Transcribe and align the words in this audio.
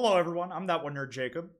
Hello, 0.00 0.16
everyone. 0.16 0.52
I'm 0.52 0.68
that 0.68 0.84
one 0.84 0.94
nerd, 0.94 1.10
Jacob. 1.10 1.50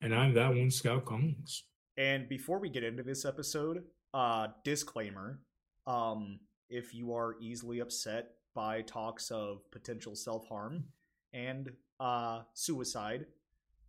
And 0.00 0.14
I'm 0.14 0.32
that 0.32 0.48
one 0.48 0.70
Scout 0.70 1.04
Cummings. 1.04 1.64
And 1.98 2.26
before 2.26 2.58
we 2.58 2.70
get 2.70 2.82
into 2.82 3.02
this 3.02 3.26
episode, 3.26 3.84
uh, 4.14 4.46
disclaimer: 4.64 5.40
um, 5.86 6.40
if 6.70 6.94
you 6.94 7.12
are 7.12 7.36
easily 7.38 7.80
upset 7.80 8.28
by 8.54 8.80
talks 8.80 9.30
of 9.30 9.70
potential 9.70 10.16
self 10.16 10.48
harm 10.48 10.84
and 11.34 11.70
uh, 12.00 12.44
suicide, 12.54 13.26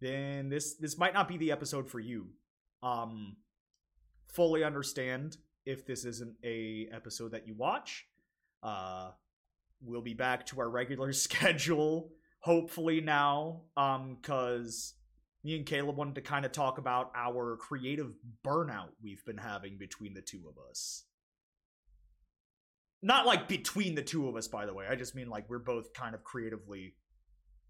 then 0.01 0.49
this 0.49 0.75
this 0.75 0.97
might 0.97 1.13
not 1.13 1.29
be 1.29 1.37
the 1.37 1.53
episode 1.53 1.89
for 1.89 2.01
you. 2.01 2.27
Um, 2.83 3.37
fully 4.27 4.65
understand 4.65 5.37
if 5.65 5.85
this 5.85 6.03
isn't 6.03 6.35
a 6.43 6.89
episode 6.91 7.31
that 7.31 7.47
you 7.47 7.53
watch. 7.53 8.05
Uh, 8.61 9.11
we'll 9.81 10.01
be 10.01 10.13
back 10.13 10.45
to 10.47 10.59
our 10.59 10.69
regular 10.69 11.13
schedule 11.13 12.11
hopefully 12.47 13.01
now 13.01 13.59
um 13.75 14.15
because 14.21 14.93
me 15.43 15.57
and 15.57 15.65
caleb 15.65 15.97
wanted 15.97 16.15
to 16.15 16.21
kind 16.21 16.45
of 16.45 16.53
talk 16.53 16.77
about 16.77 17.11
our 17.13 17.57
creative 17.57 18.13
burnout 18.41 18.87
we've 19.03 19.25
been 19.25 19.37
having 19.37 19.77
between 19.77 20.13
the 20.13 20.21
two 20.21 20.43
of 20.47 20.55
us. 20.69 21.03
Not 23.03 23.25
like 23.25 23.49
between 23.49 23.95
the 23.95 24.01
two 24.01 24.29
of 24.29 24.37
us 24.37 24.47
by 24.47 24.65
the 24.65 24.73
way 24.73 24.85
i 24.89 24.95
just 24.95 25.13
mean 25.13 25.27
like 25.29 25.49
we're 25.49 25.59
both 25.59 25.91
kind 25.91 26.15
of 26.15 26.23
creatively 26.23 26.95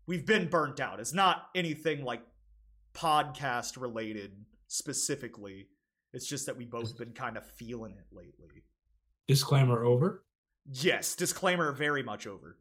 we've 0.06 0.28
been 0.28 0.48
burnt 0.48 0.80
out. 0.80 1.00
It's 1.00 1.12
not 1.14 1.48
anything 1.56 2.04
like 2.04 2.22
podcast 2.94 3.82
related 3.82 4.32
specifically. 4.68 5.70
It's 6.14 6.28
just 6.28 6.46
that 6.46 6.56
we 6.56 6.66
both 6.66 6.96
been 7.00 7.14
kind 7.14 7.36
of 7.36 7.46
feeling 7.46 7.94
it 7.98 8.16
lately. 8.16 8.64
Disclaimer 9.28 9.84
over. 9.84 10.24
yes 10.72 11.16
disclaimer 11.16 11.72
very 11.72 12.04
much 12.04 12.28
over 12.28 12.58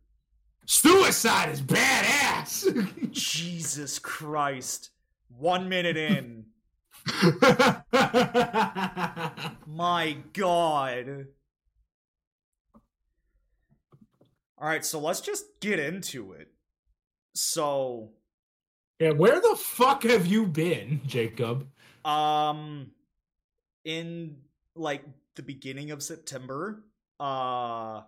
Suicide 0.66 1.50
is 1.50 1.62
badass. 1.62 3.10
Jesus 3.12 3.98
Christ. 3.98 4.90
One 5.28 5.68
minute 5.68 5.96
in. 5.96 6.46
My 9.66 10.16
God. 10.32 11.26
All 14.58 14.68
right, 14.68 14.84
so 14.84 14.98
let's 14.98 15.20
just 15.20 15.44
get 15.60 15.78
into 15.78 16.32
it. 16.32 16.48
So, 17.34 18.10
yeah, 18.98 19.10
where 19.10 19.40
the 19.40 19.56
fuck 19.58 20.02
have 20.04 20.26
you 20.26 20.46
been, 20.46 21.02
Jacob? 21.06 21.68
um, 22.06 22.92
in 23.84 24.36
like 24.74 25.02
the 25.34 25.42
beginning 25.42 25.90
of 25.90 26.02
September, 26.02 26.84
uh, 27.18 28.02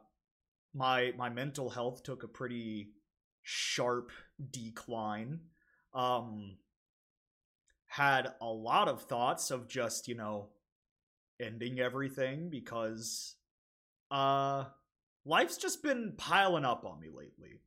my 0.75 1.13
my 1.17 1.29
mental 1.29 1.71
health 1.71 2.03
took 2.03 2.23
a 2.23 2.29
pretty 2.29 2.91
sharp 3.43 4.11
decline. 4.51 5.41
Um, 5.95 6.59
had 7.87 8.35
a 8.41 8.47
lot 8.47 8.89
of 8.89 9.03
thoughts 9.03 9.51
of 9.51 9.69
just 9.69 10.09
you 10.09 10.15
know 10.15 10.51
ending 11.41 11.81
everything 11.81 12.51
because 12.51 13.37
uh 14.11 14.65
life's 15.25 15.57
just 15.57 15.83
been 15.83 16.13
piling 16.17 16.65
up 16.65 16.85
on 16.85 17.01
me 17.01 17.09
lately. 17.09 17.61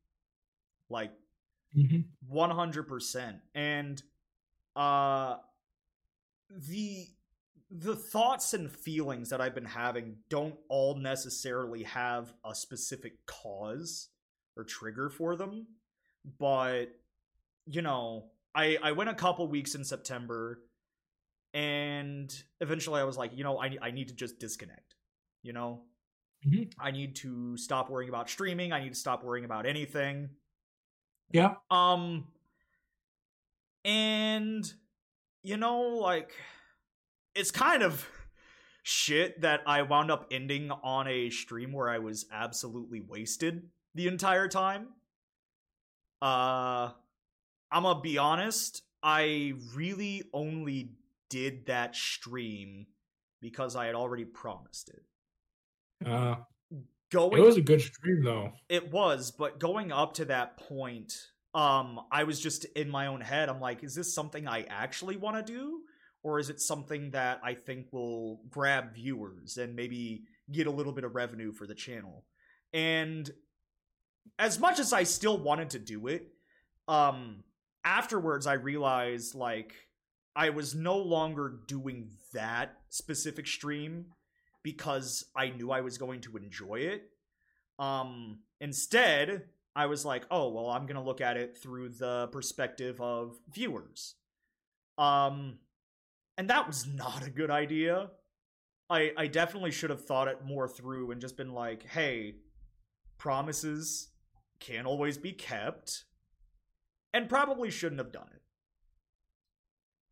Like 0.90 1.12
100% 2.32 3.40
and 3.56 4.04
uh 4.76 5.38
the 6.50 7.08
the 7.73 7.95
thoughts 7.95 8.53
and 8.53 8.69
feelings 8.69 9.30
that 9.30 9.39
i've 9.39 9.55
been 9.55 9.64
having 9.64 10.17
don't 10.30 10.55
all 10.67 10.95
necessarily 10.95 11.83
have 11.83 12.33
a 12.45 12.53
specific 12.53 13.25
cause 13.25 14.09
or 14.58 14.66
trigger 14.66 15.09
for 15.09 15.36
them 15.38 15.66
but 16.38 16.88
you 17.66 17.81
know 17.81 18.25
i 18.53 18.77
i 18.83 18.92
went 18.92 19.09
a 19.09 19.14
couple 19.14 19.47
weeks 19.47 19.73
in 19.75 19.86
september 19.86 20.59
and 21.53 22.44
eventually 22.59 22.99
i 22.99 23.05
was 23.05 23.17
like 23.17 23.31
you 23.38 23.44
know 23.44 23.58
i, 23.61 23.77
I 23.81 23.92
need 23.92 24.09
to 24.09 24.16
just 24.16 24.38
disconnect 24.39 24.95
you 25.42 25.54
know 25.54 25.83
Mhm. 26.45 26.73
i 26.80 26.89
need 26.89 27.15
to 27.17 27.55
stop 27.55 27.89
worrying 27.89 28.10
about 28.10 28.27
streaming 28.30 28.73
i 28.73 28.81
need 28.83 28.89
to 28.93 28.99
stop 28.99 29.23
worrying 29.23 29.45
about 29.45 29.65
anything 29.67 30.31
Yeah. 31.31 31.54
um 31.70 32.26
and 33.86 34.71
you 35.43 35.58
know 35.58 35.81
like 35.81 36.31
it's 37.36 37.52
kind 37.52 37.83
of 37.83 38.08
shit 38.83 39.42
that 39.42 39.61
I 39.65 39.83
wound 39.83 40.11
up 40.11 40.27
ending 40.31 40.71
on 40.71 41.08
a 41.08 41.30
stream 41.30 41.71
where 41.71 41.89
I 41.89 41.99
was 41.99 42.25
absolutely 42.31 43.02
wasted 43.02 43.69
the 43.95 44.08
entire 44.08 44.47
time. 44.47 44.87
Uh 46.21 46.92
I'm 47.71 47.83
gonna 47.83 48.02
be 48.02 48.17
honest, 48.17 48.83
I 49.02 49.53
really 49.73 50.23
only 50.33 50.92
did 51.30 51.67
that 51.67 51.95
stream 51.95 52.87
because 53.39 53.75
I 53.75 53.86
had 53.86 53.95
already 53.95 54.25
promised 54.25 54.89
it. 54.89 56.08
Uh, 56.08 56.36
Going 57.09 57.37
it 57.37 57.42
was 57.42 57.58
a 57.58 57.61
good 57.61 57.81
stream 57.81 58.23
though. 58.23 58.52
it 58.69 58.92
was, 58.92 59.31
but 59.31 59.59
going 59.59 59.92
up 59.92 60.13
to 60.15 60.25
that 60.25 60.58
point, 60.58 61.13
um, 61.53 61.99
I 62.09 62.23
was 62.23 62.39
just 62.39 62.63
in 62.65 62.89
my 62.89 63.08
own 63.08 63.19
head. 63.19 63.49
I'm 63.49 63.59
like, 63.59 63.83
is 63.83 63.95
this 63.95 64.13
something 64.13 64.48
I 64.48 64.63
actually 64.69 65.17
want 65.17 65.45
to 65.45 65.53
do, 65.53 65.81
or 66.23 66.39
is 66.39 66.49
it 66.49 66.61
something 66.61 67.11
that 67.11 67.42
I 67.43 67.54
think 67.54 67.87
will 67.92 68.42
grab 68.49 68.93
viewers 68.93 69.58
and 69.58 69.76
maybe 69.76 70.23
get 70.52 70.67
a 70.67 70.71
little 70.71 70.93
bit 70.93 71.04
of 71.04 71.15
revenue 71.15 71.52
for 71.52 71.65
the 71.65 71.76
channel? 71.76 72.26
And 72.73 73.30
as 74.37 74.60
much 74.60 74.80
as 74.80 74.93
I 74.93 75.04
still 75.04 75.37
wanted 75.37 75.71
to 75.71 75.80
do 75.80 76.08
it, 76.08 76.27
um, 76.87 77.43
afterwards 77.83 78.48
I 78.48 78.54
realized 78.54 79.36
like 79.36 79.73
I 80.36 80.49
was 80.49 80.76
no 80.76 80.98
longer 80.98 81.60
doing 81.67 82.11
that 82.33 82.77
specific 82.89 83.48
stream 83.48 84.05
because 84.64 85.26
I 85.36 85.49
knew 85.49 85.71
I 85.71 85.81
was 85.81 85.98
going 85.98 86.21
to 86.21 86.37
enjoy 86.37 86.76
it. 86.76 87.10
Um, 87.80 88.39
instead, 88.60 89.43
I 89.76 89.87
was 89.87 90.05
like, 90.05 90.26
oh, 90.30 90.49
well, 90.49 90.70
I'm 90.70 90.86
going 90.86 90.95
to 90.95 91.02
look 91.02 91.21
at 91.21 91.37
it 91.37 91.58
through 91.58 91.89
the 91.89 92.27
perspective 92.31 93.02
of 93.02 93.37
viewers. 93.54 94.15
Um, 94.98 95.58
and 96.37 96.49
that 96.49 96.67
was 96.67 96.87
not 96.87 97.25
a 97.25 97.30
good 97.30 97.52
idea. 97.52 98.09
I, 98.89 99.11
I 99.17 99.27
definitely 99.27 99.71
should 99.71 99.89
have 99.89 100.05
thought 100.05 100.27
it 100.27 100.43
more 100.43 100.67
through 100.67 101.11
and 101.11 101.21
just 101.21 101.37
been 101.37 101.53
like, 101.53 101.83
hey, 101.87 102.36
promises 103.17 104.09
can't 104.59 104.87
always 104.87 105.17
be 105.17 105.31
kept. 105.31 106.05
And 107.14 107.30
probably 107.30 107.69
shouldn't 107.69 107.99
have 107.99 108.11
done 108.11 108.30
it. 108.33 108.42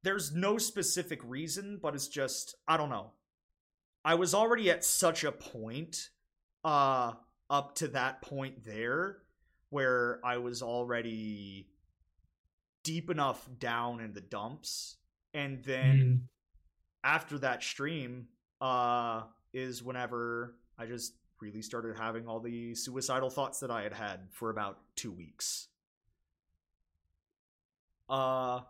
There's 0.04 0.34
no 0.34 0.58
specific 0.58 1.20
reason, 1.24 1.80
but 1.82 1.96
it's 1.96 2.08
just, 2.08 2.56
I 2.68 2.78
don't 2.78 2.90
know. 2.90 3.12
I 4.06 4.16
was 4.16 4.34
already 4.34 4.70
at 4.72 4.86
such 4.86 5.24
a 5.24 5.32
point 5.32 6.10
uh 6.64 7.14
up 7.50 7.76
to 7.76 7.88
that 7.88 8.22
point 8.22 8.64
there 8.64 9.18
where 9.70 10.20
I 10.24 10.38
was 10.38 10.62
already 10.62 11.70
deep 12.84 13.10
enough 13.10 13.48
down 13.60 14.00
in 14.00 14.14
the 14.14 14.22
dumps 14.22 14.98
and 15.34 15.64
then 15.64 15.98
Mm. 15.98 16.22
after 17.04 17.38
that 17.40 17.64
stream 17.64 18.28
uh 18.62 19.24
is 19.54 19.82
whenever 19.84 20.56
I 20.78 20.86
just 20.86 21.14
really 21.40 21.62
started 21.62 21.98
having 21.98 22.28
all 22.28 22.40
the 22.40 22.76
suicidal 22.76 23.30
thoughts 23.30 23.60
that 23.62 23.72
I 23.72 23.84
had 23.84 23.94
had 23.94 24.28
for 24.32 24.50
about 24.50 24.80
2 24.96 25.12
weeks. 25.12 25.68
Uh 28.10 28.62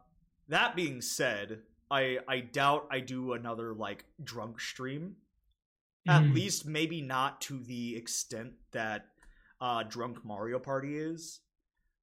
that 0.47 0.75
being 0.75 1.02
said, 1.02 1.62
I 1.92 2.20
I 2.28 2.40
doubt 2.42 2.88
I 2.91 3.00
do 3.00 3.34
another 3.34 3.74
like 3.74 4.06
drunk 4.24 4.59
stream. 4.59 5.16
At 6.08 6.24
Mm. 6.24 6.34
least 6.34 6.66
maybe 6.66 7.02
not 7.02 7.41
to 7.41 7.59
the 7.64 7.96
extent 7.96 8.53
that 8.72 9.08
uh 9.62 9.84
drunk 9.84 10.24
Mario 10.26 10.59
Party 10.59 10.97
is. 10.97 11.40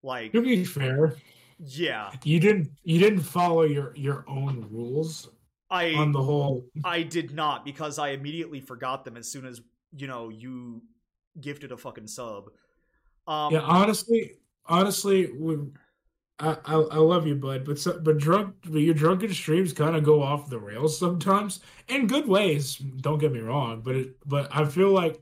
Like 0.03 0.31
To 0.33 0.41
be 0.41 0.63
fair, 0.63 1.15
yeah, 1.59 2.11
you 2.23 2.39
didn't 2.39 2.69
you 2.83 2.99
didn't 2.99 3.21
follow 3.21 3.63
your 3.63 3.95
your 3.95 4.25
own 4.27 4.67
rules 4.71 5.29
I 5.69 5.93
on 5.93 6.11
the 6.11 6.21
whole. 6.21 6.65
I 6.83 7.03
did 7.03 7.33
not 7.33 7.65
because 7.65 7.99
I 7.99 8.09
immediately 8.09 8.61
forgot 8.61 9.03
them 9.03 9.17
as 9.17 9.29
soon 9.29 9.45
as 9.45 9.61
you 9.95 10.07
know 10.07 10.29
you 10.29 10.81
gifted 11.39 11.71
a 11.71 11.77
fucking 11.77 12.07
sub. 12.07 12.49
Um, 13.27 13.53
Yeah, 13.53 13.61
honestly, 13.61 14.33
honestly, 14.65 15.25
when 15.37 15.73
I, 16.39 16.55
I 16.65 16.73
I 16.75 16.97
love 16.97 17.25
you, 17.25 17.33
bud, 17.33 17.65
but 17.65 17.79
so, 17.79 17.99
but 17.99 18.19
drunk, 18.19 18.55
but 18.63 18.77
your 18.77 18.93
drunken 18.93 19.33
streams 19.33 19.73
kind 19.73 19.95
of 19.95 20.03
go 20.03 20.21
off 20.21 20.51
the 20.51 20.59
rails 20.59 20.97
sometimes 20.97 21.61
in 21.87 22.05
good 22.05 22.27
ways. 22.27 22.75
Don't 22.75 23.17
get 23.17 23.31
me 23.31 23.39
wrong, 23.39 23.81
but 23.83 23.95
it, 23.95 24.15
but 24.23 24.47
I 24.51 24.65
feel 24.65 24.91
like 24.91 25.17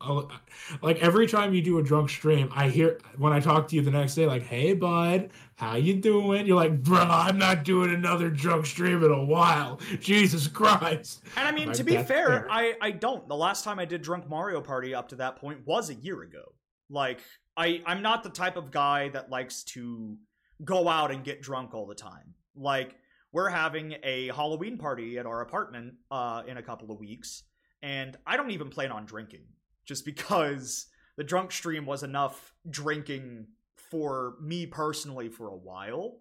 like 0.81 1.01
every 1.01 1.25
time 1.25 1.53
you 1.53 1.61
do 1.61 1.79
a 1.79 1.83
drunk 1.83 2.09
stream, 2.09 2.49
I 2.53 2.67
hear 2.67 2.99
when 3.17 3.31
I 3.31 3.39
talk 3.39 3.69
to 3.69 3.77
you 3.77 3.81
the 3.81 3.91
next 3.91 4.15
day, 4.15 4.25
like, 4.25 4.43
"Hey, 4.43 4.73
bud, 4.73 5.29
how 5.55 5.77
you 5.77 5.95
doing?" 5.95 6.47
You're 6.47 6.57
like, 6.57 6.83
"Bro, 6.83 6.99
I'm 6.99 7.37
not 7.37 7.63
doing 7.63 7.93
another 7.93 8.29
drunk 8.29 8.65
stream 8.65 9.01
in 9.01 9.11
a 9.11 9.23
while." 9.23 9.79
Jesus 10.01 10.49
Christ! 10.49 11.23
and 11.37 11.47
I 11.47 11.53
mean 11.53 11.67
Like, 11.67 11.77
to 11.77 11.85
be 11.85 11.93
fair, 11.93 12.05
fair. 12.05 12.47
I 12.51 12.73
I 12.81 12.91
don't. 12.91 13.25
The 13.29 13.37
last 13.37 13.63
time 13.63 13.79
I 13.79 13.85
did 13.85 14.01
drunk 14.01 14.27
Mario 14.29 14.59
Party 14.59 14.93
up 14.93 15.07
to 15.09 15.15
that 15.15 15.37
point 15.37 15.65
was 15.65 15.89
a 15.89 15.95
year 15.95 16.23
ago. 16.23 16.43
Like 16.89 17.21
I 17.55 17.81
I'm 17.85 18.01
not 18.01 18.23
the 18.23 18.29
type 18.29 18.57
of 18.57 18.69
guy 18.69 19.07
that 19.09 19.29
likes 19.29 19.63
to 19.63 20.17
go 20.63 20.87
out 20.87 21.11
and 21.11 21.23
get 21.23 21.41
drunk 21.41 21.73
all 21.73 21.85
the 21.85 21.95
time. 21.95 22.33
Like 22.55 22.95
we're 23.31 23.49
having 23.49 23.95
a 24.03 24.27
Halloween 24.27 24.77
party 24.77 25.17
at 25.17 25.25
our 25.25 25.41
apartment 25.41 25.95
uh, 26.09 26.43
in 26.47 26.57
a 26.57 26.63
couple 26.63 26.91
of 26.91 26.99
weeks, 26.99 27.43
and 27.81 28.17
I 28.25 28.37
don't 28.37 28.51
even 28.51 28.69
plan 28.69 28.91
on 28.91 29.05
drinking 29.05 29.45
just 29.85 30.05
because 30.05 30.87
the 31.17 31.23
drunk 31.23 31.51
stream 31.51 31.85
was 31.85 32.03
enough 32.03 32.53
drinking 32.69 33.47
for 33.75 34.35
me 34.41 34.65
personally 34.65 35.29
for 35.29 35.49
a 35.49 35.55
while. 35.55 36.17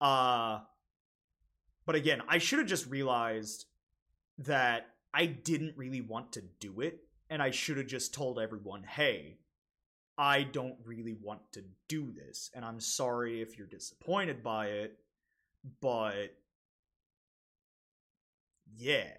Uh 0.00 0.60
but 1.86 1.96
again, 1.96 2.22
I 2.28 2.38
should 2.38 2.58
have 2.60 2.68
just 2.68 2.86
realized 2.86 3.66
that 4.38 4.86
I 5.12 5.26
didn't 5.26 5.76
really 5.76 6.00
want 6.00 6.32
to 6.32 6.42
do 6.58 6.80
it 6.80 7.00
and 7.28 7.42
I 7.42 7.50
should 7.50 7.76
have 7.76 7.86
just 7.86 8.14
told 8.14 8.38
everyone, 8.38 8.82
"Hey, 8.84 9.38
I 10.16 10.44
don't 10.44 10.76
really 10.84 11.14
want 11.14 11.40
to 11.52 11.64
do 11.88 12.12
this 12.12 12.50
and 12.54 12.64
I'm 12.64 12.80
sorry 12.80 13.42
if 13.42 13.58
you're 13.58 13.66
disappointed 13.66 14.42
by 14.42 14.68
it, 14.68 14.98
but 15.80 16.34
yeah. 18.76 19.10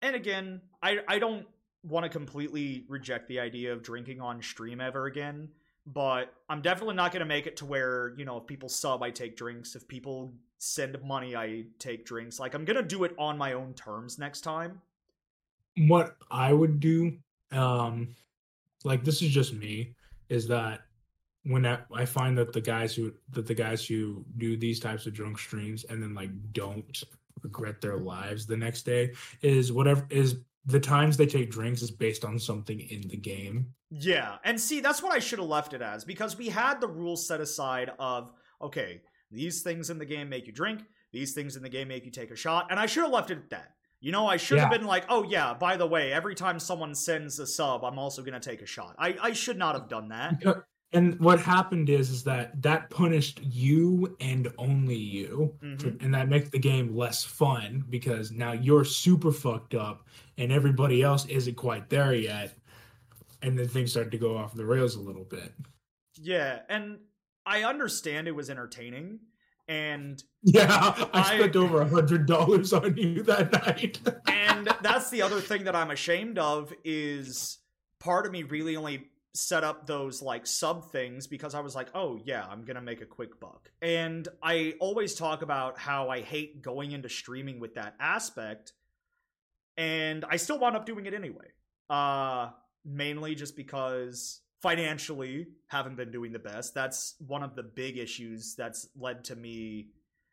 And 0.00 0.16
again, 0.16 0.60
I 0.82 0.98
I 1.08 1.18
don't 1.18 1.46
want 1.84 2.04
to 2.04 2.10
completely 2.10 2.84
reject 2.88 3.28
the 3.28 3.40
idea 3.40 3.72
of 3.72 3.82
drinking 3.82 4.20
on 4.20 4.40
stream 4.42 4.80
ever 4.80 5.06
again, 5.06 5.48
but 5.86 6.32
I'm 6.48 6.62
definitely 6.62 6.94
not 6.94 7.12
going 7.12 7.20
to 7.20 7.26
make 7.26 7.46
it 7.46 7.56
to 7.58 7.66
where, 7.66 8.14
you 8.16 8.24
know, 8.24 8.36
if 8.38 8.46
people 8.46 8.68
sub 8.68 9.02
I 9.02 9.10
take 9.10 9.36
drinks, 9.36 9.74
if 9.74 9.86
people 9.88 10.32
send 10.58 11.00
money 11.02 11.34
I 11.34 11.64
take 11.80 12.04
drinks. 12.04 12.38
Like 12.38 12.54
I'm 12.54 12.64
going 12.64 12.76
to 12.76 12.82
do 12.82 13.04
it 13.04 13.14
on 13.18 13.36
my 13.36 13.54
own 13.54 13.74
terms 13.74 14.18
next 14.18 14.42
time. 14.42 14.80
What 15.76 16.16
I 16.30 16.52
would 16.52 16.78
do 16.78 17.18
um 17.52 18.14
like 18.84 19.04
this 19.04 19.22
is 19.22 19.30
just 19.30 19.54
me 19.54 19.94
is 20.28 20.48
that 20.48 20.80
when 21.44 21.66
I, 21.66 21.78
I 21.92 22.04
find 22.04 22.38
that 22.38 22.52
the 22.52 22.60
guys 22.60 22.94
who 22.94 23.12
that 23.30 23.46
the 23.46 23.54
guys 23.54 23.86
who 23.86 24.24
do 24.38 24.56
these 24.56 24.80
types 24.80 25.06
of 25.06 25.12
drunk 25.12 25.38
streams 25.38 25.84
and 25.84 26.02
then 26.02 26.14
like 26.14 26.30
don't 26.52 27.02
regret 27.42 27.80
their 27.80 27.96
lives 27.96 28.46
the 28.46 28.56
next 28.56 28.82
day 28.82 29.12
is 29.42 29.72
whatever 29.72 30.06
is 30.10 30.36
the 30.66 30.80
times 30.80 31.16
they 31.16 31.26
take 31.26 31.50
drinks 31.50 31.82
is 31.82 31.90
based 31.90 32.24
on 32.24 32.38
something 32.38 32.80
in 32.80 33.00
the 33.08 33.16
game. 33.16 33.66
Yeah, 33.90 34.36
and 34.44 34.60
see 34.60 34.80
that's 34.80 35.02
what 35.02 35.12
I 35.12 35.18
should 35.18 35.40
have 35.40 35.48
left 35.48 35.74
it 35.74 35.82
as 35.82 36.04
because 36.04 36.38
we 36.38 36.48
had 36.48 36.80
the 36.80 36.88
rules 36.88 37.26
set 37.26 37.40
aside 37.40 37.90
of 37.98 38.32
okay, 38.60 39.02
these 39.30 39.62
things 39.62 39.90
in 39.90 39.98
the 39.98 40.06
game 40.06 40.28
make 40.28 40.46
you 40.46 40.52
drink, 40.52 40.82
these 41.12 41.34
things 41.34 41.56
in 41.56 41.62
the 41.62 41.68
game 41.68 41.88
make 41.88 42.04
you 42.04 42.12
take 42.12 42.30
a 42.30 42.36
shot, 42.36 42.68
and 42.70 42.78
I 42.78 42.86
should 42.86 43.02
have 43.02 43.12
left 43.12 43.30
it 43.30 43.38
at 43.38 43.50
that. 43.50 43.72
You 44.02 44.10
know, 44.12 44.26
I 44.26 44.36
should 44.36 44.58
have 44.58 44.70
been 44.70 44.84
like, 44.84 45.06
oh 45.08 45.22
yeah, 45.22 45.54
by 45.54 45.76
the 45.76 45.86
way, 45.86 46.12
every 46.12 46.34
time 46.34 46.58
someone 46.58 46.92
sends 46.94 47.38
a 47.38 47.46
sub, 47.46 47.84
I'm 47.84 47.98
also 48.00 48.22
gonna 48.22 48.40
take 48.40 48.60
a 48.60 48.66
shot. 48.66 48.96
I, 48.98 49.16
I 49.22 49.32
should 49.32 49.56
not 49.56 49.76
have 49.76 49.88
done 49.88 50.08
that. 50.08 50.42
And 50.94 51.18
what 51.20 51.40
happened 51.40 51.88
is 51.88 52.10
is 52.10 52.24
that 52.24 52.60
that 52.62 52.90
punished 52.90 53.40
you 53.42 54.14
and 54.20 54.52
only 54.58 54.96
you, 54.96 55.56
Mhm. 55.62 56.02
and 56.02 56.12
that 56.14 56.28
makes 56.28 56.50
the 56.50 56.58
game 56.58 56.94
less 56.94 57.24
fun 57.24 57.84
because 57.88 58.30
now 58.32 58.52
you're 58.52 58.84
super 58.84 59.32
fucked 59.32 59.74
up 59.74 60.06
and 60.36 60.52
everybody 60.52 61.00
else 61.02 61.24
isn't 61.26 61.54
quite 61.54 61.88
there 61.88 62.12
yet, 62.14 62.58
and 63.40 63.58
then 63.58 63.68
things 63.68 63.92
start 63.92 64.10
to 64.10 64.18
go 64.18 64.36
off 64.36 64.52
the 64.54 64.66
rails 64.66 64.96
a 64.96 65.00
little 65.00 65.24
bit. 65.24 65.54
Yeah, 66.16 66.60
and 66.68 66.98
I 67.46 67.62
understand 67.64 68.28
it 68.28 68.32
was 68.32 68.50
entertaining, 68.50 69.20
and 69.68 70.22
Yeah, 70.42 70.66
I 70.68 71.08
I- 71.12 71.36
spent 71.38 71.56
over 71.56 71.80
a 71.82 71.88
hundred 71.88 72.26
dollars 72.26 72.72
on 72.72 72.96
you 72.96 73.22
that 73.24 73.52
night. 73.52 74.00
and 74.26 74.66
that's 74.82 75.10
the 75.10 75.22
other 75.22 75.40
thing 75.40 75.64
that 75.64 75.74
I'm 75.76 75.90
ashamed 75.90 76.38
of 76.38 76.72
is 76.84 77.58
part 78.00 78.26
of 78.26 78.32
me 78.32 78.42
really 78.42 78.76
only 78.76 79.08
set 79.34 79.64
up 79.64 79.86
those 79.86 80.20
like 80.20 80.46
sub 80.46 80.90
things 80.92 81.26
because 81.26 81.54
I 81.54 81.60
was 81.60 81.74
like, 81.74 81.88
oh 81.94 82.20
yeah, 82.22 82.44
I'm 82.46 82.64
gonna 82.66 82.82
make 82.82 83.00
a 83.00 83.06
quick 83.06 83.40
buck. 83.40 83.70
And 83.80 84.28
I 84.42 84.74
always 84.78 85.14
talk 85.14 85.40
about 85.40 85.78
how 85.78 86.10
I 86.10 86.20
hate 86.20 86.60
going 86.60 86.92
into 86.92 87.08
streaming 87.08 87.58
with 87.58 87.76
that 87.76 87.94
aspect, 87.98 88.74
and 89.78 90.24
I 90.28 90.36
still 90.36 90.58
wound 90.58 90.76
up 90.76 90.84
doing 90.84 91.06
it 91.06 91.14
anyway. 91.14 91.46
Uh 91.88 92.50
mainly 92.84 93.34
just 93.34 93.56
because 93.56 94.40
financially 94.62 95.48
haven't 95.66 95.96
been 95.96 96.12
doing 96.12 96.32
the 96.32 96.38
best. 96.38 96.72
That's 96.72 97.16
one 97.26 97.42
of 97.42 97.56
the 97.56 97.64
big 97.64 97.98
issues 97.98 98.54
that's 98.54 98.88
led 98.96 99.24
to 99.24 99.36
me 99.36 99.88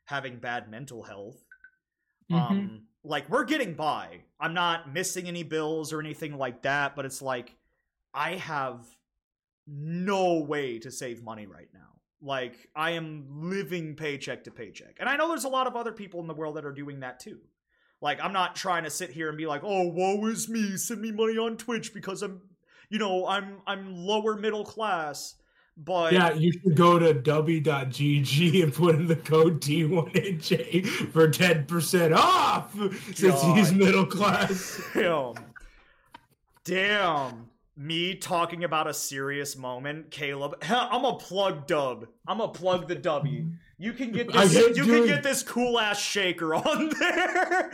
having 0.05 0.37
bad 0.37 0.69
mental 0.69 1.03
health. 1.03 1.43
Um 2.31 2.81
like 3.03 3.27
we're 3.29 3.45
getting 3.45 3.73
by. 3.73 4.21
I'm 4.39 4.53
not 4.53 4.93
missing 4.93 5.27
any 5.27 5.41
bills 5.41 5.91
or 5.91 5.99
anything 5.99 6.37
like 6.37 6.61
that 6.61 6.95
but 6.95 7.05
it's 7.05 7.21
like 7.21 7.55
i 8.13 8.35
have 8.35 8.85
no 9.67 10.39
way 10.39 10.79
to 10.79 10.91
save 10.91 11.23
money 11.23 11.47
right 11.47 11.69
now. 11.73 11.79
Like 12.21 12.69
i 12.75 12.91
am 12.91 13.25
living 13.29 13.95
paycheck 13.95 14.43
to 14.43 14.51
paycheck. 14.51 14.97
And 14.99 15.09
i 15.09 15.15
know 15.15 15.27
there's 15.27 15.45
a 15.45 15.49
lot 15.49 15.65
of 15.65 15.75
other 15.75 15.91
people 15.91 16.19
in 16.19 16.27
the 16.27 16.35
world 16.35 16.55
that 16.57 16.65
are 16.65 16.71
doing 16.71 16.99
that 16.99 17.19
too. 17.19 17.39
Like 17.99 18.19
i'm 18.23 18.33
not 18.33 18.55
trying 18.55 18.83
to 18.83 18.91
sit 18.91 19.09
here 19.09 19.29
and 19.29 19.37
be 19.37 19.47
like 19.47 19.61
oh 19.63 19.87
woe 19.87 20.23
is 20.27 20.47
me. 20.49 20.77
Send 20.77 21.01
me 21.01 21.11
money 21.11 21.37
on 21.37 21.57
twitch 21.57 21.95
because 21.95 22.21
i'm 22.21 22.41
you 22.89 22.99
know 22.99 23.25
i'm 23.27 23.57
i'm 23.67 23.95
lower 23.95 24.35
middle 24.35 24.65
class 24.65 25.35
but 25.81 26.11
yeah, 26.11 26.33
you 26.33 26.51
should 26.51 26.75
go 26.75 26.99
to 26.99 27.13
w.gg 27.13 28.63
and 28.63 28.73
put 28.73 28.95
in 28.95 29.07
the 29.07 29.15
code 29.15 29.61
D1AJ 29.61 30.85
for 31.13 31.29
10% 31.29 32.17
off 32.17 32.75
since 33.15 33.41
he's 33.41 33.71
middle 33.71 34.05
class. 34.05 34.81
Damn. 34.93 35.35
Damn. 36.65 37.49
Me 37.77 38.13
talking 38.15 38.65
about 38.65 38.87
a 38.87 38.93
serious 38.93 39.55
moment, 39.55 40.11
Caleb. 40.11 40.57
I'm 40.69 41.05
a 41.05 41.15
plug 41.15 41.65
dub. 41.65 42.07
I'm 42.27 42.41
a 42.41 42.49
plug 42.49 42.89
the 42.89 42.95
W. 42.95 43.45
You 43.77 43.93
can 43.93 44.11
get 44.11 44.29
this. 44.33 44.53
You 44.53 44.73
doing- 44.73 44.87
can 44.87 45.07
get 45.07 45.23
this 45.23 45.43
cool 45.43 45.79
ass 45.79 45.97
shaker 45.97 46.55
on 46.55 46.89
there. 46.99 47.71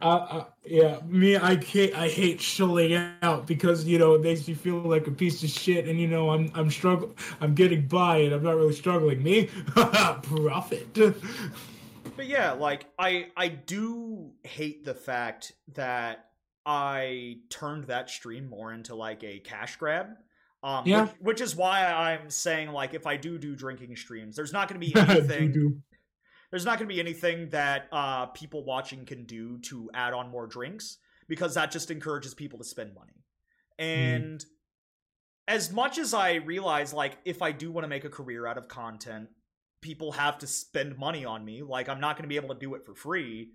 Uh, 0.00 0.44
yeah, 0.64 0.98
me, 1.06 1.36
I 1.36 1.56
hate, 1.56 1.94
I 1.94 2.08
hate 2.08 2.40
shilling 2.40 2.92
out 3.22 3.46
because 3.46 3.84
you 3.84 3.98
know 3.98 4.14
it 4.14 4.22
makes 4.22 4.46
me 4.46 4.54
feel 4.54 4.78
like 4.78 5.06
a 5.06 5.10
piece 5.10 5.42
of 5.42 5.48
shit, 5.50 5.86
and 5.88 6.00
you 6.00 6.08
know 6.08 6.30
I'm, 6.30 6.50
I'm 6.54 6.70
struggling, 6.70 7.14
I'm 7.40 7.54
getting 7.54 7.86
by, 7.86 8.18
and 8.18 8.34
I'm 8.34 8.42
not 8.42 8.56
really 8.56 8.74
struggling. 8.74 9.22
Me, 9.22 9.46
profit. 9.74 10.92
but 10.94 12.26
yeah, 12.26 12.52
like 12.52 12.86
I 12.98 13.28
I 13.36 13.48
do 13.48 14.32
hate 14.42 14.84
the 14.84 14.94
fact 14.94 15.52
that 15.74 16.26
I 16.64 17.38
turned 17.48 17.84
that 17.84 18.10
stream 18.10 18.48
more 18.48 18.72
into 18.72 18.94
like 18.94 19.22
a 19.24 19.38
cash 19.40 19.76
grab. 19.76 20.08
Um, 20.62 20.84
Yeah. 20.86 21.02
which, 21.02 21.10
which 21.20 21.40
is 21.40 21.54
why 21.54 21.84
I'm 21.86 22.28
saying 22.28 22.70
like 22.72 22.92
if 22.94 23.06
I 23.06 23.16
do 23.16 23.38
do 23.38 23.54
drinking 23.54 23.94
streams, 23.96 24.34
there's 24.36 24.52
not 24.52 24.68
going 24.68 24.80
to 24.80 24.86
be 24.86 24.94
anything. 24.96 25.82
There's 26.50 26.64
not 26.64 26.78
going 26.78 26.88
to 26.88 26.94
be 26.94 27.00
anything 27.00 27.48
that 27.50 27.88
uh, 27.92 28.26
people 28.26 28.64
watching 28.64 29.04
can 29.04 29.24
do 29.24 29.58
to 29.58 29.90
add 29.94 30.14
on 30.14 30.30
more 30.30 30.46
drinks 30.46 30.98
because 31.28 31.54
that 31.54 31.70
just 31.70 31.90
encourages 31.90 32.34
people 32.34 32.58
to 32.58 32.64
spend 32.64 32.94
money. 32.94 33.24
And 33.78 34.44
as 35.48 35.72
much 35.72 35.98
as 35.98 36.14
I 36.14 36.34
realize, 36.34 36.92
like, 36.92 37.18
if 37.24 37.42
I 37.42 37.52
do 37.52 37.70
want 37.70 37.84
to 37.84 37.88
make 37.88 38.04
a 38.04 38.10
career 38.10 38.46
out 38.46 38.58
of 38.58 38.68
content, 38.68 39.28
people 39.80 40.12
have 40.12 40.38
to 40.38 40.46
spend 40.46 40.98
money 40.98 41.24
on 41.24 41.44
me. 41.44 41.62
Like, 41.62 41.88
I'm 41.88 42.00
not 42.00 42.16
going 42.16 42.24
to 42.24 42.28
be 42.28 42.36
able 42.36 42.54
to 42.54 42.60
do 42.60 42.74
it 42.74 42.84
for 42.84 42.94
free. 42.94 43.50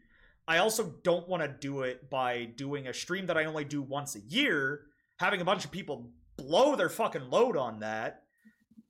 I 0.48 0.58
also 0.58 0.96
don't 1.04 1.28
want 1.28 1.44
to 1.44 1.50
do 1.50 1.82
it 1.82 2.10
by 2.10 2.46
doing 2.46 2.88
a 2.88 2.94
stream 2.94 3.28
that 3.28 3.38
I 3.38 3.46
only 3.46 3.64
do 3.64 3.82
once 3.82 4.16
a 4.16 4.22
year, 4.22 4.82
having 5.18 5.42
a 5.42 5.46
bunch 5.46 5.66
of 5.66 5.72
people 5.72 6.12
blow 6.38 6.76
their 6.76 6.90
fucking 6.90 7.30
load 7.30 7.58
on 7.58 7.80
that, 7.80 8.24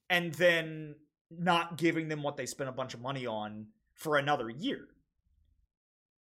and 0.09 0.33
then 0.33 0.95
not 1.29 1.77
giving 1.77 2.07
them 2.07 2.23
what 2.23 2.37
they 2.37 2.45
spent 2.45 2.69
a 2.69 2.73
bunch 2.73 2.93
of 2.93 3.01
money 3.01 3.25
on 3.25 3.67
for 4.01 4.17
another 4.17 4.49
year. 4.49 4.87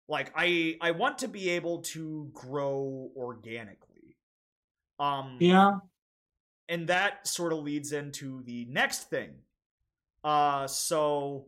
Like 0.07 0.31
I 0.35 0.77
I 0.79 0.91
want 0.91 1.19
to 1.19 1.27
be 1.27 1.49
able 1.49 1.81
to 1.93 2.29
grow 2.33 3.09
organically. 3.15 4.15
Um 4.99 5.37
Yeah, 5.39 5.79
and 6.69 6.87
that 6.87 7.27
sort 7.27 7.51
of 7.51 7.59
leads 7.59 7.91
into 7.91 8.43
the 8.43 8.65
next 8.65 9.09
thing. 9.09 9.31
Uh 10.23 10.67
so 10.67 11.47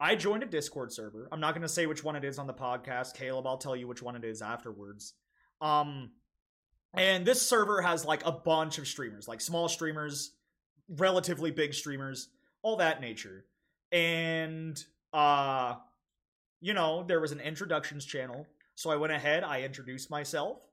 I 0.00 0.16
joined 0.16 0.42
a 0.42 0.46
Discord 0.46 0.92
server. 0.92 1.28
I'm 1.30 1.38
not 1.38 1.54
going 1.54 1.62
to 1.62 1.68
say 1.68 1.86
which 1.86 2.02
one 2.02 2.16
it 2.16 2.24
is 2.24 2.38
on 2.40 2.48
the 2.48 2.52
podcast. 2.52 3.14
Caleb, 3.14 3.46
I'll 3.46 3.58
tell 3.58 3.76
you 3.76 3.86
which 3.86 4.02
one 4.02 4.16
it 4.16 4.24
is 4.24 4.42
afterwards. 4.42 5.14
Um 5.60 6.10
and 6.94 7.24
this 7.24 7.46
server 7.46 7.80
has 7.80 8.04
like 8.04 8.26
a 8.26 8.32
bunch 8.32 8.78
of 8.78 8.88
streamers, 8.88 9.28
like 9.28 9.40
small 9.40 9.68
streamers, 9.68 10.32
relatively 10.88 11.50
big 11.50 11.74
streamers, 11.74 12.28
all 12.62 12.76
that 12.76 13.00
nature. 13.00 13.44
And 13.92 14.82
uh 15.14 15.76
you 16.60 16.72
know, 16.74 17.04
there 17.04 17.20
was 17.20 17.32
an 17.32 17.40
introductions 17.40 18.04
channel. 18.04 18.46
So 18.74 18.90
I 18.90 18.96
went 18.96 19.12
ahead, 19.12 19.44
I 19.44 19.62
introduced 19.62 20.10
myself, 20.10 20.68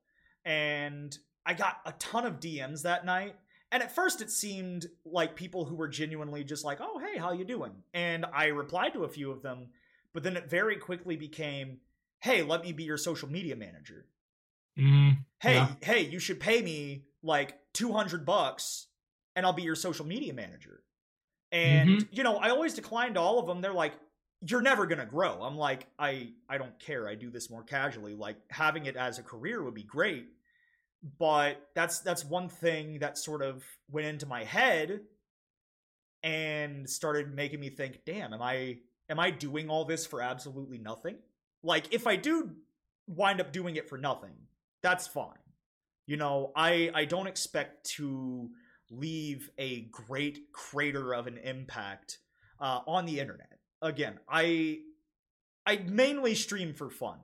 and 0.46 1.18
I 1.46 1.54
got 1.54 1.82
a 1.86 1.92
ton 1.94 2.26
of 2.26 2.40
DMs 2.40 2.84
that 2.84 3.06
night. 3.06 3.36
And 3.72 3.84
at 3.84 3.94
first 3.94 4.22
it 4.22 4.32
seemed 4.32 4.88
like 5.06 5.36
people 5.36 5.66
who 5.66 5.76
were 5.76 5.88
genuinely 5.88 6.44
just 6.44 6.66
like, 6.66 6.80
"Oh, 6.82 7.00
hey, 7.00 7.18
how 7.18 7.32
you 7.32 7.46
doing?" 7.46 7.84
And 7.94 8.26
I 8.26 8.48
replied 8.48 8.94
to 8.94 9.06
a 9.06 9.10
few 9.10 9.32
of 9.32 9.42
them, 9.42 9.72
but 10.14 10.24
then 10.24 10.38
it 10.38 10.50
very 10.50 10.78
quickly 10.78 11.16
became, 11.16 11.82
"Hey, 12.20 12.44
let 12.44 12.64
me 12.64 12.74
be 12.74 12.84
your 12.84 12.98
social 12.98 13.30
media 13.30 13.56
manager." 13.56 14.08
Mm, 14.78 15.26
Hey, 15.40 15.78
Yeah. 15.78 15.78
hey, 15.82 16.02
you 16.02 16.20
should 16.20 16.40
pay 16.40 16.62
me 16.62 17.08
like 17.24 17.60
200 17.74 18.26
bucks 18.26 18.88
and 19.36 19.46
I'll 19.46 19.54
be 19.54 19.64
your 19.64 19.76
social 19.76 20.06
media 20.06 20.34
manager. 20.34 20.84
And 21.52 22.04
Mhm. 22.04 22.12
you 22.12 22.24
know, 22.24 22.38
I 22.38 22.50
always 22.52 22.76
declined 22.76 23.18
all 23.18 23.40
of 23.40 23.48
them. 23.48 23.62
They're 23.62 23.74
like, 23.74 23.96
you're 24.48 24.62
never 24.62 24.86
gonna 24.86 25.06
grow. 25.06 25.42
I'm 25.44 25.58
like, 25.58 25.88
I 26.00 26.30
I 26.50 26.58
don't 26.58 26.78
care. 26.80 27.08
I 27.08 27.16
do 27.16 27.30
this 27.30 27.50
more 27.50 27.64
casually. 27.64 28.16
Like 28.16 28.38
having 28.50 28.86
it 28.86 28.96
as 28.96 29.20
a 29.20 29.24
career 29.24 29.64
would 29.64 29.74
be 29.74 29.84
great, 29.84 30.28
but 31.20 31.70
that's 31.76 32.00
that's 32.00 32.26
one 32.26 32.50
thing 32.50 33.00
that 33.00 33.18
sort 33.18 33.42
of 33.42 33.64
went 33.90 34.08
into 34.08 34.26
my 34.26 34.44
head 34.44 35.02
and 36.24 36.90
started 36.90 37.34
making 37.34 37.60
me 37.60 37.70
think, 37.70 38.02
damn, 38.06 38.34
am 38.34 38.42
I 38.42 38.80
am 39.10 39.20
I 39.20 39.30
doing 39.30 39.70
all 39.70 39.86
this 39.86 40.06
for 40.06 40.22
absolutely 40.22 40.80
nothing? 40.80 41.18
Like 41.64 41.94
if 41.94 42.08
I 42.08 42.16
do 42.16 42.52
wind 43.08 43.42
up 43.42 43.52
doing 43.52 43.76
it 43.76 43.90
for 43.90 43.98
nothing, 43.98 44.34
that's 44.82 45.08
fine. 45.08 45.38
You 46.08 46.18
know, 46.18 46.52
I 46.56 46.90
I 46.94 47.06
don't 47.06 47.28
expect 47.28 47.86
to 47.98 48.50
leave 48.90 49.50
a 49.58 49.82
great 49.92 50.52
crater 50.52 51.14
of 51.14 51.28
an 51.28 51.38
impact 51.38 52.18
uh, 52.60 52.80
on 52.88 53.06
the 53.06 53.20
internet. 53.20 53.61
Again, 53.82 54.20
I 54.30 54.80
I 55.66 55.78
mainly 55.78 56.36
stream 56.36 56.74
for 56.74 56.90
fun, 56.90 57.20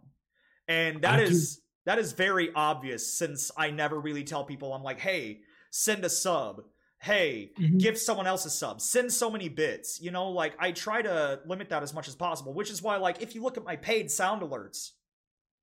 and 0.68 1.02
that 1.04 1.20
I 1.20 1.24
is 1.24 1.62
that 1.86 2.00
is 2.00 2.14
very 2.14 2.52
obvious 2.54 3.14
since 3.18 3.52
I 3.56 3.72
never 3.72 4.00
really 4.00 4.24
tell 4.24 4.44
people 4.44 4.74
I'm 4.74 4.84
like, 4.84 5.00
hey, 5.00 5.42
send 5.72 6.04
a 6.04 6.10
sub. 6.10 6.64
Hey, 7.00 7.52
Mhm. 7.60 7.80
give 7.80 7.98
someone 7.98 8.26
else 8.26 8.46
a 8.46 8.50
sub. 8.50 8.82
Send 8.82 9.14
so 9.14 9.30
many 9.30 9.50
bits. 9.50 10.02
You 10.02 10.10
know, 10.12 10.30
like 10.32 10.56
I 10.60 10.72
try 10.72 11.02
to 11.04 11.40
limit 11.46 11.70
that 11.70 11.84
as 11.84 11.94
much 11.94 12.08
as 12.08 12.16
possible, 12.16 12.54
which 12.56 12.72
is 12.72 12.82
why, 12.82 12.98
like, 12.98 13.22
if 13.22 13.36
you 13.36 13.44
look 13.44 13.56
at 13.56 13.64
my 13.64 13.76
paid 13.76 14.10
sound 14.10 14.42
alerts, 14.42 14.94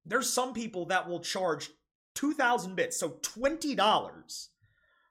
there's 0.06 0.32
some 0.32 0.54
people 0.54 0.86
that 0.86 1.08
will 1.08 1.20
charge 1.20 1.70
2,000 2.14 2.76
bits, 2.76 2.96
so 2.96 3.18
$20 3.20 4.48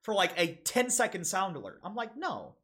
for 0.02 0.14
like 0.14 0.32
a 0.38 0.56
10 0.64 0.90
second 0.90 1.26
sound 1.28 1.58
alert. 1.58 1.82
I'm 1.84 1.94
like, 1.96 2.16
no. 2.16 2.56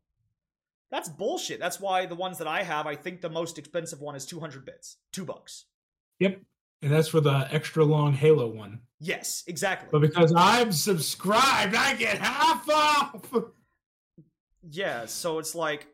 That's 0.91 1.10
bullshit. 1.10 1.60
That's 1.60 1.79
why 1.79 2.05
the 2.05 2.15
ones 2.15 2.39
that 2.39 2.48
I 2.48 2.63
have, 2.63 2.88
I 2.88 2.96
think 2.96 3.22
the 3.22 3.29
most 3.29 3.58
expensive 3.58 4.01
one 4.01 4.15
is 4.15 4.25
200 4.25 4.65
bits. 4.65 4.98
Two 5.12 5.25
bucks. 5.25 5.65
Yep. 6.19 6.41
And 6.81 6.91
that's 6.91 7.10
for 7.10 7.22
the 7.22 7.48
extra 7.51 7.84
long 7.84 8.13
Halo 8.13 8.48
one. 8.48 8.81
Yes, 9.00 9.43
exactly. 9.48 9.89
But 9.91 10.01
because 10.01 10.34
I'm 10.36 10.72
subscribed, 10.72 11.75
I 11.75 11.96
get 11.96 12.17
half 12.19 12.67
off. 12.69 13.34
Yeah, 14.69 15.05
so 15.05 15.39
it's 15.39 15.55
like 15.55 15.88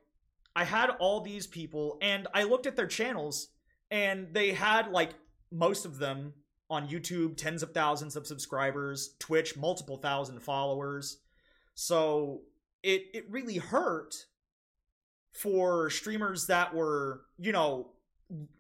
I 0.56 0.64
had 0.64 0.90
all 1.00 1.22
these 1.22 1.48
people 1.48 1.98
and 2.02 2.28
I 2.34 2.44
looked 2.44 2.66
at 2.66 2.75
their 2.75 2.88
channels 2.88 3.50
and 3.92 4.28
they 4.34 4.52
had 4.52 4.92
like 4.92 5.12
most 5.52 5.86
of 5.86 5.98
them 6.00 6.34
on 6.70 6.88
YouTube, 6.88 7.38
tens 7.38 7.62
of 7.62 7.72
thousands 7.72 8.16
of 8.16 8.25
subscribers, 8.25 9.16
Twitch, 9.20 9.56
multiple 9.56 9.98
thousand 9.98 10.42
followers. 10.42 11.18
So 11.75 12.42
it 12.84 13.04
it 13.14 13.25
really 13.30 13.58
hurt 13.58 14.25
for 15.36 15.89
streamers 15.89 16.48
that 16.48 16.74
were, 16.74 17.22
you 17.38 17.51
know, 17.51 17.92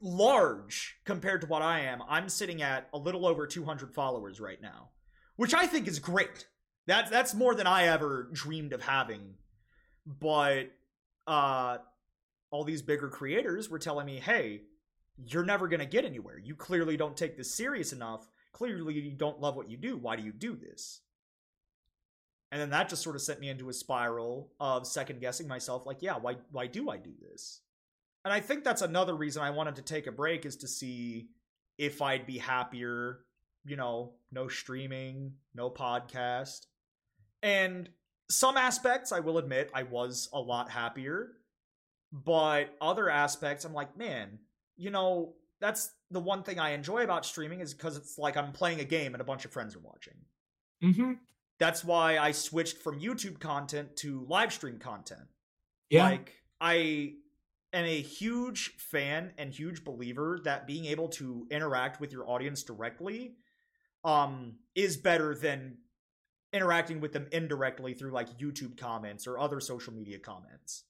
large 0.01 0.97
compared 1.05 1.41
to 1.41 1.47
what 1.47 1.61
I 1.61 1.81
am. 1.81 2.03
I'm 2.07 2.29
sitting 2.29 2.61
at 2.61 2.89
a 2.93 2.97
little 2.97 3.25
over 3.25 3.47
200 3.47 3.93
followers 3.93 4.39
right 4.39 4.61
now, 4.61 4.89
which 5.37 5.53
I 5.53 5.67
think 5.67 5.87
is 5.87 5.99
great. 5.99 6.47
That's 6.85 7.09
that's 7.09 7.33
more 7.33 7.55
than 7.55 7.65
I 7.65 7.87
ever 7.87 8.29
dreamed 8.31 8.73
of 8.73 8.83
having. 8.83 9.35
But 10.05 10.71
uh 11.25 11.77
all 12.51 12.63
these 12.63 12.83
bigger 12.83 13.09
creators 13.09 13.69
were 13.69 13.79
telling 13.79 14.05
me, 14.05 14.19
"Hey, 14.19 14.61
you're 15.17 15.45
never 15.45 15.67
going 15.67 15.79
to 15.79 15.85
get 15.85 16.05
anywhere. 16.05 16.37
You 16.37 16.55
clearly 16.55 16.95
don't 16.95 17.17
take 17.17 17.37
this 17.37 17.53
serious 17.53 17.91
enough. 17.91 18.29
Clearly 18.51 18.93
you 18.93 19.15
don't 19.15 19.41
love 19.41 19.55
what 19.55 19.69
you 19.69 19.77
do. 19.77 19.97
Why 19.97 20.15
do 20.15 20.23
you 20.23 20.31
do 20.31 20.55
this?" 20.55 21.01
And 22.55 22.61
then 22.61 22.69
that 22.69 22.87
just 22.87 23.03
sort 23.03 23.17
of 23.17 23.21
sent 23.21 23.41
me 23.41 23.49
into 23.49 23.67
a 23.67 23.73
spiral 23.73 24.49
of 24.61 24.87
second 24.87 25.19
guessing 25.19 25.45
myself 25.45 25.85
like, 25.85 26.01
"Yeah, 26.01 26.15
why 26.15 26.37
why 26.51 26.67
do 26.67 26.89
I 26.89 26.95
do 26.95 27.11
this?" 27.19 27.59
And 28.23 28.33
I 28.33 28.39
think 28.39 28.63
that's 28.63 28.81
another 28.81 29.13
reason 29.13 29.43
I 29.43 29.49
wanted 29.49 29.75
to 29.75 29.81
take 29.81 30.07
a 30.07 30.11
break 30.13 30.45
is 30.45 30.55
to 30.57 30.67
see 30.69 31.27
if 31.77 32.01
I'd 32.01 32.25
be 32.25 32.37
happier, 32.37 33.25
you 33.65 33.75
know, 33.75 34.13
no 34.31 34.47
streaming, 34.47 35.33
no 35.53 35.69
podcast. 35.69 36.67
And 37.43 37.89
some 38.29 38.55
aspects, 38.55 39.11
I 39.11 39.19
will 39.19 39.37
admit, 39.37 39.69
I 39.73 39.83
was 39.83 40.29
a 40.31 40.39
lot 40.39 40.69
happier. 40.69 41.33
But 42.13 42.73
other 42.79 43.09
aspects, 43.09 43.65
I'm 43.65 43.73
like, 43.73 43.97
man, 43.97 44.39
you 44.77 44.91
know, 44.91 45.33
that's 45.59 45.91
the 46.09 46.21
one 46.21 46.43
thing 46.43 46.57
I 46.57 46.69
enjoy 46.69 47.03
about 47.03 47.25
streaming 47.25 47.59
is 47.59 47.73
because 47.73 47.97
it's 47.97 48.17
like 48.17 48.37
I'm 48.37 48.53
playing 48.53 48.79
a 48.79 48.85
game 48.85 49.13
and 49.13 49.19
a 49.19 49.25
bunch 49.25 49.43
of 49.43 49.51
friends 49.51 49.75
are 49.75 49.79
watching. 49.79 50.15
Mm-hmm. 50.81 51.11
That's 51.59 51.83
why 51.83 52.17
I 52.17 52.31
switched 52.31 52.77
from 52.77 52.99
YouTube 52.99 53.39
content 53.39 53.95
to 53.97 54.25
live 54.27 54.51
stream 54.51 54.77
content. 54.79 55.27
Yeah. 55.89 56.03
Like 56.03 56.33
I 56.59 57.13
am 57.73 57.85
a 57.85 58.01
huge 58.01 58.75
fan 58.77 59.33
and 59.37 59.53
huge 59.53 59.83
believer 59.83 60.39
that 60.43 60.67
being 60.67 60.85
able 60.85 61.09
to 61.09 61.47
interact 61.49 61.99
with 61.99 62.11
your 62.11 62.29
audience 62.29 62.63
directly 62.63 63.35
um 64.03 64.53
is 64.75 64.97
better 64.97 65.33
than 65.33 65.77
interacting 66.53 67.01
with 67.01 67.11
them 67.11 67.27
indirectly 67.31 67.93
through 67.93 68.11
like 68.11 68.37
YouTube 68.37 68.77
comments 68.77 69.25
or 69.27 69.39
other 69.39 69.59
social 69.59 69.93
media 69.93 70.19
comments. 70.19 70.83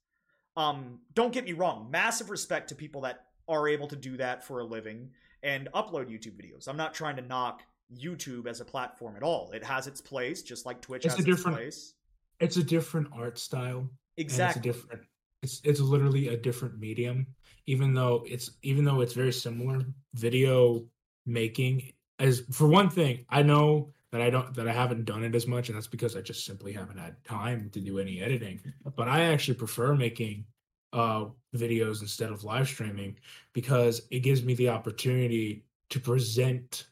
Um 0.58 1.00
don't 1.14 1.34
get 1.34 1.46
me 1.46 1.54
wrong, 1.54 1.90
massive 1.92 2.30
respect 2.30 2.70
to 2.70 2.76
people 2.76 3.02
that 3.02 3.26
are 3.48 3.68
able 3.68 3.88
to 3.88 3.96
do 3.96 4.18
that 4.18 4.44
for 4.44 4.60
a 4.60 4.66
living 4.66 5.12
and 5.44 5.70
upload 5.74 6.10
YouTube 6.10 6.34
videos. 6.34 6.68
I'm 6.68 6.78
not 6.78 6.94
trying 6.94 7.16
to 7.18 7.22
knock 7.22 7.62
YouTube 7.94 8.48
as 8.48 8.62
a 8.62 8.66
platform 8.66 9.16
at 9.16 9.24
all. 9.24 9.52
It 9.52 9.64
has 9.64 9.88
its 9.88 10.02
place 10.02 10.42
just 10.44 10.66
like 10.66 10.82
Twitch 10.82 11.06
It's 11.06 11.16
has 11.16 11.26
a 11.26 11.30
its 11.32 11.44
place. 11.44 11.94
it's 12.40 12.58
a 12.58 12.64
different 12.64 13.08
art 13.14 13.38
style. 13.40 13.90
Exactly. 14.18 14.60
it's 14.70 14.78
a 14.78 14.82
different 14.82 15.02
it's 15.44 15.62
it's 15.64 15.80
literally 15.80 16.30
a 16.30 16.38
different 16.38 16.80
medium 16.80 17.28
even 17.68 17.94
though 17.94 18.24
it's 18.28 18.52
even 18.64 18.86
though 18.86 19.02
it's 19.02 19.14
very 19.14 19.34
similar 19.34 19.82
video 20.14 20.86
making 21.26 21.92
as 22.20 22.42
for 22.52 22.68
one 22.68 22.90
thing 22.90 23.26
i 23.30 23.42
know 23.44 23.92
that 24.12 24.22
i 24.22 24.30
don't 24.30 24.54
that 24.56 24.68
i 24.68 24.72
haven't 24.72 25.06
done 25.06 25.24
it 25.24 25.36
as 25.36 25.46
much 25.48 25.68
and 25.68 25.76
that's 25.76 25.88
because 25.88 26.16
i 26.16 26.22
just 26.22 26.46
simply 26.46 26.72
haven't 26.72 26.98
had 26.98 27.22
time 27.26 27.70
to 27.72 27.80
do 27.82 28.00
any 28.00 28.22
editing 28.22 28.60
but 28.96 29.08
i 29.08 29.24
actually 29.26 29.54
prefer 29.54 29.94
making 29.94 30.46
uh 30.94 31.26
videos 31.56 32.02
instead 32.02 32.32
of 32.32 32.44
live 32.44 32.68
streaming 32.68 33.18
because 33.54 34.02
it 34.12 34.20
gives 34.22 34.44
me 34.44 34.54
the 34.56 34.70
opportunity 34.70 35.66
to 35.90 36.00
present 36.00 36.88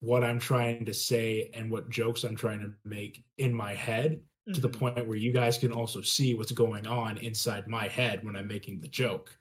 what 0.00 0.22
i'm 0.24 0.38
trying 0.38 0.84
to 0.84 0.94
say 0.94 1.50
and 1.54 1.70
what 1.70 1.88
jokes 1.90 2.24
i'm 2.24 2.36
trying 2.36 2.60
to 2.60 2.72
make 2.84 3.24
in 3.38 3.52
my 3.52 3.74
head 3.74 4.20
to 4.52 4.60
the 4.60 4.68
Mhm. 4.68 4.78
point 4.78 5.06
where 5.06 5.16
you 5.16 5.32
guys 5.32 5.58
can 5.58 5.72
also 5.72 6.00
see 6.00 6.34
what's 6.34 6.52
going 6.52 6.86
on 6.86 7.18
inside 7.18 7.68
my 7.68 7.86
head 7.86 8.24
when 8.24 8.34
I'm 8.34 8.48
making 8.48 8.80
the 8.80 8.88
joke. 8.88 9.38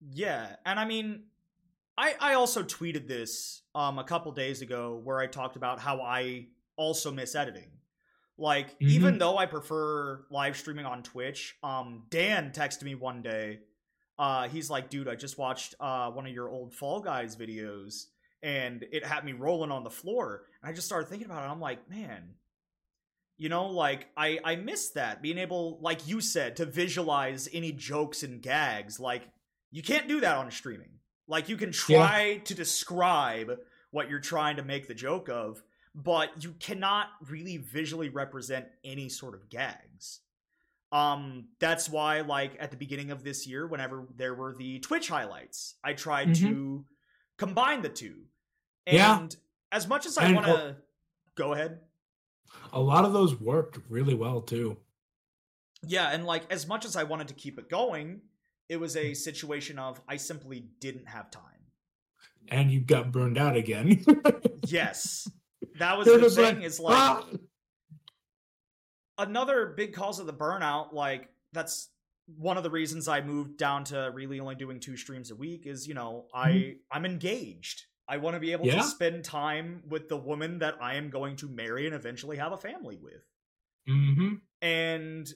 Yeah, 0.00 0.56
and 0.66 0.78
I 0.80 0.84
mean, 0.84 1.24
I 1.98 2.16
I 2.20 2.34
also 2.34 2.62
tweeted 2.62 3.08
this 3.08 3.62
um 3.74 3.98
a 3.98 4.04
couple 4.04 4.32
days 4.32 4.62
ago 4.62 4.96
where 4.98 5.20
I 5.20 5.26
talked 5.26 5.56
about 5.56 5.80
how 5.80 6.02
I 6.02 6.48
also 6.76 7.12
miss 7.12 7.34
editing. 7.34 7.72
Like 8.38 8.76
Mhm. 8.80 8.88
even 8.88 9.18
though 9.18 9.38
I 9.38 9.46
prefer 9.46 10.26
live 10.30 10.56
streaming 10.56 10.86
on 10.86 11.02
Twitch, 11.02 11.56
um 11.62 12.06
Dan 12.10 12.52
texted 12.52 12.84
me 12.84 12.94
one 12.96 13.22
day. 13.22 13.60
Uh 14.18 14.48
he's 14.48 14.70
like, 14.70 14.90
"Dude, 14.90 15.08
I 15.08 15.16
just 15.16 15.38
watched 15.38 15.74
uh 15.80 16.10
one 16.12 16.26
of 16.26 16.32
your 16.34 16.50
old 16.50 16.74
Fall 16.74 17.00
Guys 17.00 17.36
videos 17.36 18.06
and 18.42 18.84
it 18.92 19.04
had 19.04 19.24
me 19.24 19.32
rolling 19.32 19.70
on 19.70 19.84
the 19.84 19.90
floor." 19.90 20.44
And 20.62 20.70
I 20.70 20.74
just 20.74 20.86
started 20.86 21.08
thinking 21.08 21.26
about 21.26 21.44
it. 21.44 21.50
I'm 21.50 21.60
like, 21.60 21.88
"Man, 21.90 22.34
you 23.38 23.48
know 23.48 23.66
like 23.66 24.06
i 24.16 24.38
i 24.44 24.54
miss 24.56 24.90
that 24.90 25.22
being 25.22 25.38
able 25.38 25.78
like 25.80 26.06
you 26.06 26.20
said 26.20 26.54
to 26.56 26.66
visualize 26.66 27.48
any 27.52 27.72
jokes 27.72 28.22
and 28.22 28.42
gags 28.42 29.00
like 29.00 29.22
you 29.70 29.82
can't 29.82 30.06
do 30.06 30.20
that 30.20 30.36
on 30.36 30.48
streaming 30.50 30.90
like 31.26 31.48
you 31.48 31.56
can 31.56 31.72
try 31.72 32.40
to 32.44 32.54
describe 32.54 33.58
what 33.90 34.08
you're 34.10 34.20
trying 34.20 34.56
to 34.56 34.62
make 34.62 34.86
the 34.86 34.94
joke 34.94 35.28
of 35.30 35.62
but 35.94 36.44
you 36.44 36.52
cannot 36.60 37.08
really 37.28 37.56
visually 37.56 38.10
represent 38.10 38.66
any 38.84 39.08
sort 39.08 39.34
of 39.34 39.48
gags 39.48 40.20
um 40.92 41.48
that's 41.58 41.88
why 41.88 42.20
like 42.20 42.52
at 42.60 42.70
the 42.70 42.76
beginning 42.76 43.10
of 43.10 43.24
this 43.24 43.46
year 43.46 43.66
whenever 43.66 44.06
there 44.14 44.34
were 44.34 44.54
the 44.56 44.78
twitch 44.80 45.08
highlights 45.08 45.74
i 45.82 45.94
tried 45.94 46.28
Mhm. 46.28 46.38
to 46.40 46.84
combine 47.38 47.80
the 47.82 47.88
two 47.88 48.26
and 48.86 48.96
Yeah. 48.96 49.26
as 49.70 49.86
much 49.88 50.06
as 50.06 50.18
i 50.18 50.32
want 50.32 50.46
to 50.46 50.76
go 51.34 51.52
ahead 51.54 51.80
A 52.72 52.80
lot 52.80 53.04
of 53.04 53.12
those 53.12 53.38
worked 53.40 53.78
really 53.88 54.14
well 54.14 54.40
too. 54.42 54.76
Yeah, 55.86 56.10
and 56.10 56.24
like 56.26 56.44
as 56.52 56.66
much 56.66 56.84
as 56.84 56.96
I 56.96 57.02
wanted 57.04 57.28
to 57.28 57.34
keep 57.34 57.58
it 57.58 57.68
going, 57.68 58.20
it 58.68 58.76
was 58.76 58.94
a 58.96 59.14
situation 59.14 59.78
of 59.78 60.00
I 60.06 60.16
simply 60.16 60.66
didn't 60.80 61.08
have 61.08 61.30
time. 61.30 61.42
And 62.48 62.70
you 62.70 62.80
got 62.80 63.10
burned 63.12 63.36
out 63.38 63.56
again. 63.56 64.04
Yes. 64.66 65.28
That 65.78 65.96
was 65.98 66.06
They're 66.06 66.18
the 66.18 66.30
thing 66.30 66.56
like, 66.56 66.64
is 66.64 66.78
like 66.78 66.96
"Ah!" 66.96 67.26
another 69.18 69.74
big 69.76 69.92
cause 69.94 70.18
of 70.18 70.26
the 70.26 70.32
burnout, 70.32 70.92
like 70.92 71.28
that's 71.52 71.88
one 72.36 72.56
of 72.56 72.62
the 72.62 72.70
reasons 72.70 73.08
I 73.08 73.20
moved 73.20 73.56
down 73.56 73.84
to 73.84 74.10
really 74.14 74.40
only 74.40 74.54
doing 74.54 74.78
two 74.80 74.96
streams 74.96 75.30
a 75.30 75.34
week 75.34 75.66
is, 75.66 75.86
you 75.88 75.94
know, 75.94 76.26
I 76.34 76.76
I'm 76.90 77.04
engaged. 77.04 77.86
I 78.08 78.16
want 78.18 78.34
to 78.34 78.40
be 78.40 78.52
able 78.52 78.66
Yeah. 78.66 78.76
to 78.78 78.82
spend 78.84 79.24
time 79.24 79.82
with 79.88 80.08
the 80.08 80.16
woman 80.16 80.58
that 80.58 80.76
I 80.80 80.94
am 80.96 81.08
going 81.10 81.36
to 81.36 81.48
marry 81.48 81.86
and 81.86 81.94
eventually 81.94 82.36
have 82.36 82.52
a 82.52 82.58
family 82.58 82.96
with. 82.96 83.22
Mm-hmm. 83.88 84.34
and 84.60 85.32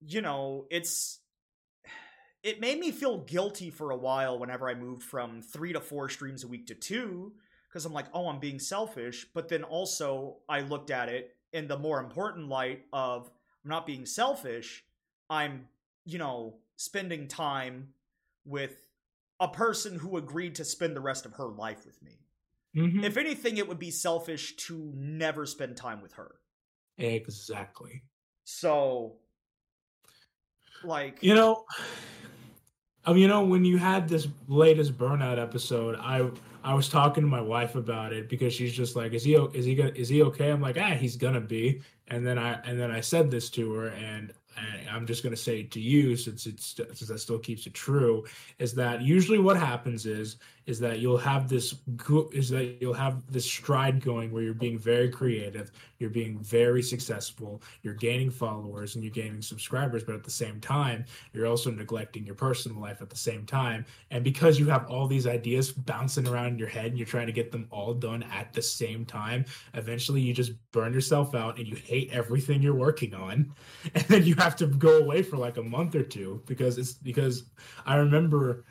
you 0.00 0.20
know 0.20 0.66
it's 0.70 1.20
it 2.42 2.60
made 2.60 2.78
me 2.78 2.90
feel 2.90 3.18
guilty 3.24 3.70
for 3.70 3.90
a 3.92 3.96
while 3.96 4.38
whenever 4.38 4.68
i 4.68 4.74
moved 4.74 5.02
from 5.02 5.40
three 5.40 5.72
to 5.72 5.80
four 5.80 6.10
streams 6.10 6.44
a 6.44 6.48
week 6.48 6.66
to 6.66 6.74
two 6.74 7.32
because 7.68 7.86
i'm 7.86 7.94
like 7.94 8.04
oh 8.12 8.28
i'm 8.28 8.40
being 8.40 8.58
selfish 8.58 9.26
but 9.32 9.48
then 9.48 9.64
also 9.64 10.36
i 10.50 10.60
looked 10.60 10.90
at 10.90 11.08
it 11.08 11.34
in 11.54 11.66
the 11.66 11.78
more 11.78 11.98
important 11.98 12.48
light 12.48 12.84
of 12.92 13.30
i'm 13.64 13.70
not 13.70 13.86
being 13.86 14.04
selfish 14.04 14.84
i'm 15.30 15.66
you 16.04 16.18
know 16.18 16.58
spending 16.76 17.26
time 17.26 17.88
with 18.44 18.86
a 19.40 19.48
person 19.48 19.98
who 19.98 20.16
agreed 20.16 20.54
to 20.56 20.64
spend 20.64 20.96
the 20.96 21.00
rest 21.00 21.26
of 21.26 21.34
her 21.34 21.48
life 21.48 21.84
with 21.86 22.02
me 22.02 22.26
Mm-hmm. 22.76 23.08
if 23.08 23.16
anything 23.16 23.58
it 23.58 23.68
would 23.68 23.78
be 23.78 23.90
selfish 23.90 24.56
to 24.56 24.92
never 24.96 25.46
spend 25.46 25.76
time 25.76 26.02
with 26.02 26.14
her 26.14 26.40
exactly. 26.98 28.02
so 28.44 29.20
like 30.82 31.20
You 31.20 31.34
know, 31.34 31.64
um, 33.04 33.16
you 33.16 33.28
know, 33.28 33.44
when 33.44 33.64
you 33.64 33.78
had 33.78 34.08
this 34.08 34.28
latest 34.48 34.98
burnout 34.98 35.38
episode, 35.40 35.96
I 35.96 36.30
I 36.62 36.74
was 36.74 36.88
talking 36.88 37.22
to 37.22 37.28
my 37.28 37.40
wife 37.40 37.74
about 37.74 38.12
it 38.12 38.28
because 38.28 38.52
she's 38.52 38.72
just 38.74 38.96
like, 38.96 39.12
"Is 39.12 39.24
he 39.24 39.34
is 39.34 39.64
he 39.64 39.74
gonna 39.74 39.92
is 39.94 40.08
he 40.08 40.22
okay?" 40.24 40.50
I'm 40.50 40.60
like, 40.60 40.76
"Ah, 40.78 40.94
he's 40.94 41.16
gonna 41.16 41.40
be." 41.40 41.82
And 42.08 42.26
then 42.26 42.38
I 42.38 42.54
and 42.62 42.78
then 42.78 42.90
I 42.90 43.00
said 43.00 43.30
this 43.30 43.48
to 43.50 43.72
her, 43.74 43.88
and, 43.88 44.32
and 44.58 44.88
I'm 44.90 45.06
just 45.06 45.22
gonna 45.22 45.36
say 45.36 45.62
to 45.62 45.80
you 45.80 46.16
since 46.16 46.46
it's 46.46 46.74
since 46.76 47.08
that 47.08 47.18
still 47.18 47.38
keeps 47.38 47.66
it 47.66 47.74
true, 47.74 48.24
is 48.58 48.74
that 48.74 49.02
usually 49.02 49.38
what 49.38 49.56
happens 49.56 50.06
is 50.06 50.36
is 50.68 50.78
that 50.78 50.98
you'll 50.98 51.16
have 51.16 51.48
this 51.48 51.76
is 52.34 52.50
that 52.50 52.76
you'll 52.78 52.92
have 52.92 53.32
this 53.32 53.46
stride 53.46 54.04
going 54.04 54.30
where 54.30 54.42
you're 54.42 54.52
being 54.52 54.78
very 54.78 55.08
creative, 55.08 55.72
you're 55.98 56.10
being 56.10 56.38
very 56.40 56.82
successful, 56.82 57.62
you're 57.82 57.94
gaining 57.94 58.30
followers 58.30 58.94
and 58.94 59.02
you're 59.02 59.10
gaining 59.10 59.40
subscribers, 59.40 60.04
but 60.04 60.14
at 60.14 60.22
the 60.22 60.30
same 60.30 60.60
time, 60.60 61.06
you're 61.32 61.46
also 61.46 61.70
neglecting 61.70 62.22
your 62.26 62.34
personal 62.34 62.78
life 62.78 63.00
at 63.00 63.08
the 63.08 63.16
same 63.16 63.46
time. 63.46 63.82
And 64.10 64.22
because 64.22 64.58
you 64.58 64.66
have 64.66 64.86
all 64.90 65.06
these 65.06 65.26
ideas 65.26 65.72
bouncing 65.72 66.28
around 66.28 66.48
in 66.48 66.58
your 66.58 66.68
head 66.68 66.86
and 66.86 66.98
you're 66.98 67.06
trying 67.06 67.28
to 67.28 67.32
get 67.32 67.50
them 67.50 67.66
all 67.70 67.94
done 67.94 68.22
at 68.24 68.52
the 68.52 68.60
same 68.60 69.06
time, 69.06 69.46
eventually 69.72 70.20
you 70.20 70.34
just 70.34 70.52
burn 70.72 70.92
yourself 70.92 71.34
out 71.34 71.56
and 71.56 71.66
you 71.66 71.76
hate 71.76 72.10
everything 72.12 72.60
you're 72.60 72.74
working 72.74 73.14
on. 73.14 73.54
And 73.94 74.04
then 74.04 74.24
you 74.24 74.34
have 74.34 74.54
to 74.56 74.66
go 74.66 74.98
away 74.98 75.22
for 75.22 75.38
like 75.38 75.56
a 75.56 75.62
month 75.62 75.94
or 75.94 76.02
two 76.02 76.42
because 76.46 76.76
it's 76.76 76.92
because 76.92 77.44
I 77.86 77.96
remember 77.96 78.64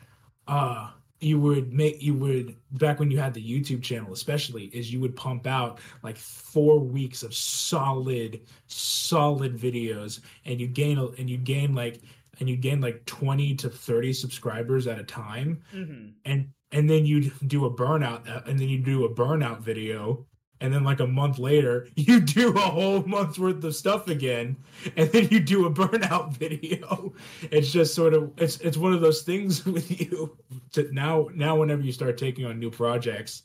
uh 0.46 0.90
you 1.20 1.40
would 1.40 1.72
make 1.72 2.00
you 2.00 2.14
would 2.14 2.56
back 2.72 3.00
when 3.00 3.10
you 3.10 3.18
had 3.18 3.34
the 3.34 3.42
YouTube 3.42 3.82
channel 3.82 4.12
especially 4.12 4.64
is 4.66 4.92
you 4.92 5.00
would 5.00 5.16
pump 5.16 5.46
out 5.46 5.80
like 6.02 6.16
4 6.16 6.78
weeks 6.78 7.22
of 7.22 7.34
solid 7.34 8.40
solid 8.66 9.56
videos 9.56 10.20
and 10.44 10.60
you 10.60 10.66
gain 10.66 10.98
and 10.98 11.28
you 11.28 11.36
gain 11.36 11.74
like 11.74 12.00
and 12.40 12.48
you 12.48 12.56
gain 12.56 12.80
like 12.80 13.04
20 13.06 13.54
to 13.56 13.68
30 13.68 14.12
subscribers 14.12 14.86
at 14.86 14.98
a 14.98 15.04
time 15.04 15.60
mhm. 15.74 16.12
and 16.24 16.48
and 16.70 16.88
then 16.88 17.06
you'd 17.06 17.32
do 17.48 17.64
a 17.64 17.70
burnout 17.70 18.28
uh, 18.28 18.42
and 18.46 18.58
then 18.58 18.68
you 18.68 18.78
do 18.78 19.04
a 19.04 19.14
burnout 19.14 19.60
video 19.60 20.26
and 20.60 20.72
then 20.72 20.84
like 20.84 21.00
a 21.00 21.06
month 21.06 21.38
later 21.38 21.88
you 21.96 22.20
do 22.20 22.50
a 22.50 22.60
whole 22.60 23.02
month's 23.04 23.38
worth 23.38 23.62
of 23.64 23.74
stuff 23.74 24.08
again 24.08 24.56
and 24.96 25.10
then 25.10 25.28
you 25.30 25.40
do 25.40 25.66
a 25.66 25.70
burnout 25.70 26.32
video 26.36 27.12
it's 27.50 27.70
just 27.70 27.94
sort 27.94 28.14
of 28.14 28.30
it's 28.36 28.58
it's 28.60 28.76
one 28.76 28.92
of 28.92 29.00
those 29.00 29.22
things 29.22 29.64
with 29.78 30.00
you 30.00 30.36
to 30.72 30.92
now 30.92 31.28
now 31.34 31.56
whenever 31.56 31.82
you 31.82 31.92
start 31.92 32.16
taking 32.18 32.46
on 32.46 32.58
new 32.58 32.70
projects 32.70 33.42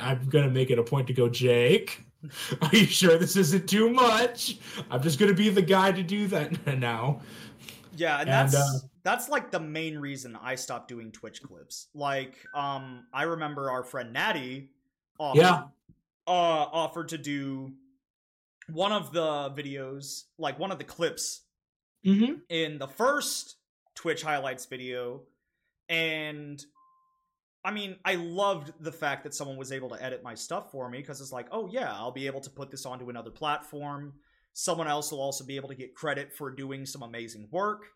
i'm 0.00 0.24
gonna 0.28 0.50
make 0.50 0.70
it 0.70 0.78
a 0.78 0.82
point 0.82 1.06
to 1.06 1.12
go 1.12 1.28
jake 1.28 2.04
are 2.62 2.70
you 2.72 2.86
sure 2.86 3.18
this 3.18 3.36
isn't 3.36 3.68
too 3.68 3.90
much 3.90 4.58
i'm 4.90 5.02
just 5.02 5.18
gonna 5.18 5.34
be 5.34 5.48
the 5.48 5.62
guy 5.62 5.92
to 5.92 6.02
do 6.02 6.26
that 6.26 6.78
now 6.78 7.20
Yeah, 7.96 8.20
and 8.20 8.28
And, 8.28 8.28
that's 8.28 8.54
uh, 8.54 8.78
that's 9.02 9.28
like 9.28 9.50
the 9.50 9.60
main 9.60 9.98
reason 9.98 10.36
I 10.42 10.54
stopped 10.54 10.88
doing 10.88 11.12
Twitch 11.12 11.42
clips. 11.42 11.88
Like, 11.94 12.36
um, 12.54 13.06
I 13.12 13.22
remember 13.22 13.70
our 13.70 13.82
friend 13.82 14.12
Natty, 14.12 14.70
offered, 15.18 15.40
Yeah. 15.40 15.62
Uh, 16.26 16.30
offered 16.72 17.08
to 17.08 17.18
do 17.18 17.72
one 18.68 18.92
of 18.92 19.12
the 19.12 19.50
videos, 19.50 20.22
like 20.38 20.58
one 20.58 20.72
of 20.72 20.78
the 20.78 20.84
clips 20.84 21.42
mm-hmm 22.04 22.34
in 22.48 22.78
the 22.78 22.86
first 22.86 23.56
Twitch 23.94 24.22
highlights 24.22 24.66
video, 24.66 25.22
and 25.88 26.64
I 27.64 27.72
mean, 27.72 27.96
I 28.04 28.14
loved 28.14 28.72
the 28.78 28.92
fact 28.92 29.24
that 29.24 29.34
someone 29.34 29.56
was 29.56 29.72
able 29.72 29.88
to 29.88 30.00
edit 30.00 30.22
my 30.22 30.34
stuff 30.34 30.70
for 30.70 30.88
me 30.88 30.98
because 30.98 31.20
it's 31.20 31.32
like, 31.32 31.48
oh 31.50 31.68
yeah, 31.68 31.92
I'll 31.92 32.12
be 32.12 32.26
able 32.26 32.40
to 32.42 32.50
put 32.50 32.70
this 32.70 32.86
onto 32.86 33.10
another 33.10 33.30
platform. 33.30 34.12
Someone 34.52 34.86
else 34.86 35.10
will 35.10 35.20
also 35.20 35.44
be 35.44 35.56
able 35.56 35.68
to 35.70 35.74
get 35.74 35.94
credit 35.94 36.32
for 36.32 36.50
doing 36.50 36.86
some 36.86 37.02
amazing 37.02 37.48
work. 37.50 37.86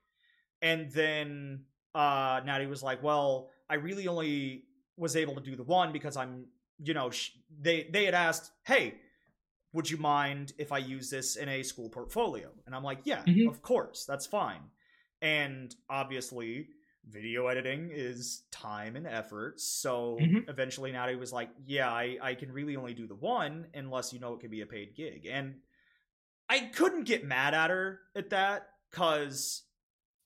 And 0.61 0.90
then 0.90 1.64
uh 1.95 2.40
Natty 2.45 2.66
was 2.66 2.83
like, 2.83 3.03
"Well, 3.03 3.51
I 3.69 3.75
really 3.75 4.09
only 4.09 4.64
was 4.97 5.14
able 5.14 5.35
to 5.37 5.40
do 5.40 5.55
the 5.55 5.62
one 5.62 5.93
because 5.93 6.16
I'm, 6.16 6.47
you 6.83 6.95
know, 6.95 7.11
sh- 7.11 7.33
they 7.61 7.85
they 7.85 8.05
had 8.05 8.14
asked, 8.14 8.53
"Hey, 8.64 9.01
would 9.73 9.90
you 9.90 9.99
mind 9.99 10.53
if 10.59 10.73
I 10.73 10.79
use 10.79 11.11
this 11.11 11.37
in 11.37 11.49
a 11.49 11.62
school 11.62 11.88
portfolio?" 11.90 12.51
And 12.66 12.75
I'm 12.75 12.85
like, 12.85 13.01
"Yeah, 13.05 13.27
Mhm. 13.27 13.47
of 13.47 13.62
course, 13.62 14.05
that's 14.07 14.27
fine." 14.27 14.71
And 15.23 15.75
obviously, 15.88 16.71
video 17.05 17.47
editing 17.49 17.90
is 17.93 18.45
time 18.51 18.97
and 18.97 19.07
effort. 19.07 19.61
So 19.61 20.33
Mhm. 20.33 20.45
eventually, 20.49 20.93
Natty 20.93 21.16
was 21.16 21.33
like, 21.33 21.51
"Yeah, 21.66 21.90
I 21.93 22.19
I 22.23 22.35
can 22.35 22.53
really 22.53 22.77
only 22.77 22.95
do 22.95 23.07
the 23.07 23.14
one 23.16 23.69
unless 23.75 24.12
you 24.12 24.21
know 24.21 24.35
it 24.35 24.40
can 24.40 24.51
be 24.51 24.62
a 24.62 24.66
paid 24.66 24.95
gig." 24.95 25.27
And 25.27 25.61
I 26.49 26.61
couldn't 26.75 27.05
get 27.05 27.25
mad 27.25 27.55
at 27.55 27.71
her 27.71 28.01
at 28.14 28.31
that 28.31 28.71
because 28.90 29.64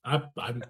I, 0.03 0.21
I'm, 0.37 0.63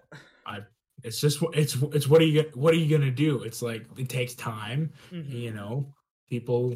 I. 0.46 0.60
It's 1.06 1.22
just 1.22 1.42
it's 1.54 1.76
it's 1.94 2.08
what 2.08 2.22
are 2.22 2.26
you 2.26 2.50
what 2.54 2.74
are 2.74 2.78
you 2.78 2.98
gonna 2.98 3.12
do? 3.12 3.44
It's 3.44 3.62
like 3.62 3.86
it 3.98 4.10
takes 4.10 4.34
time, 4.34 4.92
you 5.12 5.54
know. 5.54 5.94
People, 6.30 6.72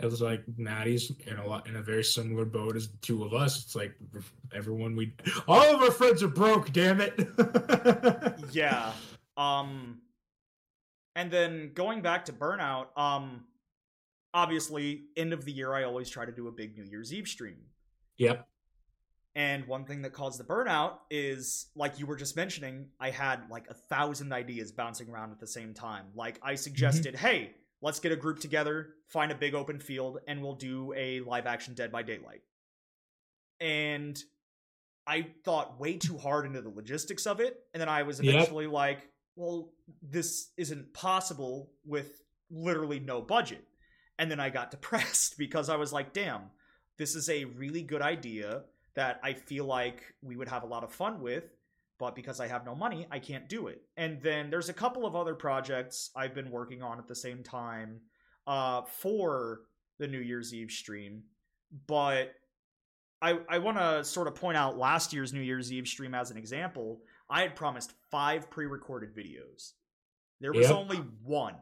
it 0.00 0.06
was 0.06 0.22
like 0.22 0.42
Maddie's 0.56 1.12
in 1.26 1.36
a 1.36 1.46
lot 1.46 1.68
in 1.68 1.76
a 1.76 1.82
very 1.82 2.02
similar 2.02 2.46
boat 2.46 2.74
as 2.74 2.88
the 2.88 2.96
two 2.98 3.22
of 3.22 3.34
us. 3.34 3.62
It's 3.62 3.76
like 3.76 3.94
everyone 4.54 4.96
we 4.96 5.12
all 5.46 5.74
of 5.74 5.82
our 5.82 5.90
friends 5.90 6.22
are 6.22 6.28
broke. 6.28 6.72
Damn 6.72 7.00
it. 7.00 7.14
yeah 8.52 8.92
um 9.36 9.98
and 11.16 11.30
then 11.30 11.70
going 11.74 12.02
back 12.02 12.24
to 12.26 12.32
burnout 12.32 12.86
um 12.98 13.44
obviously 14.34 15.04
end 15.16 15.32
of 15.32 15.44
the 15.44 15.52
year 15.52 15.72
i 15.72 15.84
always 15.84 16.10
try 16.10 16.24
to 16.24 16.32
do 16.32 16.48
a 16.48 16.52
big 16.52 16.76
new 16.76 16.84
year's 16.84 17.12
eve 17.12 17.26
stream 17.28 17.56
Yep. 18.18 18.46
And 19.34 19.66
one 19.66 19.84
thing 19.84 20.02
that 20.02 20.12
caused 20.12 20.38
the 20.38 20.44
burnout 20.44 20.98
is 21.10 21.66
like 21.74 21.98
you 21.98 22.06
were 22.06 22.16
just 22.16 22.36
mentioning 22.36 22.86
i 23.00 23.10
had 23.10 23.40
like 23.50 23.66
a 23.70 23.74
thousand 23.74 24.32
ideas 24.32 24.72
bouncing 24.72 25.08
around 25.08 25.30
at 25.30 25.40
the 25.40 25.46
same 25.46 25.74
time. 25.74 26.06
Like 26.14 26.38
i 26.42 26.52
mm-hmm. 26.52 26.56
suggested 26.56 27.16
hey 27.16 27.52
let's 27.80 27.98
get 27.98 28.12
a 28.12 28.16
group 28.16 28.40
together 28.40 28.90
find 29.08 29.32
a 29.32 29.34
big 29.34 29.54
open 29.54 29.78
field 29.78 30.18
and 30.26 30.42
we'll 30.42 30.54
do 30.54 30.92
a 30.96 31.20
live 31.20 31.46
action 31.46 31.74
dead 31.74 31.90
by 31.90 32.02
daylight. 32.02 32.42
And 33.60 34.22
i 35.06 35.26
thought 35.44 35.80
way 35.80 35.96
too 35.96 36.18
hard 36.18 36.46
into 36.46 36.60
the 36.60 36.70
logistics 36.70 37.26
of 37.26 37.40
it. 37.40 37.58
And 37.72 37.80
then 37.80 37.88
i 37.88 38.02
was 38.02 38.20
Yep. 38.20 38.34
eventually 38.34 38.66
like 38.66 39.08
well 39.34 39.72
this 40.02 40.50
isn't 40.58 40.92
possible 40.92 41.72
with 41.84 42.22
literally 42.50 43.00
no 43.00 43.22
budget. 43.22 43.64
And 44.18 44.30
then 44.30 44.40
i 44.40 44.50
got 44.50 44.70
depressed 44.76 45.38
because 45.38 45.70
i 45.70 45.76
was 45.76 45.90
like 45.92 46.12
damn 46.12 46.50
this 46.98 47.14
is 47.16 47.30
a 47.30 47.46
really 47.46 47.82
good 47.82 48.02
idea 48.02 48.62
that 48.94 49.20
I 49.22 49.32
feel 49.34 49.64
like 49.64 50.02
we 50.22 50.36
would 50.36 50.48
have 50.48 50.62
a 50.62 50.66
lot 50.66 50.84
of 50.84 50.92
fun 50.92 51.20
with, 51.20 51.44
but 51.98 52.14
because 52.14 52.40
I 52.40 52.48
have 52.48 52.64
no 52.64 52.74
money, 52.74 53.06
I 53.10 53.18
can't 53.18 53.48
do 53.48 53.68
it. 53.68 53.82
And 53.96 54.20
then 54.22 54.50
there's 54.50 54.68
a 54.68 54.72
couple 54.74 55.06
of 55.06 55.16
other 55.16 55.34
projects 55.34 56.10
I've 56.16 56.34
been 56.34 56.50
working 56.50 56.82
on 56.82 56.98
at 56.98 57.06
the 57.08 57.14
same 57.14 57.42
time 57.42 58.00
uh, 58.46 58.82
for 58.82 59.62
the 59.98 60.06
New 60.08 60.18
Year's 60.20 60.52
Eve 60.52 60.70
stream, 60.70 61.22
but 61.86 62.34
I 63.20 63.38
I 63.48 63.58
want 63.58 63.78
to 63.78 64.04
sort 64.04 64.28
of 64.28 64.34
point 64.34 64.56
out 64.56 64.78
last 64.78 65.12
year's 65.12 65.32
New 65.32 65.40
Year's 65.40 65.72
Eve 65.72 65.86
stream 65.88 66.14
as 66.14 66.30
an 66.30 66.36
example. 66.36 67.00
I 67.30 67.42
had 67.42 67.56
promised 67.56 67.92
five 68.10 68.50
pre-recorded 68.50 69.14
videos. 69.14 69.72
There 70.40 70.52
was 70.52 70.70
Yep. 70.70 70.80
only 70.80 70.98
one 71.24 71.56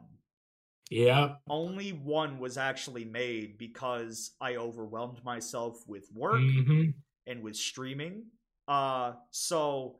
Yeah. 0.89 1.35
only 1.49 1.91
one 1.91 2.39
was 2.39 2.57
actually 2.57 3.05
made 3.05 3.57
because 3.57 4.31
I 4.39 4.55
overwhelmed 4.55 5.23
myself 5.23 5.83
with 5.87 6.09
work 6.13 6.39
hmm 6.39 6.91
and 7.27 7.41
with 7.43 7.55
streaming. 7.55 8.23
Uh 8.67 9.13
so 9.31 9.97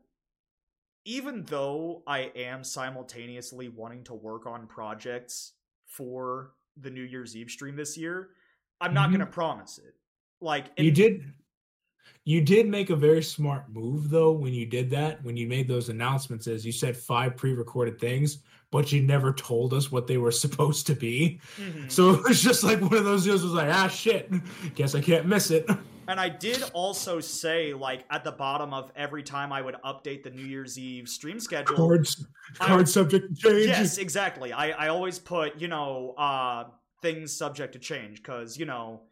even 1.06 1.44
though 1.46 2.04
I 2.06 2.32
am 2.36 2.64
simultaneously 2.64 3.70
wanting 3.70 4.04
to 4.06 4.14
work 4.14 4.46
on 4.46 4.68
projects 4.68 5.54
for 5.88 6.52
the 6.78 6.90
New 6.92 7.02
Year's 7.04 7.36
Eve 7.36 7.50
stream 7.50 7.76
this 7.76 7.98
year, 7.98 8.30
I'm 8.80 8.94
not 8.94 9.10
Mhm. 9.10 9.14
going 9.14 9.20
to 9.22 9.26
promise 9.26 9.78
it. 9.80 9.96
Like 10.42 10.68
You 10.78 10.92
did. 10.92 11.34
You 12.24 12.42
did 12.42 12.68
make 12.68 12.92
a 12.92 12.96
very 12.96 13.24
smart 13.24 13.72
move 13.72 14.10
though 14.12 14.32
when 14.32 14.54
you 14.54 14.66
did 14.68 14.92
that. 14.92 15.24
When 15.24 15.36
you 15.38 15.48
made 15.48 15.68
those 15.68 15.90
announcements, 15.90 16.48
as 16.48 16.64
you 16.66 16.72
said, 16.72 16.96
five 16.96 17.36
pre-recorded 17.36 18.00
things, 18.00 18.44
but 18.72 18.92
you 18.92 19.02
never 19.02 19.34
told 19.34 19.74
us 19.74 19.92
what 19.92 20.06
they 20.06 20.18
were 20.20 20.32
supposed 20.46 20.86
to 20.88 20.96
be. 20.96 21.40
Mhm. 21.58 21.92
So 21.92 22.12
it 22.12 22.24
was 22.24 22.42
just 22.44 22.64
like 22.64 22.80
one 22.80 22.94
of 22.96 23.06
those 23.06 23.24
deals. 23.24 23.42
Was 23.44 23.54
like, 23.54 23.74
ah, 23.74 23.88
shit. 23.88 24.32
Guess 24.76 24.94
I 24.94 25.02
can't 25.02 25.26
miss 25.26 25.50
it. 25.50 25.68
And 26.08 26.20
I 26.20 26.30
did 26.30 26.64
also 26.74 27.20
say, 27.20 27.74
like, 27.74 28.06
at 28.10 28.24
the 28.24 28.32
bottom 28.32 28.74
of 28.74 28.92
every 28.96 29.24
time 29.24 29.54
I 29.54 29.62
would 29.62 29.76
update 29.86 30.24
the 30.24 30.30
New 30.32 30.46
Year's 30.46 30.78
Eve 30.78 31.08
stream 31.08 31.40
schedule. 31.40 31.76
Cards, 31.76 32.26
card 32.56 32.90
subject 32.90 33.36
change. 33.38 33.68
Yes, 33.68 33.98
exactly. 33.98 34.52
I, 34.52 34.72
I 34.72 34.88
always 34.90 35.20
put, 35.20 35.62
you 35.62 35.68
know, 35.68 36.14
uh, 36.18 36.66
things 37.02 37.36
subject 37.36 37.74
to 37.74 37.80
change 37.80 38.18
because, 38.18 38.58
you 38.58 38.66
know, 38.66 39.04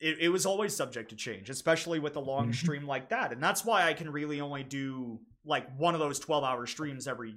it, 0.00 0.18
it 0.20 0.28
was 0.28 0.44
always 0.44 0.74
subject 0.74 1.10
to 1.10 1.16
change, 1.16 1.50
especially 1.50 1.98
with 1.98 2.16
a 2.16 2.20
long 2.20 2.50
Mhm. 2.50 2.54
stream 2.54 2.86
like 2.86 3.10
that. 3.10 3.32
And 3.32 3.42
that's 3.42 3.64
why 3.64 3.86
I 3.86 3.94
can 3.94 4.10
really 4.10 4.40
only 4.40 4.64
do 4.64 5.20
like 5.44 5.68
one 5.78 5.94
of 5.94 6.00
those 6.00 6.18
12 6.18 6.44
hour 6.44 6.66
streams 6.66 7.06
every 7.06 7.36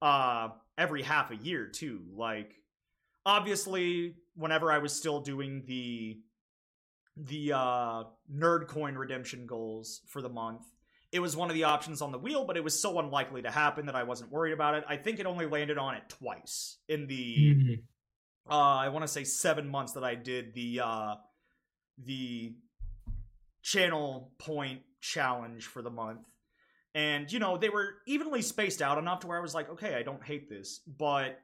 uh 0.00 0.48
every 0.78 1.02
half 1.02 1.30
a 1.32 1.36
year 1.36 1.66
too. 1.66 2.00
Like 2.14 2.54
obviously 3.26 4.14
whenever 4.34 4.70
I 4.72 4.78
was 4.78 4.92
still 4.92 5.20
doing 5.20 5.64
the 5.66 6.20
the 7.16 7.52
uh 7.52 8.04
nerd 8.34 8.66
coin 8.68 8.94
redemption 8.94 9.46
goals 9.46 10.00
for 10.08 10.22
the 10.22 10.28
month, 10.28 10.62
it 11.10 11.20
was 11.20 11.36
one 11.36 11.50
of 11.50 11.54
the 11.54 11.64
options 11.64 12.00
on 12.00 12.10
the 12.12 12.18
wheel, 12.18 12.44
but 12.44 12.56
it 12.56 12.64
was 12.64 12.80
so 12.80 12.98
unlikely 12.98 13.42
to 13.42 13.50
happen 13.50 13.86
that 13.86 13.94
I 13.94 14.02
wasn't 14.04 14.30
worried 14.32 14.52
about 14.52 14.74
it. 14.76 14.84
I 14.88 14.96
think 14.96 15.18
it 15.20 15.26
only 15.26 15.46
landed 15.46 15.76
on 15.78 15.94
it 15.94 16.08
twice 16.08 16.78
in 16.88 17.06
the 17.06 17.54
Mhm. 17.54 17.82
uh 18.48 18.54
I 18.54 18.88
want 18.88 19.02
to 19.02 19.08
say 19.08 19.24
7 19.24 19.68
months 19.68 19.92
that 19.92 20.04
I 20.04 20.14
did 20.14 20.54
the 20.54 20.80
uh 20.80 21.16
the 21.98 22.56
channel 23.62 24.32
point 24.38 24.82
challenge 25.00 25.66
for 25.66 25.82
the 25.82 25.90
month. 25.90 26.26
And 26.94 27.30
you 27.32 27.38
know, 27.38 27.56
they 27.56 27.68
were 27.68 27.96
evenly 28.06 28.42
spaced 28.42 28.82
out 28.82 28.98
enough 28.98 29.20
to 29.20 29.26
where 29.26 29.38
I 29.38 29.40
was 29.42 29.54
like, 29.54 29.68
okay, 29.70 29.94
I 29.94 30.02
don't 30.02 30.22
hate 30.24 30.48
this, 30.48 30.80
but 30.86 31.40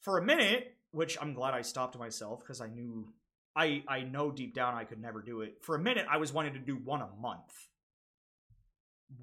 for 0.00 0.18
a 0.18 0.22
minute, 0.24 0.76
which 0.90 1.16
I'm 1.20 1.34
glad 1.34 1.54
I 1.54 1.62
stopped 1.62 1.98
myself 1.98 2.40
because 2.40 2.60
I 2.60 2.68
knew 2.68 3.12
I 3.56 3.82
I 3.88 4.02
know 4.02 4.30
deep 4.30 4.54
down 4.54 4.74
I 4.74 4.84
could 4.84 5.00
never 5.00 5.22
do 5.22 5.40
it. 5.40 5.58
For 5.62 5.74
a 5.74 5.80
minute, 5.80 6.06
I 6.10 6.18
was 6.18 6.32
wanting 6.32 6.52
to 6.54 6.58
do 6.58 6.76
one 6.76 7.00
a 7.00 7.08
month. 7.20 7.52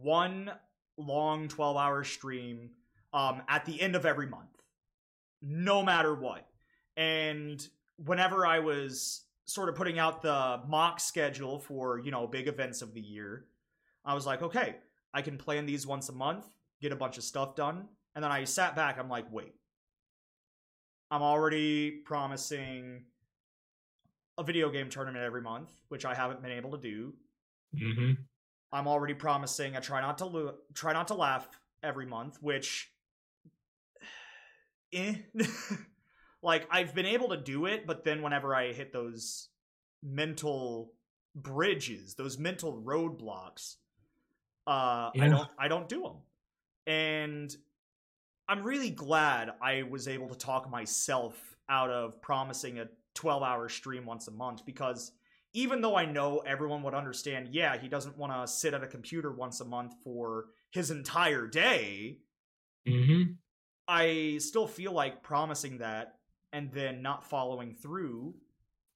One 0.02 0.52
long 0.98 1.48
12-hour 1.48 2.04
stream 2.04 2.72
um 3.14 3.42
at 3.48 3.66
the 3.66 3.80
end 3.82 3.96
of 3.96 4.06
every 4.06 4.28
month. 4.28 4.50
No 5.42 5.84
matter 5.84 6.16
what. 6.16 6.48
And 6.98 7.66
whenever 7.98 8.46
I 8.46 8.60
was 8.60 9.22
sort 9.46 9.70
of 9.70 9.76
putting 9.76 10.00
out 10.00 10.22
the 10.22 10.62
mock 10.68 11.00
schedule 11.00 11.60
for, 11.60 12.00
you 12.00 12.12
know, 12.12 12.28
big 12.28 12.48
events 12.48 12.82
of 12.82 12.94
the 12.94 13.02
year, 13.02 13.46
I 14.06 14.14
was 14.14 14.26
like, 14.26 14.42
okay, 14.42 14.78
I 15.14 15.22
can 15.22 15.38
plan 15.38 15.66
these 15.66 15.86
once 15.86 16.10
a 16.10 16.14
month, 16.14 16.46
get 16.82 16.92
a 16.92 16.96
bunch 16.96 17.18
of 17.18 17.24
stuff 17.24 17.56
done. 17.56 17.88
And 18.16 18.24
then 18.24 18.32
I 18.32 18.44
sat 18.44 18.76
back, 18.76 18.98
I'm 18.98 19.10
like, 19.10 19.32
wait. 19.32 19.54
I'm 21.12 21.22
already 21.22 21.92
promising 21.92 23.06
a 24.38 24.44
video 24.44 24.70
game 24.70 24.90
tournament 24.90 25.24
every 25.24 25.42
month, 25.42 25.72
which 25.90 26.06
I 26.06 26.14
haven't 26.16 26.42
been 26.42 26.52
able 26.52 26.72
to 26.72 26.78
do. 26.78 27.14
Mhm. 27.76 28.18
I'm 28.72 28.88
already 28.88 29.14
promising 29.14 29.76
a 29.76 29.82
try 29.82 30.02
not 30.02 30.18
to 30.20 30.26
lo- 30.26 30.58
try 30.74 30.94
not 30.94 31.08
to 31.10 31.14
laugh 31.14 31.48
every 31.84 32.06
month, 32.06 32.42
which 32.42 32.92
eh. 34.94 35.16
like 36.42 36.68
I've 36.72 36.94
been 36.94 37.06
able 37.06 37.30
to 37.30 37.38
do 37.38 37.66
it, 37.66 37.86
but 37.86 38.04
then 38.04 38.22
whenever 38.22 38.56
I 38.56 38.74
hit 38.74 38.92
those 38.92 39.50
mental 40.02 40.94
bridges, 41.36 42.16
those 42.16 42.38
mental 42.38 42.82
roadblocks, 42.82 43.76
uh 44.66 45.12
I 45.20 45.28
don't 45.30 45.50
I 45.58 45.68
don't 45.68 45.90
do 45.90 46.02
them. 46.04 46.18
And 46.86 47.56
I'm 48.48 48.64
really 48.64 48.90
glad 48.90 49.52
I 49.62 49.84
was 49.84 50.08
able 50.08 50.28
to 50.30 50.36
talk 50.36 50.70
myself 50.70 51.56
out 51.70 51.90
of 51.90 52.22
promising 52.22 52.80
a 52.80 52.88
12-hour 53.16 53.70
stream 53.70 54.06
once 54.06 54.28
a 54.28 54.32
month 54.32 54.66
because 54.66 55.12
even 55.54 55.82
though 55.82 55.96
I 55.96 56.06
know 56.06 56.40
everyone 56.40 56.82
would 56.84 56.96
understand, 56.96 57.50
yeah, 57.52 57.78
he 57.78 57.88
doesn't 57.88 58.18
want 58.18 58.34
to 58.34 58.52
sit 58.52 58.74
at 58.74 58.84
a 58.84 58.88
computer 58.88 59.32
once 59.32 59.62
a 59.62 59.66
month 59.66 59.94
for 60.04 60.48
his 60.72 60.90
entire 60.92 61.48
day, 61.48 62.20
Mhm. 62.88 63.38
I 63.88 64.38
still 64.40 64.68
feel 64.68 64.92
like 64.94 65.24
promising 65.24 65.78
that 65.80 66.20
and 66.52 66.72
then 66.72 67.02
not 67.02 67.24
following 67.30 67.74
through. 67.74 68.36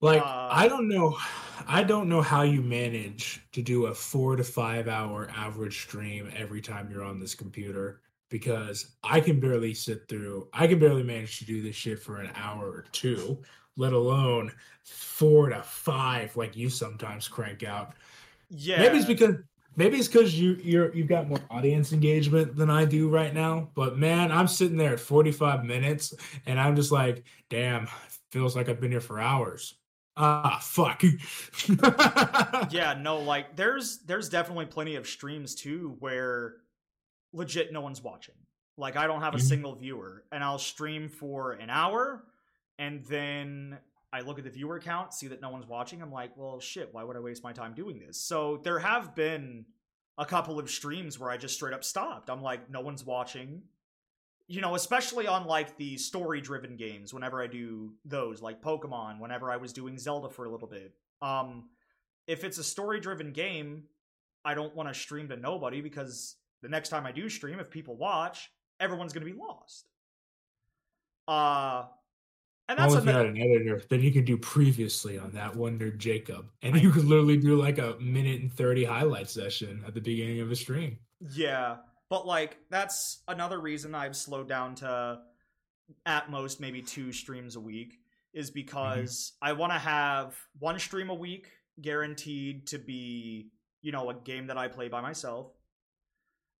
Like 0.00 0.22
Uh, 0.22 0.48
I 0.50 0.68
don't 0.68 0.88
know, 0.88 1.18
I 1.66 1.82
don't 1.82 2.08
know 2.08 2.22
how 2.22 2.42
you 2.42 2.62
manage 2.62 3.40
to 3.52 3.62
do 3.62 3.86
a 3.86 3.94
four 3.94 4.36
to 4.36 4.44
five 4.44 4.88
hour 4.88 5.28
average 5.30 5.80
stream 5.82 6.30
every 6.34 6.60
time 6.60 6.90
you're 6.90 7.02
on 7.04 7.18
this 7.20 7.34
computer 7.34 8.02
because 8.30 8.96
I 9.02 9.20
can 9.20 9.40
barely 9.40 9.74
sit 9.74 10.08
through. 10.08 10.48
I 10.52 10.66
can 10.66 10.78
barely 10.78 11.02
manage 11.02 11.38
to 11.40 11.44
do 11.46 11.62
this 11.62 11.74
shit 11.76 11.98
for 11.98 12.20
an 12.20 12.30
hour 12.34 12.68
or 12.70 12.82
two, 12.92 13.42
let 13.78 13.94
alone 13.94 14.52
four 14.84 15.48
to 15.48 15.62
five 15.62 16.36
like 16.36 16.54
you 16.56 16.68
sometimes 16.68 17.26
crank 17.28 17.62
out. 17.62 17.94
Yeah. 18.50 18.80
Maybe 18.80 18.98
it's 18.98 19.06
because 19.06 19.36
maybe 19.76 19.96
it's 19.96 20.08
because 20.08 20.38
you 20.38 20.58
you're 20.62 20.94
you've 20.94 21.08
got 21.08 21.28
more 21.28 21.38
audience 21.50 21.92
engagement 21.92 22.56
than 22.56 22.68
I 22.68 22.84
do 22.84 23.08
right 23.08 23.32
now. 23.32 23.70
But 23.74 23.96
man, 23.96 24.30
I'm 24.32 24.48
sitting 24.48 24.76
there 24.76 24.92
at 24.92 25.00
45 25.00 25.64
minutes 25.64 26.12
and 26.44 26.60
I'm 26.60 26.76
just 26.76 26.92
like, 26.92 27.24
damn, 27.48 27.88
feels 28.32 28.54
like 28.56 28.68
I've 28.68 28.80
been 28.80 28.90
here 28.90 29.00
for 29.00 29.20
hours. 29.20 29.74
Ah, 30.16 30.58
fuck. 30.60 31.02
yeah, 32.70 32.98
no, 33.00 33.20
like 33.20 33.54
there's 33.56 33.98
there's 33.98 34.28
definitely 34.28 34.66
plenty 34.66 34.96
of 34.96 35.06
streams 35.06 35.54
too 35.54 35.96
where 36.00 36.56
legit 37.32 37.72
no 37.72 37.80
one's 37.80 38.02
watching. 38.02 38.34
Like 38.76 38.96
I 38.96 39.06
don't 39.06 39.20
have 39.20 39.34
a 39.34 39.38
Mhm. 39.38 39.42
single 39.42 39.74
viewer 39.74 40.24
and 40.32 40.42
I'll 40.42 40.58
stream 40.58 41.08
for 41.08 41.52
an 41.52 41.70
hour 41.70 42.24
and 42.78 43.04
then 43.06 43.78
I 44.12 44.20
look 44.20 44.38
at 44.38 44.44
the 44.44 44.50
viewer 44.50 44.78
count, 44.78 45.12
see 45.12 45.28
that 45.28 45.42
no 45.42 45.50
one's 45.50 45.66
watching. 45.66 46.00
I'm 46.00 46.12
like, 46.12 46.36
well, 46.36 46.60
shit, 46.60 46.88
why 46.92 47.04
would 47.04 47.16
I 47.16 47.20
waste 47.20 47.44
my 47.44 47.52
time 47.52 47.74
doing 47.74 47.98
this? 47.98 48.20
So 48.20 48.60
there 48.62 48.78
have 48.78 49.14
been 49.14 49.66
a 50.16 50.24
couple 50.24 50.58
of 50.58 50.70
streams 50.70 51.18
where 51.18 51.30
I 51.30 51.36
just 51.36 51.54
straight 51.54 51.74
up 51.74 51.84
stopped. 51.84 52.30
I'm 52.30 52.42
like, 52.42 52.70
no 52.70 52.80
one's 52.80 53.04
watching. 53.04 53.62
You 54.46 54.62
know, 54.62 54.74
especially 54.74 55.26
on 55.26 55.46
like 55.46 55.76
the 55.76 55.98
story 55.98 56.40
driven 56.40 56.76
games, 56.76 57.12
whenever 57.12 57.42
I 57.42 57.46
do 57.46 57.92
those, 58.04 58.40
like 58.40 58.62
Pokemon, 58.62 59.20
whenever 59.20 59.50
I 59.50 59.58
was 59.58 59.74
doing 59.74 59.98
Zelda 59.98 60.30
for 60.30 60.46
a 60.46 60.50
little 60.50 60.68
bit. 60.68 60.94
Um, 61.20 61.68
if 62.26 62.44
it's 62.44 62.58
a 62.58 62.64
story 62.64 63.00
driven 63.00 63.32
game, 63.32 63.84
I 64.44 64.54
don't 64.54 64.74
want 64.74 64.88
to 64.88 64.94
stream 64.94 65.28
to 65.28 65.36
nobody 65.36 65.82
because 65.82 66.36
the 66.62 66.68
next 66.68 66.88
time 66.88 67.04
I 67.04 67.12
do 67.12 67.28
stream, 67.28 67.60
if 67.60 67.70
people 67.70 67.96
watch, 67.96 68.50
everyone's 68.80 69.12
going 69.12 69.26
to 69.26 69.32
be 69.32 69.38
lost. 69.38 69.88
Uh, 71.26 71.84
and 72.68 72.78
that's 72.78 72.90
Well, 72.90 72.98
if 72.98 73.06
you 73.06 73.12
had 73.12 73.26
an 73.26 73.38
editor, 73.38 73.82
then 73.88 74.02
you 74.02 74.12
could 74.12 74.24
do 74.24 74.36
previously 74.36 75.18
on 75.18 75.30
that 75.32 75.56
one 75.56 75.78
Wonder 75.78 75.90
Jacob, 75.90 76.46
and 76.62 76.80
you 76.80 76.90
could 76.90 77.04
literally 77.04 77.36
do 77.36 77.60
like 77.60 77.78
a 77.78 77.96
minute 78.00 78.40
and 78.40 78.52
thirty 78.52 78.84
highlight 78.84 79.30
session 79.30 79.82
at 79.86 79.94
the 79.94 80.00
beginning 80.00 80.40
of 80.40 80.50
a 80.50 80.56
stream. 80.56 80.98
Yeah, 81.20 81.76
but 82.10 82.26
like 82.26 82.58
that's 82.70 83.22
another 83.28 83.60
reason 83.60 83.94
I've 83.94 84.16
slowed 84.16 84.48
down 84.48 84.74
to 84.76 85.20
at 86.04 86.30
most 86.30 86.60
maybe 86.60 86.82
two 86.82 87.12
streams 87.12 87.56
a 87.56 87.60
week 87.60 87.98
is 88.34 88.50
because 88.50 89.32
I 89.40 89.52
want 89.52 89.72
to 89.72 89.78
have 89.78 90.36
one 90.58 90.78
stream 90.78 91.10
a 91.10 91.14
week 91.14 91.48
guaranteed 91.80 92.66
to 92.68 92.78
be, 92.78 93.50
you 93.82 93.92
know, 93.92 94.10
a 94.10 94.14
game 94.14 94.46
that 94.48 94.58
I 94.58 94.68
play 94.68 94.88
by 94.88 95.00
myself. 95.00 95.52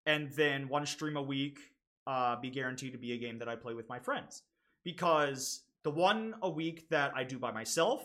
And 0.06 0.32
then 0.32 0.68
one 0.68 0.86
stream 0.86 1.16
a 1.16 1.22
week 1.22 1.58
uh, 2.06 2.36
be 2.40 2.50
guaranteed 2.50 2.92
to 2.92 2.98
be 2.98 3.12
a 3.12 3.18
game 3.18 3.38
that 3.38 3.48
I 3.48 3.56
play 3.56 3.74
with 3.74 3.88
my 3.88 3.98
friends. 3.98 4.42
Because 4.84 5.62
the 5.84 5.90
one 5.90 6.34
a 6.42 6.50
week 6.50 6.88
that 6.90 7.12
I 7.14 7.24
do 7.24 7.38
by 7.38 7.52
myself, 7.52 8.02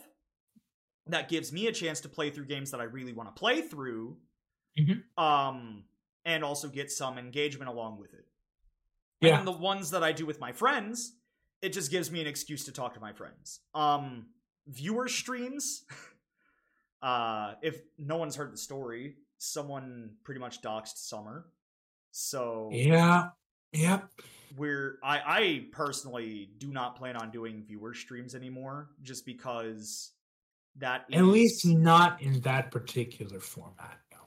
that 1.07 1.29
gives 1.29 1.51
me 1.51 1.67
a 1.67 1.71
chance 1.71 2.01
to 2.01 2.09
play 2.09 2.29
through 2.29 2.45
games 2.45 2.71
that 2.71 2.79
I 2.79 2.86
really 2.86 3.13
want 3.13 3.33
to 3.33 3.39
play 3.39 3.62
through. 3.62 4.17
Mhm. 4.77 5.03
Um, 5.17 5.86
and 6.25 6.43
also 6.43 6.69
get 6.69 6.91
some 6.91 7.17
engagement 7.17 7.69
along 7.69 7.99
with 7.99 8.13
it. 8.13 8.25
Yeah. 9.19 9.38
And 9.38 9.47
the 9.47 9.51
ones 9.51 9.91
that 9.91 10.03
I 10.03 10.12
do 10.12 10.25
with 10.25 10.39
my 10.39 10.51
friends, 10.51 11.15
it 11.62 11.69
just 11.69 11.91
gives 11.91 12.12
me 12.12 12.21
an 12.21 12.27
excuse 12.27 12.65
to 12.65 12.71
talk 12.71 12.93
to 12.93 12.99
my 12.99 13.13
friends. 13.13 13.59
Um, 13.73 14.27
viewer 14.67 15.07
streams. 15.07 15.83
uh, 17.01 17.55
if 17.62 17.81
no 17.97 18.17
one's 18.17 18.36
heard 18.36 18.53
the 18.53 18.57
story, 18.57 19.17
someone 19.38 20.15
pretty 20.23 20.39
much 20.39 20.62
doxed 20.62 20.97
Summer. 20.97 21.45
So 22.12 22.69
Yeah, 22.71 23.29
yep. 23.73 24.09
we're 24.57 24.99
I 25.03 25.17
I 25.25 25.65
personally 25.71 26.49
do 26.57 26.67
not 26.67 26.95
plan 26.95 27.15
on 27.15 27.31
doing 27.31 27.63
viewer 27.63 27.93
streams 27.93 28.36
anymore, 28.36 28.89
just 29.01 29.25
because 29.25 30.12
that 30.77 31.05
At 31.12 31.23
least 31.25 31.65
not 31.65 32.21
in 32.21 32.39
that 32.41 32.71
particular 32.71 33.39
format. 33.39 33.99
No. 34.12 34.19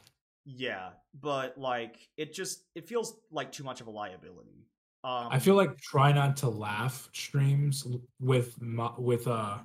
yeah, 0.44 0.90
but 1.20 1.56
like 1.59 1.96
it 2.16 2.32
just 2.32 2.64
it 2.74 2.88
feels 2.88 3.14
like 3.30 3.52
too 3.52 3.64
much 3.64 3.80
of 3.80 3.87
a 3.87 3.90
liability. 3.90 4.66
Um, 5.04 5.28
I 5.30 5.38
feel 5.38 5.54
like 5.54 5.78
try 5.80 6.12
not 6.12 6.37
to 6.38 6.48
laugh 6.48 7.09
streams 7.12 7.87
with 8.20 8.56
with 8.98 9.28
uh 9.28 9.59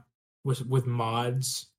with 0.43 0.65
with 0.67 0.85
mods 0.85 1.70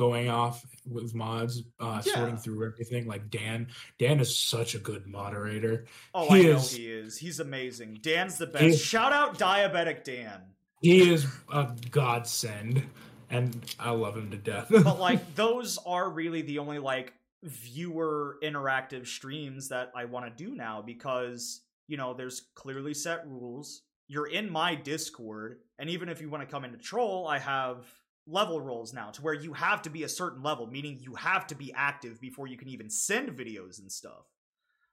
going 0.00 0.30
off 0.30 0.64
with 0.86 1.14
mods 1.14 1.62
uh 1.78 2.00
Yeah. 2.06 2.14
sorting 2.14 2.38
through 2.38 2.66
everything 2.72 3.06
like 3.06 3.28
Dan 3.28 3.68
Dan 3.98 4.18
is 4.18 4.34
such 4.36 4.74
a 4.74 4.78
good 4.78 5.06
moderator. 5.06 5.84
Oh, 6.14 6.26
He 6.34 6.40
I 6.40 6.42
know 6.52 6.56
is- 6.56 6.72
he 6.72 6.86
is. 6.90 7.18
He's 7.18 7.38
amazing. 7.38 7.98
Dan's 8.00 8.38
the 8.38 8.46
best. 8.46 8.64
He- 8.64 8.76
Shout 8.76 9.12
out 9.12 9.38
Diabetic 9.38 10.02
Dan. 10.04 10.40
He 10.80 11.10
is 11.12 11.26
a 11.52 11.70
godsend 11.90 12.82
and 13.28 13.74
I 13.78 13.90
love 13.90 14.16
him 14.16 14.30
to 14.30 14.38
death. 14.38 14.68
but 14.70 14.98
like 15.08 15.34
those 15.34 15.76
are 15.84 16.08
really 16.08 16.40
the 16.40 16.58
only 16.60 16.78
like 16.78 17.12
viewer 17.42 18.38
interactive 18.42 19.06
streams 19.06 19.68
that 19.68 19.92
I 19.94 20.06
want 20.06 20.24
to 20.34 20.44
do 20.44 20.54
now 20.54 20.80
because 20.80 21.60
you 21.88 21.98
know 21.98 22.14
there's 22.14 22.40
clearly 22.54 22.94
set 22.94 23.28
rules. 23.28 23.82
You're 24.08 24.26
in 24.28 24.50
my 24.50 24.74
Discord, 24.74 25.58
and 25.78 25.88
even 25.90 26.08
if 26.08 26.20
you 26.22 26.28
want 26.30 26.42
to 26.42 26.50
come 26.50 26.64
into 26.64 26.78
troll, 26.78 27.28
I 27.28 27.38
have 27.38 27.84
level 28.26 28.60
roles 28.60 28.92
now 28.92 29.10
to 29.10 29.22
where 29.22 29.34
you 29.34 29.52
have 29.52 29.82
to 29.82 29.90
be 29.90 30.04
a 30.04 30.08
certain 30.08 30.42
level, 30.42 30.66
meaning 30.66 30.98
you 31.00 31.14
have 31.14 31.46
to 31.48 31.54
be 31.54 31.72
active 31.74 32.20
before 32.20 32.46
you 32.46 32.56
can 32.56 32.68
even 32.68 32.88
send 32.90 33.30
videos 33.30 33.80
and 33.80 33.90
stuff. 33.90 34.26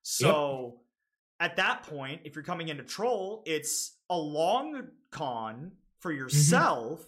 So 0.02 0.80
at 1.40 1.58
that 1.58 1.84
point, 1.84 2.22
if 2.24 2.36
you're 2.36 2.44
coming 2.44 2.70
into 2.70 2.84
troll, 2.84 3.44
it's 3.46 3.98
a 4.10 4.18
long 4.18 4.88
con 5.12 5.74
for 6.00 6.12
mm-hmm. 6.12 6.22
yourself, 6.22 7.06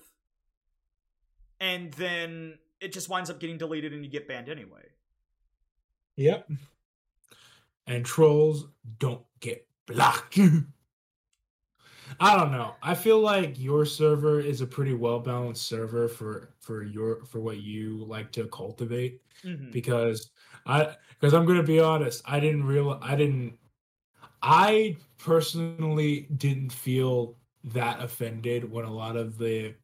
and 1.60 1.92
then 1.94 2.58
it 2.80 2.94
just 2.94 3.10
winds 3.10 3.30
up 3.30 3.40
getting 3.40 3.58
deleted 3.58 3.94
and 3.94 4.04
you 4.04 4.12
get 4.12 4.28
banned 4.28 4.50
anyway. 4.50 4.84
Yep. 6.16 6.50
And 7.88 8.06
trolls 8.06 8.68
don't 9.00 9.24
get 9.40 9.68
blocked. 9.86 10.40
I 12.20 12.36
don't 12.38 12.52
know. 12.52 12.76
I 12.82 12.96
feel 12.96 13.20
like 13.20 13.60
your 13.60 13.86
server 13.86 14.40
is 14.40 14.62
a 14.62 14.68
pretty 14.68 14.94
well 14.94 15.20
balanced 15.20 15.68
server 15.68 16.08
for 16.08 16.56
for 16.60 16.84
your 16.84 17.26
for 17.26 17.40
what 17.42 17.58
you 17.62 18.04
like 18.06 18.32
to 18.34 18.48
cultivate 18.48 19.22
Mhm. 19.44 19.72
because 19.72 20.32
I 20.66 20.96
because 21.20 21.34
I'm 21.34 21.46
gonna 21.46 21.64
be 21.64 21.80
honest, 21.80 22.22
I 22.26 22.40
didn't 22.40 22.66
real 22.66 23.00
I 23.02 23.16
didn't 23.16 23.60
I 24.42 24.98
personally 25.18 26.22
didn't 26.38 26.72
feel 26.74 27.38
that 27.66 28.02
offended 28.02 28.70
when 28.72 28.86
a 28.86 28.94
lot 28.94 29.18
of 29.18 29.38
the 29.38 29.76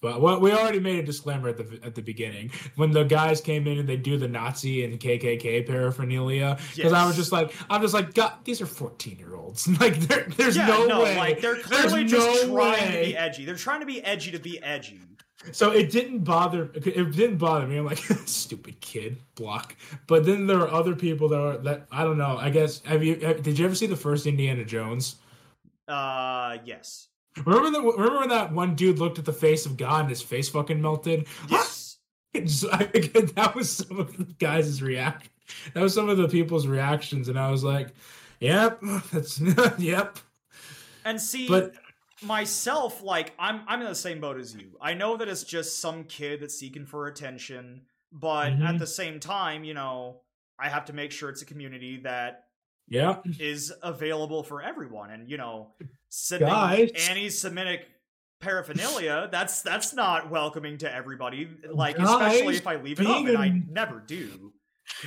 but 0.00 0.20
well, 0.20 0.40
we 0.40 0.52
already 0.52 0.80
made 0.80 0.98
a 0.98 1.02
disclaimer 1.02 1.48
at 1.48 1.56
the 1.56 1.80
at 1.84 1.94
the 1.94 2.02
beginning 2.02 2.50
when 2.76 2.90
the 2.90 3.04
guys 3.04 3.40
came 3.40 3.66
in 3.66 3.78
and 3.78 3.88
they 3.88 3.96
do 3.96 4.16
the 4.16 4.28
Nazi 4.28 4.84
and 4.84 4.98
KKK 4.98 5.66
paraphernalia 5.66 6.58
because 6.74 6.92
I 6.92 7.06
was 7.06 7.16
just 7.16 7.32
like 7.32 7.54
I'm 7.70 7.80
just 7.82 7.94
like 7.94 8.14
God 8.14 8.32
these 8.44 8.60
are 8.60 8.66
14 8.66 9.18
year 9.18 9.36
olds 9.36 9.68
like 9.80 9.96
there, 10.00 10.26
there's 10.36 10.56
yeah, 10.56 10.66
no, 10.66 11.02
way 11.02 11.16
like 11.16 11.40
they're 11.40 11.54
There's 11.54 11.66
clearly 11.66 12.04
just 12.04 12.46
no 12.46 12.54
trying 12.54 12.92
to 12.92 13.00
be 13.00 13.16
edgy. 13.16 13.44
They're 13.44 13.54
trying 13.56 13.80
to 13.80 13.86
be 13.86 14.02
edgy 14.04 14.30
to 14.32 14.38
be 14.38 14.62
edgy. 14.62 15.00
So 15.50 15.72
it 15.72 15.90
didn't 15.90 16.20
bother. 16.20 16.70
It 16.74 17.12
didn't 17.12 17.38
bother 17.38 17.66
me. 17.66 17.76
I'm 17.76 17.84
like, 17.84 17.98
stupid 18.26 18.80
kid, 18.80 19.16
block. 19.34 19.74
But 20.06 20.24
then 20.24 20.46
there 20.46 20.58
are 20.58 20.70
other 20.70 20.94
people 20.94 21.28
that 21.30 21.40
are 21.40 21.58
that 21.58 21.86
I 21.90 22.04
don't 22.04 22.18
know. 22.18 22.36
I 22.38 22.50
guess 22.50 22.80
have 22.84 23.02
you? 23.02 23.16
Have, 23.16 23.42
did 23.42 23.58
you 23.58 23.64
ever 23.64 23.74
see 23.74 23.86
the 23.86 23.96
first 23.96 24.26
Indiana 24.26 24.64
Jones? 24.64 25.16
Uh, 25.88 26.58
yes, 26.64 27.08
Remember 27.44 27.70
that? 27.70 27.82
Remember 27.82 28.18
when 28.20 28.28
that 28.28 28.52
one 28.52 28.74
dude 28.74 28.98
looked 28.98 29.18
at 29.18 29.24
the 29.24 29.32
face 29.32 29.64
of 29.66 29.76
God 29.76 30.00
and 30.02 30.10
his 30.10 30.22
face 30.22 30.48
fucking 30.48 30.80
melted? 30.80 31.26
yes. 31.50 31.98
That 32.34 33.52
was 33.54 33.70
some 33.70 33.98
of 34.00 34.16
the 34.16 34.24
guys' 34.38 34.80
react. 34.82 35.28
That 35.74 35.82
was 35.82 35.94
some 35.94 36.08
of 36.08 36.16
the 36.16 36.28
people's 36.28 36.66
reactions, 36.66 37.28
and 37.28 37.38
I 37.38 37.50
was 37.50 37.62
like, 37.62 37.94
"Yep, 38.40 38.80
that's 39.12 39.40
yep." 39.78 40.18
And 41.04 41.20
see, 41.20 41.46
But 41.48 41.74
myself, 42.22 43.02
like 43.02 43.32
I'm, 43.38 43.62
I'm 43.66 43.80
in 43.82 43.88
the 43.88 43.94
same 43.94 44.20
boat 44.20 44.38
as 44.38 44.54
you. 44.54 44.76
I 44.80 44.94
know 44.94 45.16
that 45.16 45.28
it's 45.28 45.44
just 45.44 45.80
some 45.80 46.04
kid 46.04 46.40
that's 46.40 46.58
seeking 46.58 46.86
for 46.86 47.06
attention, 47.06 47.82
but 48.12 48.52
at 48.52 48.58
Mhm. 48.58 48.78
the 48.78 48.86
same 48.86 49.20
time, 49.20 49.64
you 49.64 49.74
know, 49.74 50.20
I 50.58 50.68
have 50.68 50.86
to 50.86 50.92
make 50.92 51.12
sure 51.12 51.28
it's 51.28 51.42
a 51.42 51.46
community 51.46 51.98
that 52.04 52.44
yeah, 52.88 53.18
is 53.38 53.72
available 53.82 54.42
for 54.42 54.62
everyone. 54.62 55.10
And 55.10 55.28
you 55.28 55.36
know. 55.36 55.74
anti-Semitic 57.08 57.88
paraphernalia 58.40 59.28
that's 59.30 59.62
that's 59.62 59.94
not 59.94 60.28
welcoming 60.30 60.76
to 60.78 60.92
everybody. 60.92 61.48
Like 61.70 61.98
especially 61.98 62.56
if 62.56 62.66
I 62.66 62.76
leave 62.76 63.00
it 63.00 63.06
up, 63.06 63.24
and 63.26 63.38
I 63.38 63.62
never 63.70 64.00
do. 64.00 64.52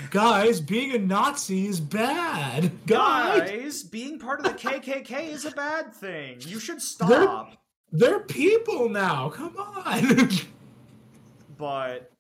guys, 0.09 0.61
being 0.61 0.95
a 0.95 0.97
Nazi 0.99 1.67
is 1.67 1.79
bad. 1.79 2.71
Guys, 2.87 3.49
Guys, 3.51 3.83
being 3.83 4.17
part 4.19 4.39
of 4.39 4.45
the 4.45 4.53
KKK 4.57 5.29
is 5.33 5.45
a 5.45 5.51
bad 5.51 5.93
thing. 5.93 6.37
You 6.41 6.59
should 6.59 6.81
stop. 6.81 7.51
they're 7.91 8.21
people 8.21 8.87
now. 8.89 9.29
Come 9.29 9.55
on. 9.57 10.29
but 11.57 12.11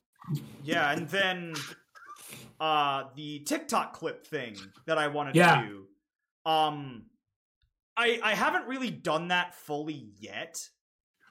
yeah 0.63 0.91
and 0.91 1.07
then 1.09 1.53
uh 2.59 3.03
the 3.15 3.39
tiktok 3.39 3.93
clip 3.93 4.25
thing 4.25 4.55
that 4.87 4.97
i 4.97 5.07
wanted 5.07 5.35
Yeah. 5.35 5.61
to 5.61 5.67
do 5.67 6.49
um 6.49 7.03
i 7.97 8.19
i 8.23 8.33
haven't 8.35 8.67
really 8.67 8.89
done 8.91 9.29
that 9.29 9.55
fully 9.55 10.09
yet 10.19 10.57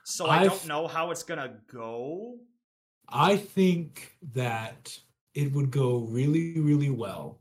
so 0.04 0.26
i 0.26 0.38
I've- 0.38 0.48
don't 0.48 0.66
know 0.66 0.86
how 0.86 1.10
it's 1.10 1.22
gonna 1.22 1.54
go 1.72 2.36
I 3.08 3.36
think 3.36 4.16
that 4.32 4.98
it 5.34 5.52
would 5.52 5.70
go 5.70 5.98
really, 5.98 6.58
really 6.60 6.90
well 6.90 7.40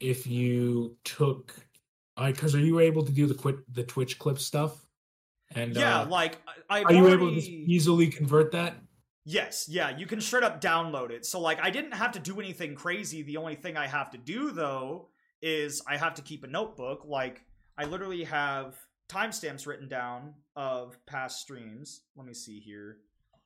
if 0.00 0.26
you 0.26 0.96
took. 1.04 1.54
Because 2.16 2.54
are 2.54 2.60
you 2.60 2.80
able 2.80 3.04
to 3.04 3.12
do 3.12 3.26
the 3.26 3.34
quit 3.34 3.56
the 3.72 3.84
Twitch 3.84 4.18
clip 4.18 4.38
stuff? 4.38 4.86
And 5.54 5.74
yeah 5.74 6.00
uh, 6.00 6.06
like 6.06 6.38
I- 6.68 6.80
I've 6.80 6.86
are 6.86 6.92
you 6.92 7.06
already... 7.06 7.14
able 7.14 7.34
to 7.34 7.40
easily 7.40 8.08
convert 8.08 8.52
that? 8.52 8.76
Yes, 9.24 9.66
yeah, 9.68 9.96
you 9.96 10.06
can 10.06 10.20
straight 10.20 10.42
up 10.42 10.60
download 10.60 11.10
it. 11.10 11.26
So 11.26 11.38
like 11.40 11.60
I 11.60 11.70
didn't 11.70 11.92
have 11.92 12.12
to 12.12 12.18
do 12.18 12.40
anything 12.40 12.74
crazy. 12.74 13.22
The 13.22 13.36
only 13.36 13.54
thing 13.54 13.76
I 13.76 13.86
have 13.86 14.10
to 14.12 14.18
do 14.18 14.50
though 14.50 15.08
is 15.42 15.82
I 15.86 15.96
have 15.96 16.14
to 16.14 16.22
keep 16.22 16.44
a 16.44 16.46
notebook. 16.46 17.04
Like 17.04 17.44
I 17.78 17.84
literally 17.84 18.24
have 18.24 18.74
timestamps 19.08 19.64
written 19.64 19.88
down 19.88 20.34
of 20.56 20.98
past 21.06 21.40
streams. 21.40 22.02
Let 22.16 22.26
me 22.26 22.34
see 22.34 22.58
here. 22.58 22.98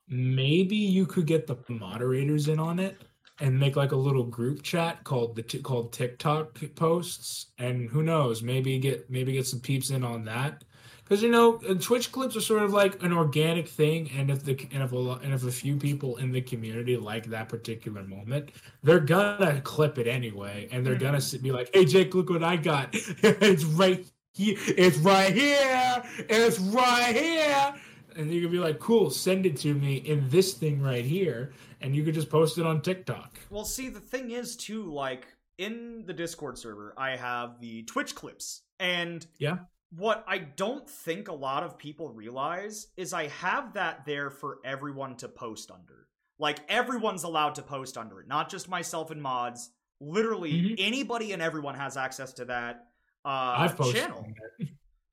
Maybe 0.09 0.77
you 0.77 1.05
could 1.05 1.27
get 1.27 1.47
the 1.47 1.59
moderators 1.69 2.49
in 2.49 2.59
on 2.59 2.79
it 2.79 2.97
and 3.41 3.59
make 3.59 3.77
like 3.77 3.93
a 3.93 3.97
little 3.97 4.25
group 4.25 4.63
chat 4.63 5.05
called 5.05 5.37
the 5.37 5.43
t- 5.43 5.61
called 5.61 5.93
TikTok 5.93 6.59
posts, 6.75 7.49
and 7.59 7.91
who 7.91 8.03
knows, 8.03 8.43
maybe 8.43 8.79
get 8.79 9.11
maybe 9.11 9.33
get 9.33 9.47
some 9.47 9.61
peeps 9.61 9.91
in 9.91 10.03
on 10.03 10.25
that. 10.25 10.65
Because 11.05 11.23
you 11.23 11.31
know, 11.31 11.61
uh, 11.69 11.75
Twitch 11.75 12.11
clips 12.11 12.37
are 12.37 12.41
sort 12.41 12.63
of 12.63 12.73
like 12.73 13.03
an 13.03 13.13
organic 13.13 13.69
thing, 13.69 14.11
and 14.17 14.31
if 14.31 14.45
the 14.45 14.53
and 14.73 14.83
if 14.83 14.93
a 14.93 14.97
and 15.23 15.35
if 15.35 15.45
a 15.45 15.53
few 15.53 15.77
people 15.77 16.17
in 16.17 16.33
the 16.33 16.41
community 16.41 16.97
like 16.97 17.27
that 17.27 17.49
particular 17.49 18.03
moment, 18.03 18.51
they're 18.83 19.01
gonna 19.01 19.61
clip 19.61 19.99
it 19.99 20.07
anyway, 20.07 20.69
and 20.73 20.87
they're 20.87 20.97
gonna 20.97 21.21
be 21.43 21.53
like, 21.53 21.71
"Hey, 21.75 21.85
Jake, 21.85 22.15
look 22.15 22.31
what 22.31 22.43
I 22.43 22.57
got! 22.57 22.91
it's 22.95 23.65
right 23.65 24.07
here! 24.33 24.57
It's 24.77 24.99
right 24.99 25.33
here! 25.33 26.03
It's 26.29 26.59
right 26.59 27.15
here!" 27.15 27.75
And 28.17 28.33
you 28.33 28.43
could 28.43 28.51
be 28.51 28.59
like, 28.59 28.79
"Cool, 28.79 29.11
send 29.11 29.47
it 29.47 29.57
to 29.59 29.73
me 29.75 29.97
in 29.97 30.29
this 30.29 30.55
thing 30.55 30.81
right 30.83 31.05
here," 31.05 31.53
and 31.81 31.95
you 31.97 32.05
could 32.05 32.15
just 32.15 32.29
post 32.31 32.59
it 32.59 32.67
on 32.67 32.83
TikTok. 32.83 33.39
Well, 33.51 33.65
see, 33.65 33.89
the 33.89 34.01
thing 34.01 34.31
is 34.31 34.57
too, 34.57 34.93
like 34.93 35.27
in 35.59 36.05
the 36.07 36.13
Discord 36.13 36.59
server, 36.59 36.95
I 36.97 37.17
have 37.17 37.61
the 37.61 37.83
Twitch 37.85 38.15
clips, 38.15 38.63
and 38.81 39.27
Yeah. 39.39 39.59
what 39.91 40.25
I 40.27 40.39
don't 40.39 40.89
think 40.89 41.29
a 41.29 41.35
lot 41.35 41.63
of 41.63 41.79
people 41.79 42.09
realize 42.09 42.89
is 42.97 43.13
I 43.13 43.29
have 43.29 43.75
that 43.75 44.05
there 44.07 44.31
for 44.31 44.59
everyone 44.65 45.17
to 45.19 45.29
post 45.29 45.71
under. 45.71 46.09
Like 46.39 46.59
everyone's 46.69 47.23
allowed 47.25 47.55
to 47.57 47.63
post 47.63 47.97
under 47.97 48.21
it, 48.21 48.27
not 48.27 48.51
just 48.51 48.69
myself 48.69 49.11
and 49.11 49.23
mods. 49.23 49.71
Literally 50.01 50.53
Mhm. 50.53 50.75
anybody 50.79 51.33
and 51.33 51.41
everyone 51.41 51.77
has 51.77 51.97
access 51.97 52.33
to 52.35 52.45
that 52.47 52.92
uh, 53.25 53.55
I've 53.59 53.77
posted 53.77 54.03
channel. 54.03 54.27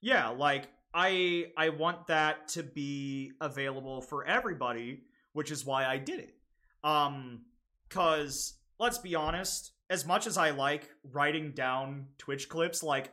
Yeah, 0.01 0.29
like 0.29 0.69
I 0.93 1.47
I 1.57 1.69
want 1.69 2.07
that 2.07 2.47
to 2.49 2.63
be 2.63 3.33
available 3.41 4.01
for 4.01 4.25
everybody, 4.25 5.01
which 5.33 5.51
is 5.51 5.65
why 5.65 5.85
I 5.85 5.97
did 5.97 6.19
it. 6.21 6.35
Um 6.83 7.41
cuz 7.89 8.53
let's 8.79 8.97
be 8.97 9.15
honest, 9.15 9.73
as 9.89 10.05
much 10.05 10.25
as 10.25 10.37
I 10.37 10.51
like 10.51 10.89
writing 11.03 11.51
down 11.51 12.07
Twitch 12.17 12.47
clips, 12.47 12.81
like 12.81 13.11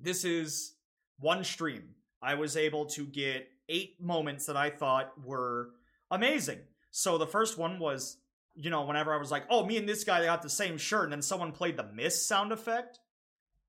this 0.00 0.24
is 0.24 0.74
one 1.18 1.44
stream. 1.44 1.94
I 2.22 2.34
was 2.34 2.56
able 2.56 2.86
to 2.86 3.04
get 3.04 3.48
8 3.68 4.00
moments 4.00 4.46
that 4.46 4.56
I 4.56 4.70
thought 4.70 5.12
were 5.22 5.70
amazing. 6.10 6.60
So 6.90 7.18
the 7.18 7.26
first 7.26 7.58
one 7.58 7.78
was 7.78 8.16
you 8.54 8.68
know, 8.70 8.82
whenever 8.84 9.14
I 9.14 9.16
was 9.18 9.30
like, 9.30 9.44
"Oh, 9.48 9.64
me 9.64 9.78
and 9.78 9.88
this 9.88 10.04
guy 10.04 10.22
got 10.24 10.42
the 10.42 10.50
same 10.50 10.76
shirt," 10.76 11.04
and 11.04 11.12
then 11.12 11.22
someone 11.22 11.52
played 11.52 11.76
the 11.76 11.84
miss 11.84 12.26
sound 12.26 12.52
effect. 12.52 12.98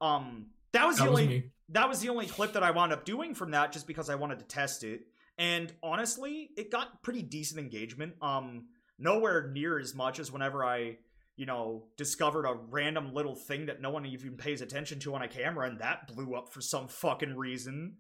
Um, 0.04 0.48
that 0.74 0.86
was 0.86 0.98
That 0.98 1.06
the 1.06 1.12
was 1.12 1.20
only 1.22 1.28
me. 1.28 1.44
that 1.70 1.88
was 1.89 2.00
the 2.02 2.10
only 2.10 2.26
clip 2.28 2.54
that 2.54 2.63
I 2.63 2.72
wound 2.72 2.92
up 2.94 3.06
doing 3.06 3.34
from 3.36 3.52
that 3.52 3.72
just 3.72 3.88
because 3.88 4.10
I 4.10 4.16
wanted 4.16 4.39
to 4.39 4.46
test 4.46 4.84
it. 4.84 5.02
And 5.38 5.72
honestly, 5.82 6.50
it 6.58 6.70
got 6.72 7.02
pretty 7.04 7.22
decent 7.24 7.60
engagement. 7.60 8.13
Um 8.22 8.68
nowhere 9.00 9.50
near 9.52 9.80
as 9.80 9.96
much 9.96 10.20
as 10.20 10.32
whenever 10.32 10.63
I, 10.63 10.98
you 11.36 11.46
know, 11.46 11.86
discovered 11.98 12.46
a 12.46 12.54
random 12.70 13.13
little 13.13 13.36
thing 13.36 13.66
that 13.68 13.82
no 13.82 13.89
one 13.89 14.06
even 14.06 14.38
pays 14.38 14.62
attention 14.62 15.00
to 15.00 15.16
on 15.16 15.22
a 15.24 15.28
camera 15.28 15.68
and 15.68 15.80
that 15.80 16.08
blew 16.08 16.36
up 16.36 16.54
for 16.54 16.62
some 16.62 16.88
fucking 16.88 17.36
reason. 17.36 17.98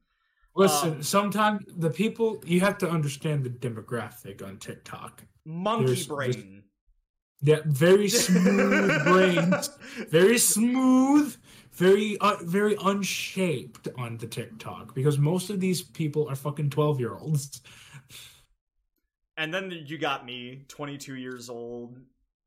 Listen, 0.55 0.93
Um, 0.95 1.03
sometimes 1.03 1.63
the 1.75 1.89
people 1.89 2.43
you 2.45 2.59
have 2.59 2.77
to 2.79 2.89
understand 2.89 3.43
the 3.43 3.49
demographic 3.49 4.45
on 4.47 4.57
TikTok. 4.59 5.23
Monkey 5.45 5.85
There's- 5.85 6.05
brain. 6.05 6.63
Yeah, 7.41 7.59
very 7.65 8.07
smooth 8.25 9.03
brains, 9.03 9.69
very 10.09 10.37
smooth, 10.37 11.35
very 11.73 12.17
uh, 12.19 12.35
very 12.43 12.75
unshaped 12.83 13.87
on 13.97 14.17
the 14.17 14.27
TikTok 14.27 14.93
because 14.95 15.17
most 15.17 15.49
of 15.49 15.59
these 15.59 15.81
people 15.81 16.27
are 16.29 16.35
fucking 16.35 16.69
twelve 16.69 16.99
year 16.99 17.15
olds. 17.15 17.61
And 19.37 19.51
then 19.51 19.71
you 19.87 19.97
got 19.97 20.25
me, 20.27 20.63
22 20.67 21.15
years 21.15 21.49
old, 21.49 21.97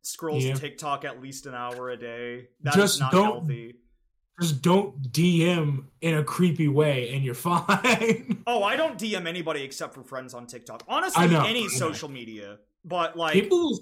scrolls 0.02 0.44
Yeah. 0.44 0.54
TikTok 0.54 1.04
at 1.04 1.20
least 1.20 1.46
an 1.46 1.54
hour 1.54 1.90
a 1.90 1.96
day. 1.96 2.46
That's 2.60 2.76
Just 2.76 3.00
not 3.00 3.10
don't- 3.12 3.24
healthy. 3.24 3.74
Just 4.40 4.60
don't 4.62 5.00
DM 5.12 5.86
in 6.02 6.18
a 6.18 6.22
creepy 6.22 6.68
way, 6.68 7.08
and 7.14 7.24
you're 7.24 7.34
fine. 7.50 8.42
Oh, 8.46 8.62
I 8.62 8.76
don't 8.76 8.98
DM 8.98 9.26
anybody 9.26 9.62
except 9.62 9.94
for 9.94 10.02
friends 10.04 10.34
on 10.34 10.46
TikTok. 10.46 10.84
Honestly, 10.86 11.26
know, 11.26 11.42
any 11.44 11.68
social 11.68 12.10
media. 12.10 12.58
But 12.84 13.16
like 13.16 13.32
People. 13.32 13.80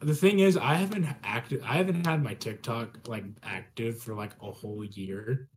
The 0.00 0.14
thing 0.14 0.40
is, 0.40 0.56
I 0.56 0.74
haven't 0.74 1.06
acted. 1.22 1.62
I 1.62 1.74
haven't 1.74 2.06
had 2.06 2.22
my 2.22 2.34
TikTok 2.34 3.06
like 3.06 3.24
active 3.42 4.00
for 4.00 4.14
like 4.14 4.32
a 4.40 4.50
whole 4.50 4.84
year, 4.84 5.48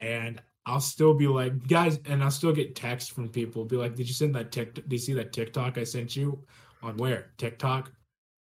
and 0.00 0.40
I'll 0.66 0.80
still 0.80 1.14
be 1.14 1.26
like, 1.26 1.66
guys, 1.66 1.98
and 2.06 2.22
I'll 2.22 2.30
still 2.30 2.52
get 2.52 2.74
texts 2.74 3.10
from 3.10 3.28
people. 3.28 3.64
Be 3.64 3.76
like, 3.76 3.96
did 3.96 4.08
you 4.08 4.14
send 4.14 4.34
that 4.34 4.52
TikTok? 4.52 4.84
Did 4.84 4.92
you 4.92 4.98
see 4.98 5.12
that 5.14 5.32
TikTok 5.32 5.78
I 5.78 5.84
sent 5.84 6.16
you? 6.16 6.42
On 6.82 6.96
where? 6.96 7.32
TikTok? 7.38 7.90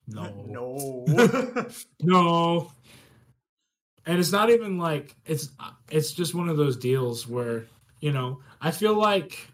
No. 0.07 0.45
no. 1.07 1.69
No. 2.01 2.71
And 4.07 4.19
it's 4.19 4.31
not 4.31 4.51
even 4.51 4.77
like 4.77 5.15
it's 5.25 5.49
uh, 5.59 5.71
it's 5.89 6.11
just 6.11 6.35
one 6.35 6.47
of 6.47 6.57
those 6.57 6.77
deals 6.77 7.27
where, 7.27 7.65
you 8.01 8.11
know, 8.11 8.39
I 8.61 8.69
feel 8.69 8.93
like 8.93 9.47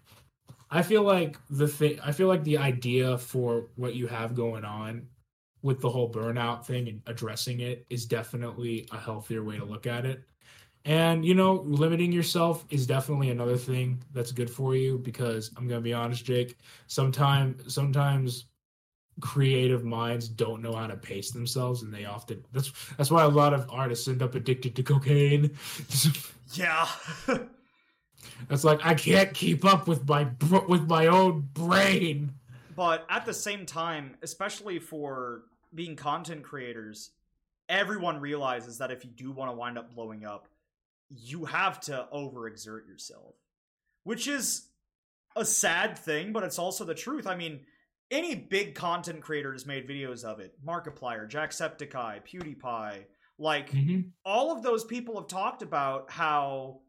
I 0.69 0.81
feel 0.81 1.03
like 1.03 1.37
the 1.49 1.69
thing 1.69 1.99
I 2.03 2.11
feel 2.11 2.27
like 2.27 2.43
the 2.43 2.57
idea 2.57 3.17
for 3.17 3.67
what 3.75 3.95
you 3.95 4.07
have 4.07 4.35
going 4.35 4.65
on 4.65 5.07
with 5.61 5.81
the 5.81 5.89
whole 5.89 6.11
burnout 6.11 6.65
thing 6.65 6.87
and 6.87 7.01
addressing 7.05 7.59
it 7.59 7.85
is 7.89 8.05
definitely 8.05 8.87
a 8.91 8.97
healthier 8.97 9.43
way 9.43 9.57
to 9.57 9.65
look 9.65 9.87
at 9.87 10.05
it. 10.05 10.23
And 10.85 11.23
you 11.23 11.35
know, 11.35 11.61
limiting 11.65 12.11
yourself 12.11 12.65
is 12.69 12.87
definitely 12.87 13.29
another 13.29 13.57
thing 13.57 14.03
that's 14.13 14.31
good 14.31 14.49
for 14.49 14.75
you 14.75 14.97
because 14.97 15.51
I'm 15.55 15.67
going 15.67 15.79
to 15.79 15.83
be 15.83 15.93
honest, 15.93 16.25
Jake, 16.25 16.57
sometimes 16.87 17.73
sometimes 17.73 18.45
creative 19.19 19.83
minds 19.83 20.27
don't 20.27 20.63
know 20.63 20.73
how 20.73 20.87
to 20.87 20.95
pace 20.95 21.29
themselves 21.29 21.83
and 21.83 21.93
they 21.93 22.05
often 22.05 22.43
that's 22.53 22.71
that's 22.97 23.11
why 23.11 23.23
a 23.23 23.27
lot 23.27 23.53
of 23.53 23.69
artists 23.69 24.07
end 24.07 24.23
up 24.23 24.33
addicted 24.33 24.75
to 24.75 24.81
cocaine 24.81 25.51
yeah. 26.53 26.87
that's 28.47 28.63
like 28.63 28.79
i 28.83 28.95
can't 28.95 29.33
keep 29.33 29.63
up 29.63 29.87
with 29.87 30.07
my 30.07 30.25
with 30.67 30.87
my 30.87 31.07
own 31.07 31.47
brain 31.53 32.33
but 32.75 33.05
at 33.09 33.25
the 33.25 33.33
same 33.33 33.65
time, 33.65 34.15
especially 34.21 34.79
for 34.79 35.43
being 35.73 35.95
content 35.95 36.43
creators, 36.43 37.11
everyone 37.69 38.19
realizes 38.19 38.77
that 38.79 38.91
if 38.91 39.05
you 39.05 39.11
do 39.11 39.31
want 39.31 39.51
to 39.51 39.55
wind 39.55 39.77
up 39.77 39.93
blowing 39.93 40.25
up, 40.25 40.47
you 41.09 41.45
have 41.45 41.79
to 41.81 42.07
overexert 42.13 42.87
yourself. 42.87 43.35
Which 44.03 44.27
is 44.27 44.67
a 45.35 45.45
sad 45.45 45.97
thing, 45.97 46.33
but 46.33 46.43
it's 46.43 46.59
also 46.59 46.83
the 46.83 46.95
truth. 46.95 47.27
I 47.27 47.35
mean, 47.35 47.61
any 48.09 48.35
big 48.35 48.75
content 48.75 49.21
creator 49.21 49.53
has 49.53 49.65
made 49.65 49.87
videos 49.87 50.23
of 50.23 50.39
it. 50.39 50.53
Markiplier, 50.65 51.29
Jacksepticeye, 51.29 52.21
PewDiePie, 52.25 53.05
like 53.37 53.71
mm-hmm. 53.71 54.09
all 54.25 54.51
of 54.51 54.63
those 54.63 54.83
people 54.83 55.15
have 55.15 55.27
talked 55.27 55.61
about 55.61 56.11
how 56.11 56.81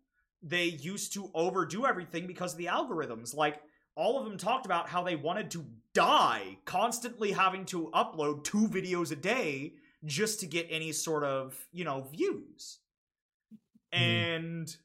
they 0.42 0.64
used 0.64 1.14
to 1.14 1.30
overdo 1.34 1.86
everything 1.86 2.26
because 2.26 2.52
of 2.52 2.58
the 2.58 2.66
algorithms. 2.66 3.34
Like 3.34 3.60
all 3.94 4.18
of 4.18 4.24
them 4.24 4.36
talked 4.36 4.66
about 4.66 4.88
how 4.88 5.02
they 5.02 5.16
wanted 5.16 5.50
to 5.52 5.64
die 5.94 6.58
constantly 6.64 7.32
having 7.32 7.64
to 7.66 7.90
upload 7.94 8.44
two 8.44 8.68
videos 8.68 9.12
a 9.12 9.16
day 9.16 9.74
just 10.04 10.40
to 10.40 10.46
get 10.46 10.66
any 10.70 10.92
sort 10.92 11.24
of, 11.24 11.68
you 11.72 11.84
know, 11.84 12.02
views. 12.02 12.80
Mhm. 13.94 13.98
And 13.98 14.76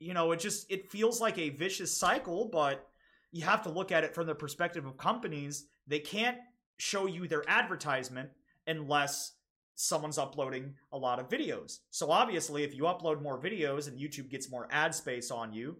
you 0.00 0.14
know, 0.14 0.30
it 0.32 0.38
just 0.38 0.70
it 0.70 0.90
feels 0.90 1.20
like 1.20 1.38
a 1.38 1.50
vicious 1.50 1.96
cycle, 1.96 2.44
but 2.46 2.88
you 3.32 3.42
have 3.42 3.62
to 3.62 3.68
look 3.68 3.90
at 3.92 4.04
it 4.04 4.14
from 4.14 4.26
the 4.26 4.34
perspective 4.34 4.86
of 4.86 4.96
companies. 4.96 5.66
They 5.86 5.98
can't 5.98 6.38
show 6.78 7.06
you 7.06 7.26
their 7.26 7.48
advertisement 7.48 8.30
unless 8.66 9.32
someone's 9.74 10.18
uploading 10.18 10.74
a 10.92 10.98
lot 10.98 11.18
of 11.18 11.28
videos. 11.28 11.80
So 11.90 12.10
obviously, 12.10 12.62
if 12.62 12.74
you 12.74 12.84
upload 12.84 13.22
more 13.22 13.40
videos 13.40 13.88
and 13.88 13.98
YouTube 13.98 14.28
gets 14.30 14.50
more 14.50 14.68
ad 14.70 14.94
space 14.94 15.30
on 15.30 15.52
you, 15.52 15.76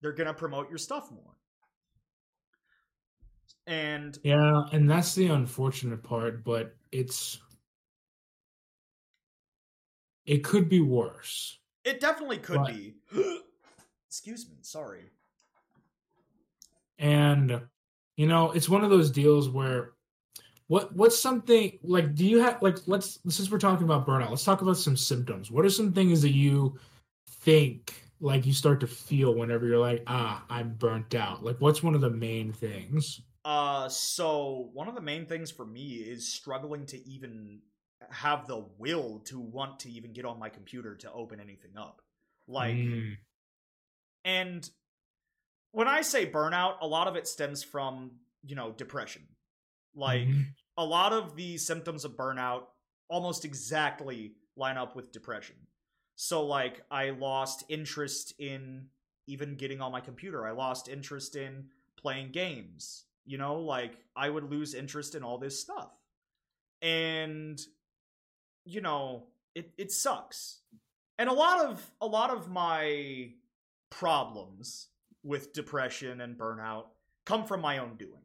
they're 0.00 0.12
going 0.12 0.26
to 0.26 0.34
promote 0.34 0.68
your 0.68 0.78
stuff 0.78 1.10
more. 1.10 1.36
And 3.66 4.18
yeah 4.24 4.64
and 4.72 4.90
that's 4.90 5.14
the 5.14 5.28
unfortunate 5.28 6.02
part 6.02 6.42
but 6.44 6.74
it's 6.90 7.38
it 10.26 10.42
could 10.44 10.68
be 10.68 10.80
worse 10.80 11.58
it 11.84 12.00
definitely 12.00 12.38
could 12.38 12.58
Right. 12.58 12.76
be. 12.76 12.94
Excuse 14.08 14.48
me, 14.48 14.56
sorry. 14.62 15.10
and 16.98 17.60
you 18.16 18.26
know 18.26 18.50
it's 18.52 18.68
one 18.68 18.84
of 18.84 18.90
those 18.90 19.10
deals 19.10 19.48
where 19.48 19.92
what 20.68 20.94
what's 20.94 21.18
something 21.18 21.78
like 21.82 22.14
do 22.14 22.24
you 22.26 22.38
have 22.40 22.60
like 22.62 22.76
let's 22.86 23.18
since 23.28 23.50
we're 23.50 23.58
talking 23.58 23.84
about 23.84 24.06
burnout 24.06 24.30
let's 24.30 24.44
talk 24.44 24.60
about 24.62 24.76
some 24.76 24.96
symptoms 24.96 25.50
what 25.50 25.64
are 25.64 25.70
some 25.70 25.92
things 25.92 26.20
that 26.22 26.32
you 26.32 26.78
think 27.26 27.94
like 28.20 28.46
you 28.46 28.52
start 28.52 28.78
to 28.80 28.86
feel 28.86 29.34
whenever 29.34 29.66
you're 29.66 29.78
like 29.78 30.02
ah 30.06 30.44
i'm 30.50 30.74
burnt 30.74 31.14
out 31.14 31.42
like 31.42 31.56
what's 31.60 31.82
one 31.82 31.94
of 31.94 32.00
the 32.00 32.10
main 32.10 32.52
things 32.52 33.22
Uh, 33.44 33.88
so 33.88 34.70
one 34.72 34.88
of 34.88 34.94
the 34.94 35.00
main 35.00 35.26
things 35.26 35.50
for 35.50 35.66
me 35.66 35.94
is 35.96 36.26
struggling 36.32 36.86
to 36.86 37.08
even 37.08 37.60
have 38.10 38.46
the 38.46 38.64
will 38.78 39.20
to 39.20 39.40
want 39.40 39.80
to 39.80 39.90
even 39.90 40.12
get 40.12 40.24
on 40.24 40.38
my 40.38 40.48
computer 40.48 40.94
to 40.96 41.12
open 41.12 41.40
anything 41.40 41.76
up. 41.76 42.02
Like, 42.46 42.76
Mm, 42.76 43.16
and 44.24 44.68
when 45.72 45.88
I 45.88 46.02
say 46.02 46.30
burnout, 46.30 46.76
a 46.80 46.86
lot 46.86 47.08
of 47.08 47.16
it 47.16 47.26
stems 47.26 47.62
from, 47.62 48.12
you 48.44 48.54
know, 48.54 48.72
depression. 48.72 49.22
Like, 49.94 50.28
mhm, 50.28 50.54
a 50.76 50.84
lot 50.84 51.12
of 51.12 51.36
the 51.36 51.58
symptoms 51.58 52.04
of 52.04 52.16
burnout 52.16 52.64
almost 53.08 53.44
exactly 53.44 54.34
line 54.56 54.76
up 54.78 54.96
with 54.96 55.12
depression. 55.12 55.56
So, 56.16 56.44
like, 56.46 56.82
I 56.90 57.10
lost 57.10 57.64
interest 57.68 58.34
in 58.38 58.88
even 59.26 59.56
getting 59.56 59.80
on 59.80 59.92
my 59.92 60.00
computer. 60.00 60.46
I 60.46 60.52
lost 60.52 60.88
interest 60.88 61.36
in 61.36 61.70
playing 61.96 62.32
games. 62.32 63.04
You 63.24 63.38
know, 63.38 63.56
like, 63.60 63.98
I 64.16 64.28
would 64.28 64.50
lose 64.50 64.74
interest 64.74 65.14
in 65.14 65.22
all 65.22 65.38
this 65.38 65.60
stuff. 65.60 65.90
And, 66.82 67.60
you 68.64 68.80
know, 68.80 69.28
it, 69.54 69.72
it 69.78 69.92
sucks. 69.92 70.60
And 71.18 71.28
a 71.28 71.32
lot 71.32 71.64
of 71.66 71.92
a 72.00 72.06
lot 72.06 72.30
of 72.30 72.48
my 72.50 73.32
problems 73.90 74.88
with 75.22 75.52
depression 75.52 76.20
and 76.20 76.38
burnout 76.38 76.86
come 77.26 77.44
from 77.44 77.60
my 77.60 77.78
own 77.78 77.96
doing. 77.96 78.22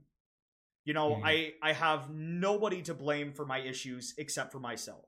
You 0.86 0.94
know, 0.94 1.16
Mhm. 1.16 1.24
I 1.26 1.54
I 1.62 1.74
have 1.74 2.10
nobody 2.12 2.82
to 2.84 2.94
blame 2.94 3.34
for 3.34 3.46
my 3.46 3.60
issues 3.60 4.16
except 4.18 4.52
for 4.52 4.60
myself. 4.60 5.06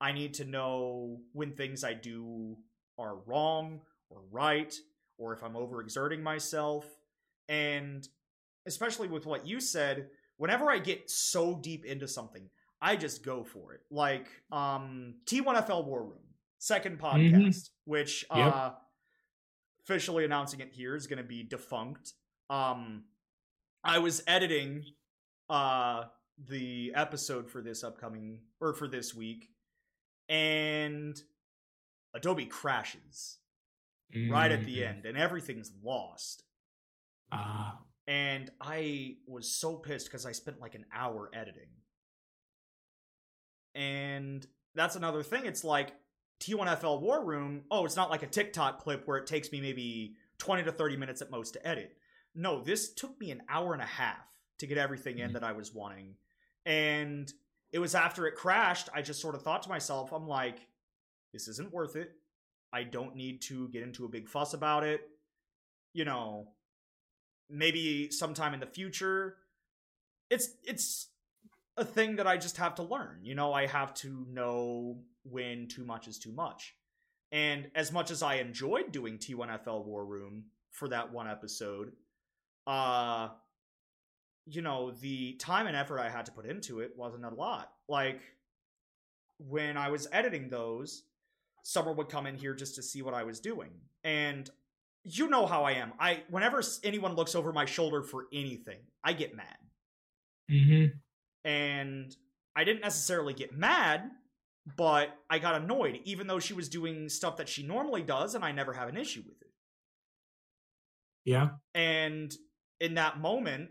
I 0.00 0.12
need 0.12 0.34
to 0.34 0.44
know 0.44 1.20
when 1.32 1.52
things 1.52 1.84
I 1.84 1.94
do 1.94 2.56
are 2.98 3.16
wrong 3.16 3.82
or 4.10 4.22
right 4.30 4.74
or 5.18 5.34
if 5.34 5.42
I'm 5.44 5.54
overexerting 5.54 6.22
myself 6.22 6.86
and 7.48 8.06
especially 8.66 9.08
with 9.08 9.26
what 9.26 9.46
you 9.46 9.60
said, 9.60 10.08
whenever 10.36 10.70
I 10.70 10.78
get 10.78 11.10
so 11.10 11.56
deep 11.56 11.84
into 11.84 12.06
something, 12.08 12.48
I 12.80 12.96
just 12.96 13.24
go 13.24 13.44
for 13.44 13.74
it. 13.74 13.80
Like 13.90 14.28
um 14.52 15.16
T1FL 15.26 15.84
War 15.84 16.02
Room, 16.04 16.24
second 16.58 16.98
podcast, 16.98 17.70
which 17.84 18.24
Yep. 18.34 18.54
uh 18.54 18.70
officially 19.82 20.24
announcing 20.24 20.60
it 20.60 20.72
here 20.72 20.94
is 20.94 21.06
going 21.06 21.18
to 21.18 21.24
be 21.24 21.42
defunct. 21.42 22.12
Um 22.48 23.04
I 23.84 23.98
was 23.98 24.22
editing 24.26 24.84
uh 25.48 26.04
the 26.48 26.92
episode 26.94 27.50
for 27.50 27.60
this 27.60 27.84
upcoming 27.84 28.40
or 28.60 28.72
for 28.72 28.88
this 28.88 29.14
week 29.14 29.48
and 30.28 31.20
Adobe 32.14 32.46
crashes 32.46 33.38
right 34.30 34.50
at 34.50 34.64
the 34.64 34.78
mm, 34.78 34.88
end 34.88 35.06
and 35.06 35.18
everything's 35.18 35.70
lost. 35.82 36.44
ah 37.32 37.78
And 38.10 38.50
I 38.60 39.18
was 39.28 39.48
so 39.48 39.76
pissed 39.76 40.06
because 40.06 40.26
I 40.26 40.32
spent 40.32 40.60
like 40.60 40.74
an 40.74 40.84
hour 40.92 41.30
editing. 41.32 41.68
And 43.76 44.44
that's 44.74 44.96
another 44.96 45.22
thing. 45.22 45.46
It's 45.46 45.62
like 45.62 45.92
T1FL 46.40 47.00
War 47.02 47.24
Room. 47.24 47.62
Oh, 47.70 47.84
it's 47.84 47.94
not 47.94 48.10
like 48.10 48.24
a 48.24 48.26
TikTok 48.26 48.80
clip 48.80 49.06
where 49.06 49.16
it 49.16 49.28
takes 49.28 49.52
me 49.52 49.60
maybe 49.60 50.16
20 50.38 50.64
to 50.64 50.72
30 50.72 50.96
minutes 50.96 51.22
at 51.22 51.30
most 51.30 51.52
to 51.52 51.64
edit. 51.64 51.96
No, 52.34 52.60
this 52.60 52.92
took 52.92 53.16
me 53.20 53.30
an 53.30 53.42
hour 53.48 53.74
and 53.74 53.82
a 53.82 53.86
half 53.86 54.26
to 54.58 54.66
get 54.66 54.76
everything 54.76 55.18
in 55.18 55.30
Mhm. 55.30 55.34
that 55.34 55.44
I 55.44 55.52
was 55.52 55.72
wanting. 55.72 56.16
And 56.66 57.32
it 57.70 57.78
was 57.78 57.94
after 57.94 58.26
it 58.26 58.34
crashed, 58.34 58.88
I 58.92 59.02
just 59.02 59.20
sort 59.20 59.36
of 59.36 59.42
thought 59.42 59.62
to 59.62 59.68
myself, 59.68 60.12
I'm 60.12 60.26
like, 60.26 60.66
this 61.32 61.46
isn't 61.46 61.72
worth 61.72 61.94
it. 61.94 62.20
I 62.72 62.82
don't 62.82 63.14
need 63.14 63.40
to 63.42 63.68
get 63.68 63.84
into 63.84 64.04
a 64.04 64.08
big 64.08 64.28
fuss 64.28 64.52
about 64.52 64.82
it. 64.82 65.08
You 65.92 66.04
know, 66.04 66.56
maybe 67.50 68.10
sometime 68.10 68.54
in 68.54 68.60
the 68.60 68.66
future. 68.66 69.36
It's 70.30 70.48
it's 70.64 71.08
a 71.76 71.84
thing 71.84 72.16
that 72.16 72.26
I 72.26 72.36
just 72.36 72.56
have 72.58 72.76
to 72.76 72.82
learn. 72.82 73.20
You 73.22 73.34
know, 73.34 73.52
I 73.52 73.66
have 73.66 73.94
to 73.94 74.26
know 74.30 74.98
when 75.24 75.68
too 75.68 75.84
much 75.84 76.08
is 76.08 76.18
too 76.18 76.32
much. 76.32 76.74
And 77.32 77.70
as 77.74 77.92
much 77.92 78.10
as 78.10 78.22
I 78.22 78.36
enjoyed 78.36 78.92
doing 78.92 79.18
T1FL 79.18 79.84
War 79.84 80.04
Room 80.04 80.46
for 80.70 80.88
that 80.88 81.12
one 81.12 81.28
episode, 81.28 81.92
uh 82.66 83.28
you 84.46 84.62
know, 84.62 84.90
the 84.90 85.34
time 85.34 85.66
and 85.66 85.76
effort 85.76 86.00
I 86.00 86.08
had 86.08 86.26
to 86.26 86.32
put 86.32 86.44
into 86.44 86.80
it 86.80 86.92
wasn't 86.96 87.24
a 87.24 87.28
lot. 87.28 87.72
Like 87.88 88.20
when 89.38 89.76
I 89.76 89.90
was 89.90 90.08
editing 90.12 90.48
those, 90.48 91.04
Summer 91.62 91.92
would 91.92 92.08
come 92.08 92.26
in 92.26 92.36
here 92.36 92.54
just 92.54 92.74
to 92.76 92.82
see 92.82 93.02
what 93.02 93.14
I 93.14 93.24
was 93.24 93.40
doing. 93.40 93.70
And 94.02 94.50
you 95.04 95.28
know 95.28 95.46
how 95.46 95.64
I 95.64 95.72
am. 95.72 95.92
I 95.98 96.22
whenever 96.30 96.62
anyone 96.84 97.14
looks 97.14 97.34
over 97.34 97.52
my 97.52 97.64
shoulder 97.64 98.02
for 98.02 98.26
anything, 98.32 98.80
I 99.02 99.12
get 99.12 99.36
mad. 99.36 99.56
Mm-hmm. 100.50 100.96
And 101.48 102.16
I 102.54 102.64
didn't 102.64 102.82
necessarily 102.82 103.32
get 103.32 103.56
mad, 103.56 104.10
but 104.76 105.08
I 105.28 105.38
got 105.38 105.54
annoyed 105.54 106.00
even 106.04 106.26
though 106.26 106.40
she 106.40 106.54
was 106.54 106.68
doing 106.68 107.08
stuff 107.08 107.36
that 107.38 107.48
she 107.48 107.62
normally 107.62 108.02
does 108.02 108.34
and 108.34 108.44
I 108.44 108.52
never 108.52 108.72
have 108.72 108.88
an 108.88 108.96
issue 108.96 109.22
with 109.26 109.40
it. 109.40 109.50
Yeah. 111.24 111.50
And 111.74 112.34
in 112.80 112.94
that 112.94 113.20
moment, 113.20 113.70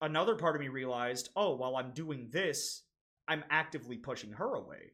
another 0.00 0.34
part 0.34 0.56
of 0.56 0.60
me 0.60 0.68
realized, 0.68 1.30
oh, 1.36 1.54
while 1.56 1.76
I'm 1.76 1.92
doing 1.92 2.28
this, 2.30 2.82
I'm 3.26 3.44
actively 3.50 3.96
pushing 3.96 4.32
her 4.32 4.54
away. 4.54 4.92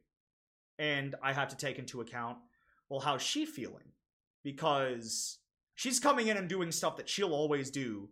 And 0.78 1.14
I 1.22 1.32
have 1.32 1.48
to 1.48 1.56
take 1.56 1.78
into 1.78 2.00
account, 2.00 2.38
well, 2.88 3.00
how's 3.00 3.22
she 3.22 3.46
feeling? 3.46 3.92
Because 4.42 5.38
she's 5.74 6.00
coming 6.00 6.28
in 6.28 6.36
and 6.36 6.48
doing 6.48 6.70
stuff 6.72 6.96
that 6.96 7.08
she'll 7.08 7.32
always 7.34 7.70
do 7.70 8.08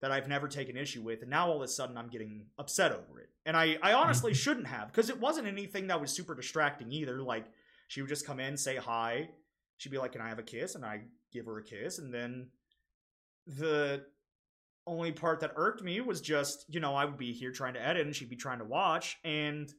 that 0.00 0.10
I've 0.12 0.28
never 0.28 0.48
taken 0.48 0.76
issue 0.76 1.02
with, 1.02 1.22
and 1.22 1.30
now 1.30 1.48
all 1.48 1.56
of 1.56 1.62
a 1.62 1.68
sudden 1.68 1.96
I'm 1.96 2.08
getting 2.08 2.46
upset 2.58 2.92
over 2.92 3.20
it. 3.20 3.30
And 3.46 3.56
I, 3.56 3.78
I 3.82 3.92
honestly 3.94 4.32
Mhm. 4.32 4.36
shouldn't 4.36 4.66
have, 4.66 4.88
because 4.88 5.08
it 5.08 5.18
wasn't 5.18 5.46
anything 5.46 5.86
that 5.86 6.00
was 6.00 6.10
super 6.12 6.34
distracting 6.34 6.92
either. 6.92 7.22
Like, 7.22 7.46
she 7.88 8.02
would 8.02 8.08
just 8.08 8.26
come 8.26 8.40
in, 8.40 8.56
say 8.56 8.76
hi, 8.76 9.30
she'd 9.78 9.92
be 9.92 9.98
like, 9.98 10.12
Can 10.12 10.20
I 10.20 10.28
have 10.28 10.38
a 10.38 10.42
kiss? 10.42 10.74
And 10.74 10.84
I 10.84 11.04
give 11.32 11.46
her 11.46 11.58
a 11.58 11.64
kiss, 11.64 11.98
and 11.98 12.12
then 12.12 12.50
the 13.46 14.04
only 14.86 15.12
part 15.12 15.40
that 15.40 15.52
irked 15.56 15.82
me 15.82 16.00
was 16.00 16.20
just, 16.20 16.66
you 16.68 16.80
know, 16.80 16.94
I 16.94 17.04
would 17.06 17.16
be 17.18 17.32
here 17.32 17.52
trying 17.52 17.74
to 17.74 17.80
edit 17.82 18.04
and 18.06 18.14
she'd 18.14 18.28
be 18.28 18.36
trying 18.36 18.58
to 18.58 18.64
watch. 18.66 19.16
And 19.24 19.72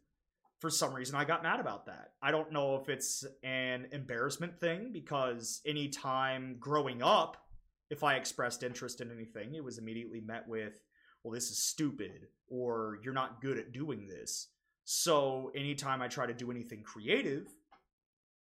for 0.59 0.69
some 0.69 0.93
reason, 0.93 1.15
I 1.15 1.25
got 1.25 1.43
mad 1.43 1.59
about 1.59 1.85
that. 1.87 2.11
I 2.21 2.31
don't 2.31 2.51
know 2.51 2.75
if 2.75 2.89
it's 2.89 3.25
an 3.43 3.87
embarrassment 3.91 4.59
thing 4.59 4.91
because 4.91 5.61
anytime 5.65 6.57
growing 6.59 7.01
up, 7.01 7.37
if 7.89 8.03
I 8.03 8.15
expressed 8.15 8.63
interest 8.63 9.01
in 9.01 9.11
anything, 9.11 9.53
it 9.53 9.63
was 9.63 9.77
immediately 9.77 10.21
met 10.21 10.47
with, 10.47 10.73
well, 11.23 11.33
this 11.33 11.51
is 11.51 11.59
stupid 11.59 12.27
or 12.47 12.99
you're 13.03 13.13
not 13.13 13.41
good 13.41 13.57
at 13.57 13.73
doing 13.73 14.07
this. 14.07 14.49
So 14.85 15.51
anytime 15.55 16.01
I 16.01 16.07
try 16.07 16.25
to 16.25 16.33
do 16.33 16.51
anything 16.51 16.83
creative, 16.83 17.47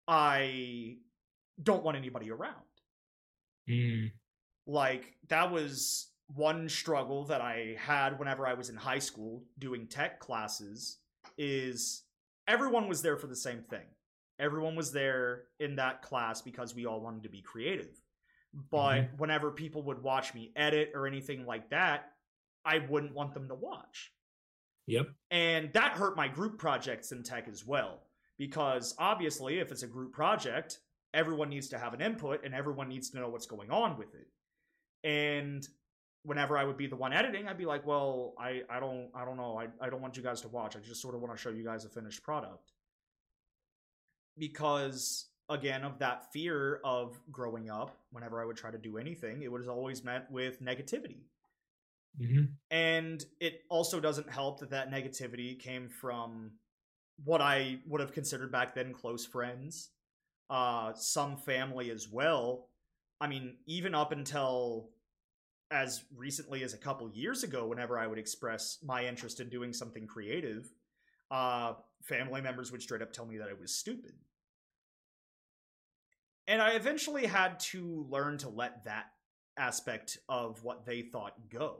I 0.07 0.97
don't 1.61 1.83
want 1.83 1.97
anybody 1.97 2.31
around 2.31 2.55
Mm. 3.69 4.11
like 4.65 5.15
that 5.27 5.51
was 5.51 6.09
one 6.33 6.67
struggle 6.67 7.25
that 7.25 7.41
i 7.41 7.75
had 7.77 8.17
whenever 8.17 8.47
i 8.47 8.55
was 8.55 8.69
in 8.69 8.75
high 8.75 8.97
school 8.97 9.43
doing 9.59 9.85
tech 9.85 10.19
classes 10.19 10.97
is 11.41 12.03
everyone 12.47 12.87
was 12.87 13.01
there 13.01 13.17
for 13.17 13.27
the 13.27 13.35
same 13.35 13.61
thing 13.61 13.85
everyone 14.39 14.75
was 14.75 14.91
there 14.91 15.43
in 15.59 15.75
that 15.75 16.01
class 16.01 16.41
because 16.41 16.75
we 16.75 16.85
all 16.85 17.01
wanted 17.01 17.23
to 17.23 17.29
be 17.29 17.41
creative 17.41 18.01
but 18.69 19.01
mm-hmm. 19.01 19.17
whenever 19.17 19.51
people 19.51 19.81
would 19.83 20.01
watch 20.03 20.33
me 20.33 20.51
edit 20.55 20.91
or 20.93 21.07
anything 21.07 21.45
like 21.45 21.69
that 21.69 22.11
i 22.65 22.79
wouldn't 22.89 23.13
want 23.13 23.33
them 23.33 23.47
to 23.47 23.55
watch 23.55 24.11
Yep. 24.87 25.09
and 25.29 25.71
that 25.73 25.93
hurt 25.93 26.17
my 26.17 26.27
group 26.27 26.57
projects 26.57 27.11
in 27.11 27.23
tech 27.23 27.47
as 27.47 27.65
well. 27.65 28.01
Because 28.37 28.95
obviously, 28.97 29.59
if 29.59 29.71
it's 29.71 29.83
a 29.83 29.87
group 29.87 30.13
project, 30.13 30.79
everyone 31.13 31.49
needs 31.49 31.69
to 31.69 31.77
have 31.77 31.93
an 31.93 32.01
input 32.01 32.43
and 32.43 32.55
everyone 32.55 32.89
needs 32.89 33.09
to 33.11 33.19
know 33.19 33.29
what's 33.29 33.45
going 33.45 33.69
on 33.69 33.97
with 33.97 34.13
it. 34.15 34.27
And 35.07 35.67
whenever 36.23 36.57
I 36.57 36.63
would 36.63 36.77
be 36.77 36.87
the 36.87 36.95
one 36.95 37.13
editing, 37.13 37.47
I'd 37.47 37.57
be 37.57 37.65
like, 37.65 37.85
well, 37.85 38.33
I, 38.39 38.61
I 38.69 38.79
don't 38.79 39.09
I 39.15 39.25
don't 39.25 39.37
know. 39.37 39.59
I, 39.59 39.67
I 39.85 39.89
don't 39.89 40.01
want 40.01 40.17
you 40.17 40.23
guys 40.23 40.41
to 40.41 40.47
watch. 40.47 40.75
I 40.75 40.79
just 40.79 41.01
sort 41.01 41.15
of 41.15 41.21
want 41.21 41.35
to 41.35 41.41
show 41.41 41.49
you 41.49 41.63
guys 41.63 41.85
a 41.85 41.89
finished 41.89 42.23
product. 42.23 42.71
Because 44.37 45.27
again, 45.49 45.83
of 45.83 45.99
that 45.99 46.31
fear 46.31 46.79
of 46.83 47.19
growing 47.31 47.69
up, 47.69 47.97
whenever 48.11 48.41
I 48.41 48.45
would 48.45 48.55
try 48.55 48.71
to 48.71 48.77
do 48.77 48.97
anything, 48.97 49.41
it 49.41 49.51
was 49.51 49.67
always 49.67 50.03
met 50.03 50.31
with 50.31 50.61
negativity 50.61 51.23
Mm-hmm. 52.19 52.43
and 52.69 53.23
it 53.39 53.61
also 53.69 54.01
doesn't 54.01 54.29
help 54.29 54.59
that 54.59 54.71
that 54.71 54.91
negativity 54.91 55.57
came 55.57 55.87
from 55.87 56.51
what 57.23 57.39
i 57.39 57.79
would 57.87 58.01
have 58.01 58.11
considered 58.11 58.51
back 58.51 58.75
then 58.75 58.91
close 58.91 59.25
friends 59.25 59.91
uh 60.49 60.91
some 60.93 61.37
family 61.37 61.89
as 61.89 62.09
well 62.09 62.67
i 63.21 63.27
mean 63.27 63.55
even 63.65 63.95
up 63.95 64.11
until 64.11 64.89
as 65.71 66.03
recently 66.15 66.63
as 66.63 66.73
a 66.73 66.77
couple 66.77 67.09
years 67.09 67.43
ago 67.43 67.67
whenever 67.67 67.97
i 67.97 68.05
would 68.05 68.19
express 68.19 68.77
my 68.83 69.05
interest 69.05 69.39
in 69.39 69.49
doing 69.49 69.73
something 69.73 70.05
creative 70.05 70.67
uh 71.31 71.73
family 72.03 72.41
members 72.41 72.71
would 72.71 72.81
straight 72.81 73.01
up 73.01 73.13
tell 73.13 73.25
me 73.25 73.37
that 73.37 73.49
i 73.49 73.53
was 73.59 73.73
stupid. 73.73 74.13
And 76.47 76.61
i 76.61 76.71
eventually 76.71 77.25
had 77.25 77.59
to 77.71 78.05
learn 78.09 78.37
to 78.39 78.49
let 78.49 78.83
that 78.85 79.05
aspect 79.57 80.17
of 80.27 80.63
what 80.63 80.85
they 80.85 81.01
thought 81.01 81.49
go. 81.49 81.77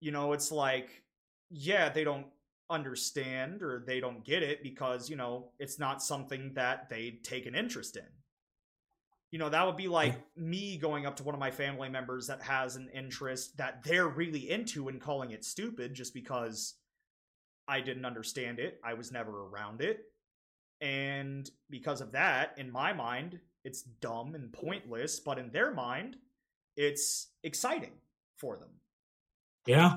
You 0.00 0.12
know 0.12 0.32
it's 0.32 0.52
like 0.52 1.02
yeah 1.50 1.88
they 1.88 2.04
don't 2.04 2.26
understand 2.70 3.62
or 3.62 3.82
they 3.86 4.00
don't 4.00 4.24
get 4.24 4.42
it 4.42 4.62
because 4.62 5.08
you 5.08 5.16
know 5.16 5.50
it's 5.58 5.78
not 5.78 6.02
something 6.02 6.52
that 6.54 6.88
they 6.90 7.18
take 7.22 7.46
an 7.46 7.54
interest 7.54 7.96
in 7.96 8.04
you 9.30 9.38
know 9.38 9.48
that 9.50 9.66
would 9.66 9.76
be 9.76 9.88
like 9.88 10.14
me 10.36 10.76
going 10.78 11.04
up 11.06 11.16
to 11.16 11.22
one 11.22 11.34
of 11.34 11.38
my 11.40 11.50
family 11.50 11.88
members 11.88 12.26
that 12.28 12.42
has 12.42 12.76
an 12.76 12.88
interest 12.94 13.56
that 13.58 13.82
they're 13.84 14.08
really 14.08 14.50
into 14.50 14.88
and 14.88 15.00
calling 15.00 15.30
it 15.32 15.44
stupid 15.44 15.92
just 15.94 16.14
because 16.14 16.74
i 17.66 17.80
didn't 17.80 18.04
understand 18.06 18.58
it 18.58 18.80
i 18.84 18.94
was 18.94 19.12
never 19.12 19.46
around 19.46 19.80
it 19.82 20.00
and 20.80 21.50
because 21.68 22.00
of 22.00 22.12
that 22.12 22.54
in 22.56 22.70
my 22.70 22.92
mind 22.92 23.38
it's 23.64 23.82
dumb 23.82 24.34
and 24.34 24.52
pointless 24.52 25.20
but 25.20 25.38
in 25.38 25.50
their 25.50 25.72
mind 25.72 26.16
it's 26.76 27.28
exciting 27.42 27.92
for 28.36 28.56
them 28.56 28.70
Yeah. 29.66 29.96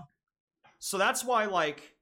so 0.80 0.98
that's 0.98 1.24
why, 1.24 1.46
like, 1.46 1.96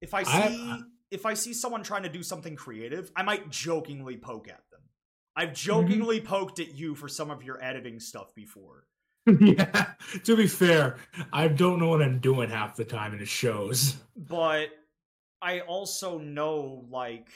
if 0.00 0.14
I 0.14 0.22
see 0.22 0.30
I- 0.70 0.82
if 1.10 1.26
I 1.26 1.34
see 1.34 1.52
someone 1.52 1.82
trying 1.84 2.02
to 2.04 2.08
do 2.08 2.22
something 2.24 2.56
creative, 2.56 3.12
I 3.14 3.22
might 3.22 3.48
jokingly 3.50 4.16
poke 4.16 4.48
at 4.48 4.62
them. 4.70 4.73
I've 5.36 5.48
Mm-hmm. 5.48 5.54
jokingly 5.54 6.20
poked 6.20 6.60
at 6.60 6.74
you 6.74 6.94
for 6.94 7.08
some 7.08 7.30
of 7.30 7.42
your 7.42 7.62
editing 7.62 7.98
stuff 8.00 8.34
before. 8.34 8.84
yeah. 9.40 9.92
To 10.24 10.36
be 10.36 10.46
fair, 10.46 10.96
I 11.32 11.48
don't 11.48 11.78
know 11.80 11.88
what 11.88 12.02
I'm 12.02 12.18
doing 12.18 12.50
half 12.50 12.76
the 12.76 12.84
time, 12.84 13.12
and 13.12 13.22
it 13.22 13.28
shows. 13.28 13.96
But 14.16 14.68
I 15.40 15.60
also 15.60 16.18
know, 16.18 16.84
like, 16.90 17.28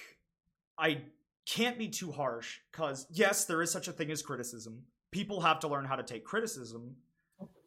I 0.76 0.98
can't 1.46 1.78
be 1.78 1.88
too 1.88 2.12
harsh 2.12 2.58
because 2.70 3.06
yes, 3.10 3.46
there 3.46 3.62
is 3.62 3.70
such 3.70 3.88
a 3.88 3.92
thing 3.92 4.10
as 4.10 4.22
criticism. 4.22 4.82
People 5.12 5.40
have 5.40 5.60
to 5.60 5.68
learn 5.68 5.86
how 5.86 5.96
to 5.96 6.02
take 6.02 6.24
criticism. 6.24 6.94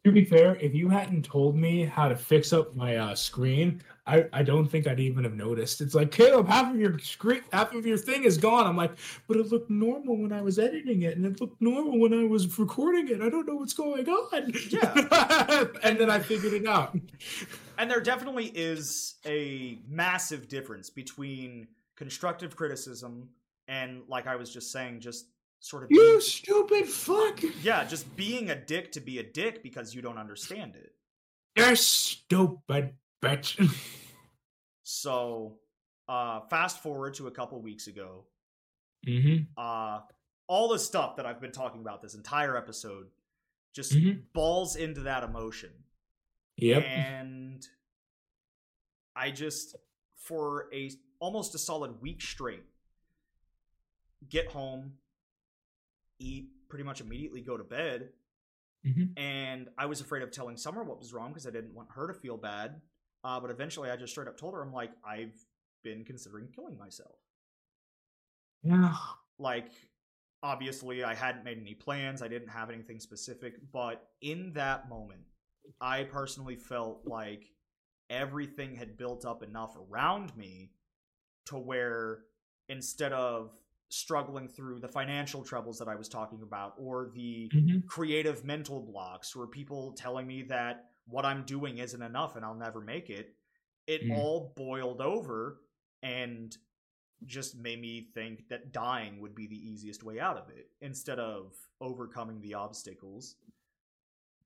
To 0.04 0.10
be 0.10 0.24
fair, 0.24 0.56
if 0.56 0.74
you 0.74 0.88
hadn't 0.88 1.24
told 1.24 1.56
me 1.56 1.84
how 1.84 2.08
to 2.08 2.16
fix 2.16 2.52
up 2.52 2.74
my 2.74 2.96
uh, 2.96 3.14
screen, 3.14 3.80
I, 4.04 4.26
I 4.32 4.42
don't 4.42 4.66
think 4.66 4.88
I'd 4.88 4.98
even 4.98 5.22
have 5.22 5.34
noticed. 5.34 5.80
It's 5.80 5.94
like 5.94 6.10
Caleb, 6.10 6.48
half 6.48 6.74
of 6.74 6.80
your 6.80 6.98
screen, 6.98 7.42
half 7.52 7.72
of 7.72 7.86
your 7.86 7.96
thing 7.96 8.24
is 8.24 8.36
gone. 8.36 8.66
I'm 8.66 8.76
like, 8.76 8.98
but 9.28 9.36
it 9.36 9.46
looked 9.52 9.70
normal 9.70 10.16
when 10.16 10.32
I 10.32 10.42
was 10.42 10.58
editing 10.58 11.02
it, 11.02 11.16
and 11.16 11.24
it 11.24 11.40
looked 11.40 11.62
normal 11.62 12.00
when 12.00 12.12
I 12.12 12.24
was 12.24 12.58
recording 12.58 13.08
it. 13.08 13.22
I 13.22 13.28
don't 13.28 13.46
know 13.46 13.54
what's 13.54 13.74
going 13.74 14.08
on. 14.08 14.52
Yeah. 14.70 15.66
and 15.84 15.98
then 15.98 16.10
I 16.10 16.18
figured 16.18 16.52
it 16.52 16.66
out. 16.66 16.98
And 17.78 17.88
there 17.88 18.00
definitely 18.00 18.46
is 18.46 19.14
a 19.24 19.78
massive 19.88 20.48
difference 20.48 20.90
between 20.90 21.68
constructive 21.94 22.56
criticism 22.56 23.28
and, 23.68 24.02
like 24.08 24.26
I 24.26 24.34
was 24.34 24.52
just 24.52 24.72
saying, 24.72 24.98
just 24.98 25.26
sort 25.62 25.84
of 25.84 25.90
You 25.90 25.98
being- 26.00 26.20
stupid 26.20 26.86
fuck! 26.86 27.40
yeah, 27.62 27.84
just 27.84 28.14
being 28.16 28.50
a 28.50 28.54
dick 28.54 28.92
to 28.92 29.00
be 29.00 29.18
a 29.18 29.22
dick 29.22 29.62
because 29.62 29.94
you 29.94 30.02
don't 30.02 30.18
understand 30.18 30.76
it. 30.76 30.94
You're 31.56 31.76
stupid 31.76 32.94
bitch. 33.22 33.58
So, 34.84 35.58
uh, 36.08 36.40
fast 36.50 36.82
forward 36.82 37.14
to 37.14 37.28
a 37.28 37.30
couple 37.30 37.60
weeks 37.62 37.86
ago, 37.86 38.24
mm-hmm. 39.06 39.44
uh, 39.56 40.00
all 40.48 40.68
the 40.68 40.78
stuff 40.78 41.16
that 41.16 41.24
I've 41.24 41.40
been 41.40 41.52
talking 41.52 41.80
about 41.80 42.02
this 42.02 42.14
entire 42.14 42.56
episode 42.56 43.06
just 43.74 43.92
Mhm. 43.92 44.24
balls 44.34 44.74
into 44.76 45.02
that 45.02 45.22
emotion. 45.22 45.70
Yep. 46.56 46.82
And 46.84 47.66
I 49.14 49.30
just, 49.30 49.76
for 50.16 50.68
a 50.74 50.90
almost 51.20 51.54
a 51.54 51.58
solid 51.58 52.02
week 52.02 52.20
straight, 52.20 52.64
get 54.28 54.48
home, 54.48 54.98
eat, 56.22 56.68
pretty 56.68 56.84
much 56.84 57.00
immediately 57.00 57.42
go 57.42 57.56
to 57.56 57.64
bed, 57.64 58.12
Mhm. 58.84 59.18
and 59.18 59.68
I 59.78 59.86
was 59.86 60.00
afraid 60.00 60.22
of 60.22 60.30
telling 60.30 60.56
Summer 60.56 60.82
what 60.82 60.98
was 60.98 61.12
wrong 61.12 61.30
because 61.30 61.46
I 61.46 61.50
didn't 61.50 61.74
want 61.74 61.90
her 61.92 62.06
to 62.08 62.14
feel 62.14 62.36
bad. 62.36 62.82
Uh, 63.24 63.38
but 63.40 63.50
eventually, 63.50 63.90
I 63.90 63.96
just 63.96 64.12
straight 64.12 64.26
up 64.28 64.36
told 64.36 64.54
her, 64.54 64.62
"I'm 64.62 64.72
like, 64.72 64.92
I've 65.04 65.46
been 65.82 66.04
considering 66.04 66.50
killing 66.50 66.76
myself." 66.76 67.18
Yeah. 68.62 68.96
Like, 69.38 69.72
obviously, 70.42 71.04
I 71.04 71.14
hadn't 71.14 71.44
made 71.44 71.58
any 71.58 71.74
plans. 71.74 72.22
I 72.22 72.28
didn't 72.28 72.48
have 72.48 72.70
anything 72.70 72.98
specific, 73.00 73.70
but 73.70 74.16
in 74.20 74.52
that 74.54 74.88
moment, 74.88 75.26
I 75.80 76.04
personally 76.04 76.56
felt 76.56 77.06
like 77.06 77.54
everything 78.10 78.74
had 78.74 78.96
built 78.96 79.24
up 79.24 79.42
enough 79.42 79.76
around 79.76 80.36
me 80.36 80.74
to 81.46 81.58
where 81.58 82.26
instead 82.68 83.12
of 83.12 83.56
struggling 83.92 84.48
through 84.48 84.80
the 84.80 84.88
financial 84.88 85.44
troubles 85.44 85.78
that 85.78 85.86
I 85.86 85.94
was 85.94 86.08
talking 86.08 86.42
about 86.42 86.74
or 86.78 87.10
the 87.14 87.50
Mhm. 87.50 87.86
creative 87.86 88.42
mental 88.42 88.80
blocks 88.80 89.36
or 89.36 89.46
people 89.46 89.92
telling 89.92 90.26
me 90.26 90.42
that 90.44 90.94
what 91.06 91.26
I'm 91.26 91.44
doing 91.44 91.78
isn't 91.78 92.00
enough 92.00 92.36
and 92.36 92.44
I'll 92.44 92.54
never 92.54 92.80
make 92.80 93.10
it, 93.10 93.36
it 93.86 94.02
Mm. 94.02 94.16
all 94.16 94.54
boiled 94.56 95.02
over 95.02 95.62
and 96.02 96.56
just 97.26 97.54
made 97.54 97.80
me 97.80 98.00
think 98.14 98.48
that 98.48 98.72
dying 98.72 99.20
would 99.20 99.34
be 99.34 99.46
the 99.46 99.68
easiest 99.68 100.02
way 100.02 100.18
out 100.18 100.38
of 100.38 100.48
it 100.48 100.70
instead 100.80 101.18
of 101.18 101.54
overcoming 101.80 102.40
the 102.40 102.54
obstacles 102.54 103.36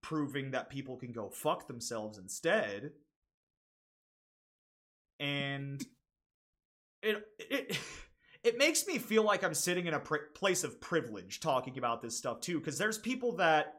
proving 0.03 0.51
that 0.51 0.69
people 0.71 0.97
can 0.97 1.13
go 1.13 1.31
fuck 1.31 1.67
themselves 1.67 2.19
instead 2.19 2.93
and 5.21 5.87
it 7.03 7.25
it 7.39 7.79
it 8.47 8.59
makes 8.59 8.87
me 8.87 8.99
feel 8.99 9.25
like 9.25 9.43
I'm 9.43 9.55
sitting 9.55 9.87
in 9.87 9.95
a 9.95 10.01
pr- 10.01 10.31
place 10.35 10.65
of 10.65 10.81
privilege 10.81 11.41
talking 11.41 11.79
about 11.79 12.01
this 12.01 12.17
stuff 12.17 12.41
too 12.41 12.59
because 12.61 12.79
there's 12.79 12.99
people 12.99 13.37
that 13.37 13.75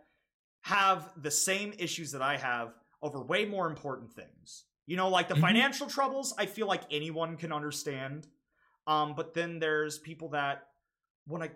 have 0.61 1.11
the 1.21 1.31
same 1.31 1.73
issues 1.77 2.11
that 2.11 2.21
I 2.21 2.37
have 2.37 2.73
over 3.01 3.23
way 3.23 3.45
more 3.45 3.67
important 3.67 4.11
things. 4.11 4.65
You 4.85 4.97
know, 4.97 5.09
like 5.09 5.29
the 5.29 5.35
Mhm. 5.35 5.41
financial 5.41 5.87
troubles, 5.87 6.33
I 6.37 6.45
feel 6.45 6.67
like 6.67 6.83
anyone 6.91 7.37
can 7.37 7.51
understand. 7.51 8.27
Um, 8.87 9.15
but 9.15 9.33
then 9.33 9.59
there's 9.59 9.99
people 9.99 10.29
that 10.29 10.67
want 11.27 11.43
to 11.43 11.51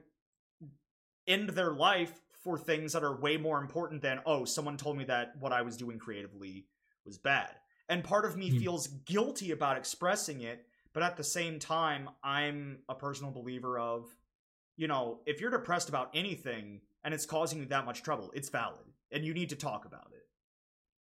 end 1.27 1.49
their 1.49 1.71
life 1.71 2.19
for 2.43 2.57
things 2.57 2.93
that 2.93 3.03
are 3.03 3.15
way 3.19 3.37
more 3.37 3.59
important 3.61 4.01
than, 4.01 4.21
oh, 4.25 4.45
someone 4.45 4.77
told 4.77 4.97
me 4.97 5.03
that 5.05 5.35
what 5.39 5.53
I 5.53 5.61
was 5.61 5.77
doing 5.77 5.99
creatively 5.99 6.67
was 7.05 7.17
bad. 7.17 7.55
And 7.89 8.03
part 8.03 8.25
of 8.25 8.37
me 8.37 8.49
Hmm. 8.49 8.57
feels 8.57 8.87
guilty 8.87 9.51
about 9.51 9.77
expressing 9.77 10.41
it, 10.41 10.65
but 10.93 11.03
at 11.03 11.17
the 11.17 11.23
same 11.23 11.59
time, 11.59 12.09
I'm 12.23 12.79
a 12.89 12.95
personal 12.95 13.31
believer 13.31 13.79
of, 13.79 14.05
you 14.77 14.87
know, 14.87 15.19
if 15.25 15.39
you're 15.39 15.51
depressed 15.51 15.89
about 15.89 16.09
anything 16.13 16.81
and 17.03 17.13
it's 17.13 17.25
causing 17.25 17.59
you 17.59 17.65
that 17.67 17.85
much 17.85 18.03
trouble, 18.03 18.31
it's 18.33 18.49
valid 18.49 18.85
and 19.11 19.25
you 19.25 19.33
need 19.33 19.49
to 19.49 19.55
talk 19.55 19.85
about 19.85 20.11
it. 20.13 20.23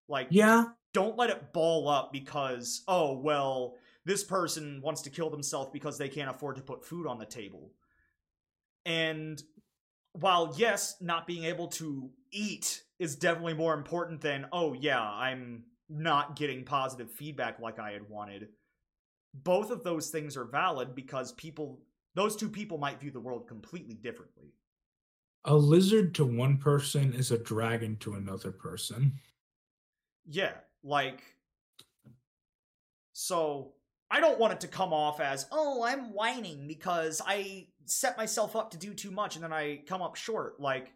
Like, 0.08 0.28
Yeah, 0.30 0.66
don't 0.94 1.18
let 1.18 1.30
it 1.30 1.54
ball 1.54 1.88
up 1.88 2.12
because 2.12 2.84
oh 2.88 3.18
well 3.18 3.76
this 4.06 4.24
person 4.24 4.82
wants 4.82 5.02
to 5.04 5.10
kill 5.10 5.30
themselves 5.30 5.70
because 5.72 5.98
they 5.98 6.10
can't 6.10 6.30
afford 6.30 6.56
to 6.56 6.62
put 6.62 6.86
food 6.86 7.08
on 7.08 7.20
the 7.20 7.26
table 7.26 7.72
and 8.86 9.42
while 10.14 10.54
yes 10.58 10.96
not 11.00 11.28
being 11.28 11.46
able 11.46 11.68
to 11.68 12.10
eat 12.32 12.84
is 13.00 13.16
definitely 13.16 13.54
more 13.54 13.74
important 13.74 14.22
than 14.22 14.46
oh 14.52 14.74
yeah 14.74 15.02
i'm 15.02 15.64
not 15.90 16.36
getting 16.36 16.64
positive 16.64 17.12
feedback 17.12 17.60
like 17.60 17.80
i 17.80 17.92
had 17.92 18.10
wanted 18.10 18.48
both 19.34 19.72
of 19.72 19.84
those 19.84 20.10
things 20.10 20.36
are 20.36 20.46
valid 20.46 20.96
because 20.96 21.32
people 21.34 21.80
those 22.14 22.36
two 22.36 22.50
people 22.50 22.78
might 22.78 23.00
view 23.00 23.12
the 23.12 23.20
world 23.20 23.48
completely 23.48 23.96
differently 23.96 24.54
a 25.46 25.56
lizard 25.56 26.14
to 26.16 26.26
one 26.26 26.58
person 26.58 27.14
is 27.14 27.32
a 27.32 27.38
dragon 27.38 27.98
to 27.98 28.14
another 28.14 28.52
person. 28.52 29.14
Yeah, 30.28 30.54
like 30.84 31.22
so 33.14 33.74
I 34.10 34.20
don't 34.20 34.40
want 34.40 34.54
it 34.54 34.62
to 34.62 34.68
come 34.68 34.94
off 34.94 35.20
as, 35.20 35.48
"Oh, 35.52 35.84
I'm 35.84 36.14
whining 36.14 36.68
because 36.68 37.22
I 37.26 37.68
set 37.86 38.18
myself 38.18 38.56
up 38.56 38.72
to 38.72 38.78
do 38.78 38.94
too 38.94 39.12
much 39.12 39.36
and 39.36 39.44
then 39.44 39.54
I 39.54 39.78
come 39.88 40.02
up 40.02 40.16
short." 40.16 40.60
Like 40.60 40.94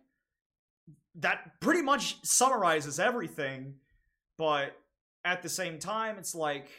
that 1.15 1.59
pretty 1.59 1.81
much 1.81 2.23
summarizes 2.23 2.99
everything, 2.99 3.79
but 4.37 4.77
at 5.23 5.41
the 5.41 5.49
same 5.49 5.79
time 5.79 6.19
it's 6.19 6.35
like 6.35 6.69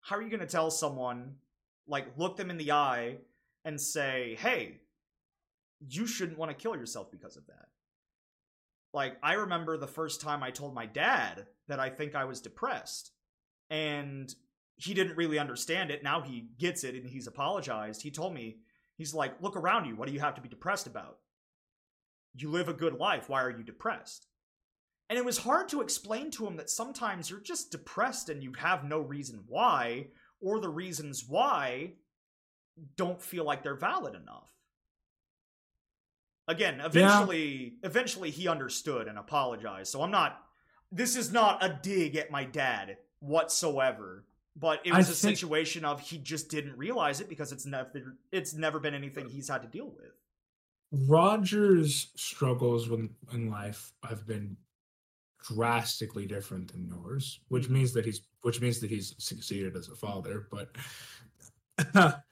how 0.00 0.16
are 0.16 0.22
you 0.22 0.30
going 0.30 0.40
to 0.40 0.46
tell 0.46 0.70
someone 0.70 1.36
like 1.86 2.06
look 2.16 2.36
them 2.36 2.50
in 2.50 2.56
the 2.56 2.72
eye 2.72 3.18
and 3.64 3.80
say, 3.80 4.36
"Hey, 4.40 4.80
you 5.88 6.06
shouldn't 6.06 6.38
want 6.38 6.50
to 6.50 6.56
kill 6.56 6.76
yourself 6.76 7.10
because 7.10 7.36
of 7.36 7.46
that." 7.46 7.68
like 8.92 9.16
I 9.22 9.34
remember 9.34 9.76
the 9.76 9.86
first 9.86 10.20
time 10.20 10.42
I 10.42 10.50
told 10.50 10.74
my 10.74 10.86
dad 10.86 11.46
that 11.68 11.80
I 11.80 11.90
think 11.90 12.14
I 12.14 12.24
was 12.24 12.40
depressed 12.40 13.12
and 13.68 14.34
he 14.76 14.94
didn't 14.94 15.16
really 15.16 15.38
understand 15.38 15.90
it. 15.90 16.02
Now 16.02 16.22
he 16.22 16.48
gets 16.58 16.84
it 16.84 16.94
and 16.94 17.08
he's 17.08 17.26
apologized. 17.26 18.02
He 18.02 18.10
told 18.10 18.34
me, 18.34 18.56
he's 18.96 19.14
like, 19.14 19.40
"Look 19.40 19.56
around 19.56 19.86
you. 19.86 19.94
What 19.94 20.08
do 20.08 20.14
you 20.14 20.20
have 20.20 20.34
to 20.36 20.40
be 20.40 20.48
depressed 20.48 20.86
about? 20.86 21.18
You 22.34 22.50
live 22.50 22.68
a 22.68 22.74
good 22.74 22.94
life. 22.94 23.28
Why 23.28 23.42
are 23.42 23.50
you 23.50 23.62
depressed?" 23.62 24.26
And 25.10 25.18
it 25.18 25.24
was 25.24 25.38
hard 25.38 25.68
to 25.70 25.80
explain 25.80 26.30
to 26.32 26.46
him 26.46 26.56
that 26.56 26.70
sometimes 26.70 27.28
you're 27.28 27.40
just 27.40 27.72
depressed 27.72 28.28
and 28.28 28.42
you 28.42 28.52
have 28.52 28.84
no 28.84 29.00
reason 29.00 29.40
why 29.48 30.06
or 30.40 30.60
the 30.60 30.68
reasons 30.68 31.24
why 31.28 31.94
don't 32.96 33.20
feel 33.20 33.44
like 33.44 33.62
they're 33.62 33.74
valid 33.74 34.14
enough. 34.14 34.48
Again 36.48 36.80
eventually 36.80 37.74
eventually 37.82 38.30
he 38.30 38.48
understood 38.48 39.06
and 39.06 39.16
apologized 39.16 39.92
so 39.92 40.02
i'm 40.02 40.10
not 40.10 40.42
this 40.90 41.14
is 41.14 41.30
not 41.30 41.62
a 41.64 41.78
dig 41.80 42.16
at 42.16 42.32
my 42.32 42.42
dad 42.42 42.96
whatsoever 43.20 44.24
but 44.56 44.80
it 44.84 44.92
was 44.92 45.08
a 45.08 45.12
think- 45.12 45.36
situation 45.36 45.84
of 45.84 46.00
he 46.00 46.18
just 46.18 46.50
didn't 46.50 46.76
realize 46.76 47.20
it 47.20 47.28
because 47.28 47.52
it's 47.52 47.66
never 47.66 48.16
it's 48.32 48.54
never 48.54 48.80
been 48.80 48.94
anything 48.94 49.28
he's 49.28 49.48
had 49.48 49.62
to 49.62 49.68
deal 49.68 49.86
with. 49.86 50.12
Roger's 51.08 52.08
struggles 52.16 52.90
in 53.32 53.48
life 53.48 53.92
have 54.02 54.26
been 54.26 54.56
drastically 55.42 56.26
different 56.26 56.72
than 56.72 56.86
yours, 56.86 57.40
which 57.48 57.68
Mhm. 57.68 57.70
means 57.70 57.92
that 57.94 58.04
he's 58.06 58.22
which 58.42 58.60
means 58.60 58.80
that 58.80 58.90
he's 58.90 59.14
succeeded 59.22 59.76
as 59.76 59.88
a 59.88 59.94
father. 59.96 60.48
But 60.50 60.76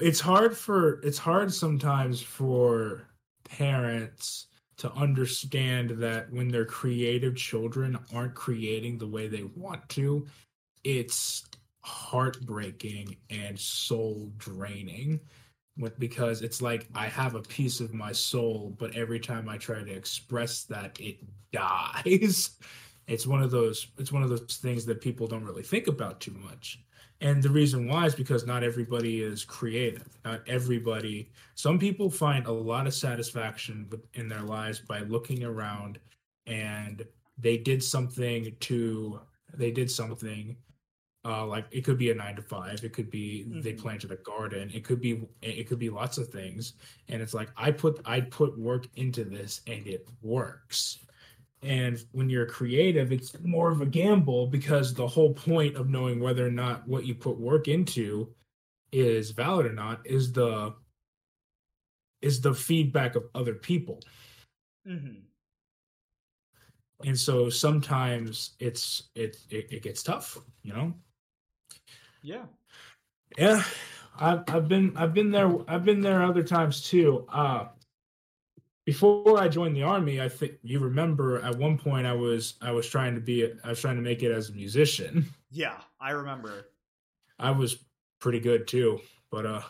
it's 0.00 0.20
hard 0.20 0.56
for 0.56 1.00
it's 1.02 1.18
hard 1.18 1.52
sometimes 1.52 2.22
for 2.22 3.08
parents 3.44 4.48
to 4.78 4.92
understand 4.92 5.90
that 5.90 6.30
when 6.32 6.48
their 6.48 6.64
creative 6.64 7.36
children 7.36 7.98
aren't 8.12 8.34
creating 8.34 8.98
the 8.98 9.06
way 9.08 9.28
they 9.28 9.44
want 9.44 9.88
to, 9.90 10.26
it's 10.84 11.44
heartbreaking 11.82 13.16
and 13.30 13.58
soul 13.58 14.32
draining 14.38 15.20
with 15.78 15.98
because 15.98 16.42
it's 16.42 16.60
like 16.60 16.86
I 16.94 17.06
have 17.06 17.34
a 17.34 17.42
piece 17.42 17.80
of 17.80 17.94
my 17.94 18.12
soul, 18.12 18.74
but 18.78 18.94
every 18.94 19.20
time 19.20 19.48
I 19.48 19.56
try 19.56 19.82
to 19.82 19.90
express 19.90 20.64
that, 20.64 20.98
it 21.00 21.18
dies. 21.52 22.50
It's 23.08 23.26
one 23.26 23.42
of 23.42 23.50
those 23.50 23.88
it's 23.98 24.12
one 24.12 24.22
of 24.22 24.28
those 24.28 24.58
things 24.62 24.84
that 24.86 25.00
people 25.00 25.26
don't 25.26 25.44
really 25.44 25.62
think 25.62 25.86
about 25.86 26.20
too 26.20 26.32
much. 26.32 26.80
And 27.20 27.40
the 27.40 27.50
reason 27.50 27.86
why 27.86 28.06
is 28.06 28.16
because 28.16 28.46
not 28.46 28.64
everybody 28.64 29.22
is 29.22 29.44
creative. 29.44 30.08
Not 30.24 30.42
everybody. 30.48 31.30
Some 31.54 31.78
people 31.78 32.10
find 32.10 32.46
a 32.46 32.52
lot 32.52 32.88
of 32.88 32.94
satisfaction 32.94 33.88
in 34.14 34.28
their 34.28 34.42
lives 34.42 34.80
by 34.80 35.00
looking 35.00 35.44
around 35.44 36.00
and 36.46 37.06
they 37.38 37.56
did 37.56 37.82
something 37.82 38.54
to 38.60 39.20
they 39.54 39.70
did 39.70 39.90
something 39.90 40.56
uh, 41.24 41.46
like 41.46 41.66
it 41.70 41.82
could 41.84 41.98
be 41.98 42.10
a 42.10 42.14
nine 42.14 42.34
to 42.34 42.42
five 42.42 42.82
it 42.82 42.92
could 42.92 43.10
be 43.10 43.44
they 43.44 43.72
Mhm. 43.72 43.78
planted 43.78 44.10
a 44.10 44.16
garden 44.16 44.70
it 44.74 44.82
could 44.84 45.00
be 45.00 45.22
it 45.40 45.68
could 45.68 45.78
be 45.78 45.88
lots 45.90 46.18
of 46.18 46.28
things 46.28 46.74
and 47.08 47.22
it's 47.22 47.34
like 47.34 47.50
i 47.56 47.70
put 47.70 48.00
i 48.04 48.20
put 48.20 48.58
work 48.58 48.88
into 48.96 49.24
this 49.24 49.60
and 49.68 49.86
it 49.86 50.08
works 50.20 50.98
and 51.62 52.04
when 52.10 52.28
you're 52.28 52.46
creative 52.46 53.12
it's 53.12 53.38
more 53.40 53.70
of 53.70 53.80
a 53.80 53.86
gamble 53.86 54.48
because 54.48 54.94
the 54.94 55.06
whole 55.06 55.32
point 55.32 55.76
of 55.76 55.88
knowing 55.88 56.18
whether 56.18 56.44
or 56.44 56.50
not 56.50 56.86
what 56.88 57.06
you 57.06 57.14
put 57.14 57.38
work 57.38 57.68
into 57.68 58.28
is 58.90 59.30
valid 59.30 59.64
or 59.66 59.72
not 59.72 60.04
is 60.04 60.32
the 60.32 60.74
is 62.20 62.40
the 62.40 62.52
feedback 62.54 63.14
of 63.14 63.24
other 63.36 63.54
people 63.54 64.00
mm-hmm. 64.88 65.20
and 67.04 67.18
so 67.18 67.48
sometimes 67.48 68.56
it's 68.58 69.04
it 69.14 69.36
it, 69.50 69.72
it 69.72 69.82
gets 69.82 70.02
tough 70.02 70.36
you 70.62 70.72
know 70.72 70.92
yeah 72.22 72.46
Yeah, 73.38 73.62
I've 74.18 74.44
I've 74.48 74.68
been 74.68 74.96
I've 74.96 75.14
been 75.14 75.30
there 75.30 75.50
I've 75.70 75.84
been 75.84 76.00
there 76.00 76.22
other 76.22 76.42
times 76.42 76.82
too. 76.82 77.26
Uh 77.28 77.68
before 78.84 79.38
I 79.38 79.48
joined 79.48 79.76
the 79.76 79.82
army, 79.84 80.20
I 80.20 80.28
think 80.28 80.58
you 80.62 80.80
remember 80.80 81.40
at 81.40 81.56
one 81.56 81.78
point 81.78 82.06
I 82.06 82.12
was 82.14 82.54
I 82.60 82.72
was 82.72 82.86
trying 82.88 83.14
to 83.14 83.20
be 83.20 83.48
I 83.64 83.68
was 83.68 83.80
trying 83.80 83.96
to 83.96 84.02
make 84.02 84.22
it 84.22 84.32
as 84.32 84.50
a 84.50 84.52
musician. 84.52 85.26
yeah 85.50 85.80
i 86.00 86.10
remember 86.10 86.70
I 87.38 87.50
was 87.50 87.84
pretty 88.20 88.40
good 88.40 88.66
too, 88.66 89.02
but 89.30 89.44
uh 89.44 89.62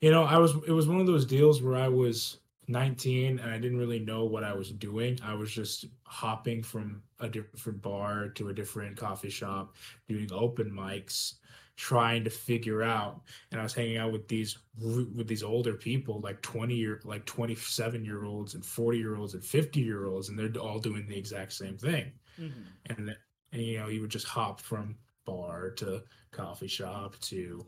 you 0.00 0.10
know, 0.10 0.24
I 0.24 0.38
was 0.38 0.54
it 0.66 0.72
was 0.72 0.88
one 0.88 1.00
of 1.00 1.06
those 1.06 1.24
deals 1.26 1.62
where 1.62 1.76
I 1.76 1.88
was 1.88 2.38
19 2.68 3.38
and 3.38 3.50
I 3.50 3.58
didn't 3.58 3.78
really 3.78 3.98
know 4.00 4.24
what 4.24 4.44
I 4.44 4.52
was 4.54 4.70
doing. 4.70 5.18
I 5.24 5.34
was 5.34 5.50
just 5.52 5.86
hopping 6.04 6.62
from 6.62 7.02
a 7.20 7.28
different 7.28 7.82
bar 7.82 8.28
to 8.30 8.48
a 8.48 8.54
different 8.54 8.96
coffee 8.96 9.30
shop, 9.30 9.76
doing 10.08 10.28
open 10.32 10.70
mics 10.70 11.34
trying 11.76 12.22
to 12.22 12.30
figure 12.30 12.84
out 12.84 13.22
and 13.50 13.60
i 13.60 13.64
was 13.64 13.74
hanging 13.74 13.96
out 13.96 14.12
with 14.12 14.28
these 14.28 14.58
with 14.80 15.26
these 15.26 15.42
older 15.42 15.74
people 15.74 16.20
like 16.20 16.40
20 16.40 16.72
year 16.72 17.00
like 17.04 17.24
27 17.24 18.04
year 18.04 18.24
olds 18.24 18.54
and 18.54 18.64
40 18.64 18.98
year 18.98 19.16
olds 19.16 19.34
and 19.34 19.44
50 19.44 19.80
year 19.80 20.06
olds 20.06 20.28
and 20.28 20.38
they're 20.38 20.62
all 20.62 20.78
doing 20.78 21.04
the 21.08 21.18
exact 21.18 21.52
same 21.52 21.76
thing 21.76 22.12
Mm-hmm. 22.40 22.62
and 22.86 23.16
and 23.52 23.62
you 23.62 23.78
know 23.78 23.86
you 23.86 24.00
would 24.00 24.10
just 24.10 24.26
hop 24.26 24.60
from 24.60 24.96
bar 25.24 25.70
to 25.70 26.02
coffee 26.32 26.66
shop 26.66 27.16
to 27.20 27.64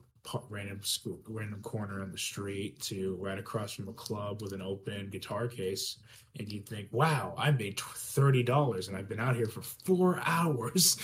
random 0.49 0.81
school, 0.83 1.21
random 1.29 1.61
corner 1.63 2.03
on 2.03 2.11
the 2.11 2.19
street 2.19 2.81
to 2.81 3.17
right 3.21 3.39
across 3.39 3.73
from 3.73 3.89
a 3.89 3.93
club 3.93 4.43
with 4.43 4.53
an 4.53 4.63
open 4.63 5.09
guitar 5.11 5.49
case 5.49 5.99
and 6.39 6.53
you'd 6.53 6.69
think 6.69 6.89
wow 6.91 7.35
i 7.39 7.51
made 7.51 7.77
$30 7.77 8.89
and 8.89 8.97
i've 8.97 9.09
been 9.09 9.21
out 9.21 9.37
here 9.37 9.47
for 9.47 9.63
four 9.63 10.21
hours. 10.27 10.97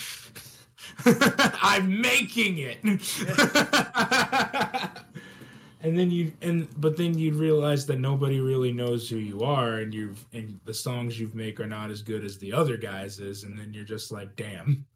I'm 1.04 2.00
making 2.00 2.58
it. 2.58 2.78
And 5.82 5.98
then 5.98 6.12
you 6.12 6.32
and 6.42 6.68
but 6.80 6.96
then 6.96 7.18
you'd 7.18 7.34
realize 7.34 7.86
that 7.86 7.98
nobody 7.98 8.40
really 8.40 8.72
knows 8.72 9.08
who 9.08 9.16
you 9.16 9.40
are 9.40 9.78
and 9.78 9.92
you've 9.92 10.24
and 10.32 10.60
the 10.64 10.72
songs 10.72 11.18
you 11.18 11.28
make 11.34 11.58
are 11.58 11.66
not 11.66 11.90
as 11.90 12.02
good 12.02 12.24
as 12.24 12.38
the 12.38 12.52
other 12.52 12.76
guys 12.76 13.18
is 13.18 13.42
and 13.42 13.58
then 13.58 13.74
you're 13.74 13.84
just 13.84 14.12
like 14.12 14.34
damn. 14.36 14.86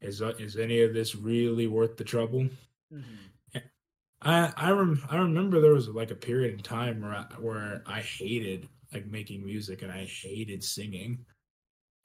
Is 0.00 0.20
is 0.20 0.56
any 0.56 0.82
of 0.82 0.94
this 0.94 1.14
really 1.14 1.68
worth 1.68 1.96
the 1.96 2.04
trouble? 2.04 2.48
Mm-hmm. 2.92 3.26
I 4.22 4.52
i, 4.56 4.70
rem- 4.70 5.04
I 5.10 5.16
remember 5.16 5.60
there 5.60 5.74
was 5.74 5.88
like 5.88 6.10
a 6.10 6.16
period 6.16 6.54
in 6.54 6.60
time 6.60 7.02
where 7.02 7.14
I, 7.14 7.24
where 7.38 7.82
I 7.86 8.00
hated 8.00 8.68
like 8.92 9.06
making 9.06 9.44
music 9.44 9.82
and 9.82 9.90
i 9.90 10.04
hated 10.04 10.62
singing 10.62 11.24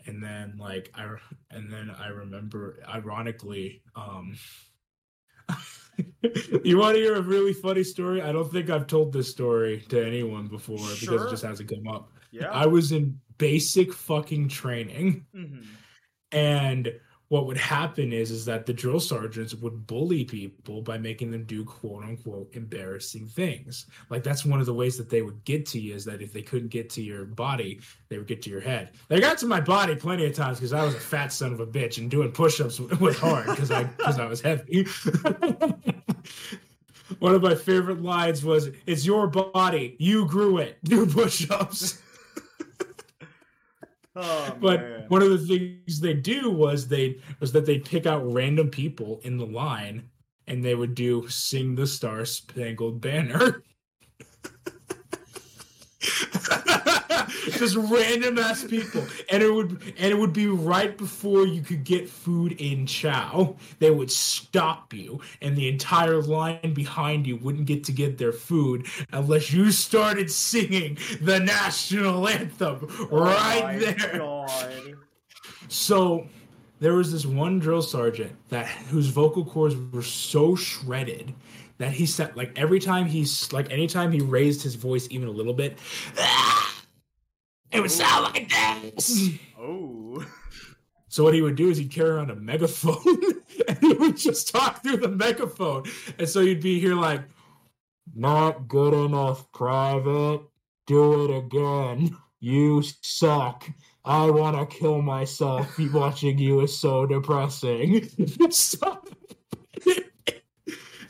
and 0.08 0.22
then 0.22 0.56
like 0.58 0.92
i 0.96 1.08
and 1.52 1.72
then 1.72 1.92
i 1.92 2.08
remember 2.08 2.80
ironically 2.88 3.84
um 3.96 4.36
you 6.64 6.78
want 6.78 6.96
to 6.96 7.02
hear 7.02 7.16
a 7.16 7.22
really 7.22 7.54
funny 7.54 7.84
story? 7.84 8.22
I 8.22 8.32
don't 8.32 8.52
think 8.52 8.70
I've 8.70 8.88
told 8.88 9.14
this 9.14 9.30
story 9.30 9.84
to 9.90 10.06
anyone 10.06 10.48
before 10.48 10.78
because 10.78 11.26
it 11.26 11.30
just 11.30 11.44
hasn't 11.44 11.70
come 11.70 11.88
up. 11.88 12.12
Yeah. 12.32 12.50
I 12.50 12.66
was 12.66 12.92
in 12.92 13.20
basic 13.38 13.94
fucking 13.94 14.50
training, 14.50 15.26
mm-hmm. 15.36 15.62
and 16.32 16.94
what 17.32 17.48
would 17.48 17.58
happen 17.58 18.12
is 18.12 18.30
is 18.30 18.44
that 18.44 18.66
the 18.66 18.74
drill 18.74 19.00
sergeants 19.00 19.56
would 19.56 19.88
bully 19.88 20.26
people 20.26 20.82
by 20.82 20.98
making 20.98 21.32
them 21.32 21.46
do 21.46 21.64
quote 21.64 22.04
unquote 22.04 22.50
embarrassing 22.52 23.26
things. 23.26 23.86
Like 24.10 24.22
that's 24.22 24.44
one 24.44 24.60
of 24.60 24.66
the 24.66 24.74
ways 24.74 24.98
that 24.98 25.10
they 25.10 25.22
would 25.22 25.42
get 25.46 25.66
to 25.68 25.80
you 25.80 25.96
is 25.96 26.04
that 26.04 26.22
if 26.22 26.34
they 26.34 26.42
couldn't 26.42 26.68
get 26.68 26.90
to 26.90 27.02
your 27.02 27.24
body, 27.24 27.80
they 28.10 28.18
would 28.18 28.28
get 28.28 28.42
to 28.42 28.50
your 28.50 28.60
head. 28.60 28.90
They 29.08 29.22
got 29.22 29.38
to 29.38 29.46
my 29.46 29.62
body 29.62 29.96
plenty 29.96 30.26
of 30.26 30.36
times 30.36 30.58
because 30.58 30.74
I 30.74 30.84
was 30.84 30.94
a 30.94 31.00
fat 31.00 31.32
son 31.32 31.54
of 31.54 31.62
a 31.62 31.66
bitch 31.66 32.00
and 32.00 32.12
doing 32.12 32.34
push-ups 32.34 32.82
was 33.00 33.18
hard 33.18 33.46
because 33.46 33.72
I 33.72 33.86
because 33.86 34.20
I 34.20 34.26
was 34.26 34.42
heavy. 34.42 34.86
One 37.20 37.34
of 37.34 37.42
my 37.42 37.56
favorite 37.56 38.02
lines 38.02 38.44
was, 38.44 38.72
"It's 38.86 39.06
your 39.06 39.28
body, 39.28 39.96
you 40.00 40.26
grew 40.26 40.58
it. 40.58 40.80
Do 40.84 41.06
push-ups." 41.06 42.02
Oh, 44.16 44.58
but 44.62 44.82
man. 44.82 45.06
one 45.08 45.22
of 45.22 45.30
the 45.30 45.38
things 45.38 46.00
they 46.00 46.14
do 46.14 46.50
was 46.50 46.88
they 46.88 47.20
was 47.40 47.52
that 47.54 47.66
they'd 47.66 47.86
pick 47.86 48.06
out 48.06 48.32
random 48.32 48.70
people 48.70 49.22
in 49.24 49.38
the 49.38 49.46
line 49.46 50.10
and 50.48 50.64
they 50.64 50.76
would 50.76 50.96
do 50.96 51.28
sing 51.28 51.76
the 51.76 51.88
star 51.88 52.26
spangled 52.26 53.00
banner 53.02 53.64
just 57.62 57.76
random 57.76 58.40
ass 58.40 58.64
people. 58.64 59.06
And 59.30 59.44
it 59.44 59.54
would 59.54 59.82
and 59.98 60.12
it 60.12 60.18
would 60.18 60.34
be 60.34 60.48
right 60.48 60.98
before 60.98 61.46
you 61.46 61.62
could 61.62 61.84
get 61.84 62.10
food 62.10 62.54
in 62.54 62.86
chow 62.86 63.56
they 63.80 63.92
would 63.92 64.12
stop 64.12 64.94
you 64.94 65.22
and 65.42 65.56
the 65.56 65.68
entire 65.68 66.22
line 66.22 66.74
behind 66.74 67.28
you 67.28 67.38
wouldn't 67.38 67.66
get 67.66 67.84
to 67.86 67.92
get 67.92 68.18
their 68.18 68.32
food 68.32 68.88
unless 69.12 69.52
you 69.52 69.72
started 69.72 70.32
singing 70.32 70.98
the 71.22 71.40
national 71.40 72.28
anthem 72.28 72.88
right 73.12 73.62
oh 73.62 73.68
my 73.68 73.78
there. 73.78 74.18
God. 74.18 74.98
so 75.68 76.28
there 76.80 76.96
was 76.96 77.12
this 77.12 77.26
one 77.26 77.60
drill 77.60 77.82
sergeant 77.82 78.32
that 78.50 78.68
whose 78.68 79.08
vocal 79.08 79.46
cords 79.46 79.76
were 79.92 80.02
so 80.02 80.56
shredded 80.56 81.34
that 81.78 81.92
he 81.92 82.06
said 82.06 82.36
like 82.36 82.52
every 82.58 82.80
time 82.80 83.06
he's 83.06 83.52
like 83.52 83.72
anytime 83.72 84.12
he 84.12 84.22
raised 84.22 84.62
his 84.62 84.76
voice 84.76 85.08
even 85.10 85.28
a 85.28 85.32
little 85.32 85.54
bit 85.54 85.78
it 87.82 87.84
would 87.84 87.92
sound 87.92 88.24
like 88.24 88.50
this 88.50 89.30
Oh. 89.60 90.26
so 91.08 91.24
what 91.24 91.34
he 91.34 91.42
would 91.42 91.56
do 91.56 91.70
is 91.70 91.78
he'd 91.78 91.92
carry 91.92 92.12
around 92.12 92.32
a 92.32 92.36
megaphone 92.36 92.98
and 93.68 93.78
he 93.80 93.94
would 93.94 94.18
just 94.18 94.52
talk 94.54 94.82
through 94.84 94.98
the 94.98 95.10
megaphone 95.10 95.84
and 96.20 96.30
so 96.30 96.40
you'd 96.42 96.62
be 96.62 96.80
here 96.80 96.96
like 96.96 97.22
not 98.16 98.68
good 98.68 98.94
enough 98.94 99.52
private 99.52 100.42
do 100.88 101.26
it 101.26 101.38
again 101.38 102.16
you 102.40 102.84
suck 103.02 103.68
I 104.04 104.32
want 104.32 104.58
to 104.58 104.66
kill 104.78 105.02
myself. 105.02 105.78
Watching 105.94 106.38
you 106.40 106.62
is 106.62 106.76
so 106.76 107.06
depressing. 107.06 108.10
so, 108.50 109.04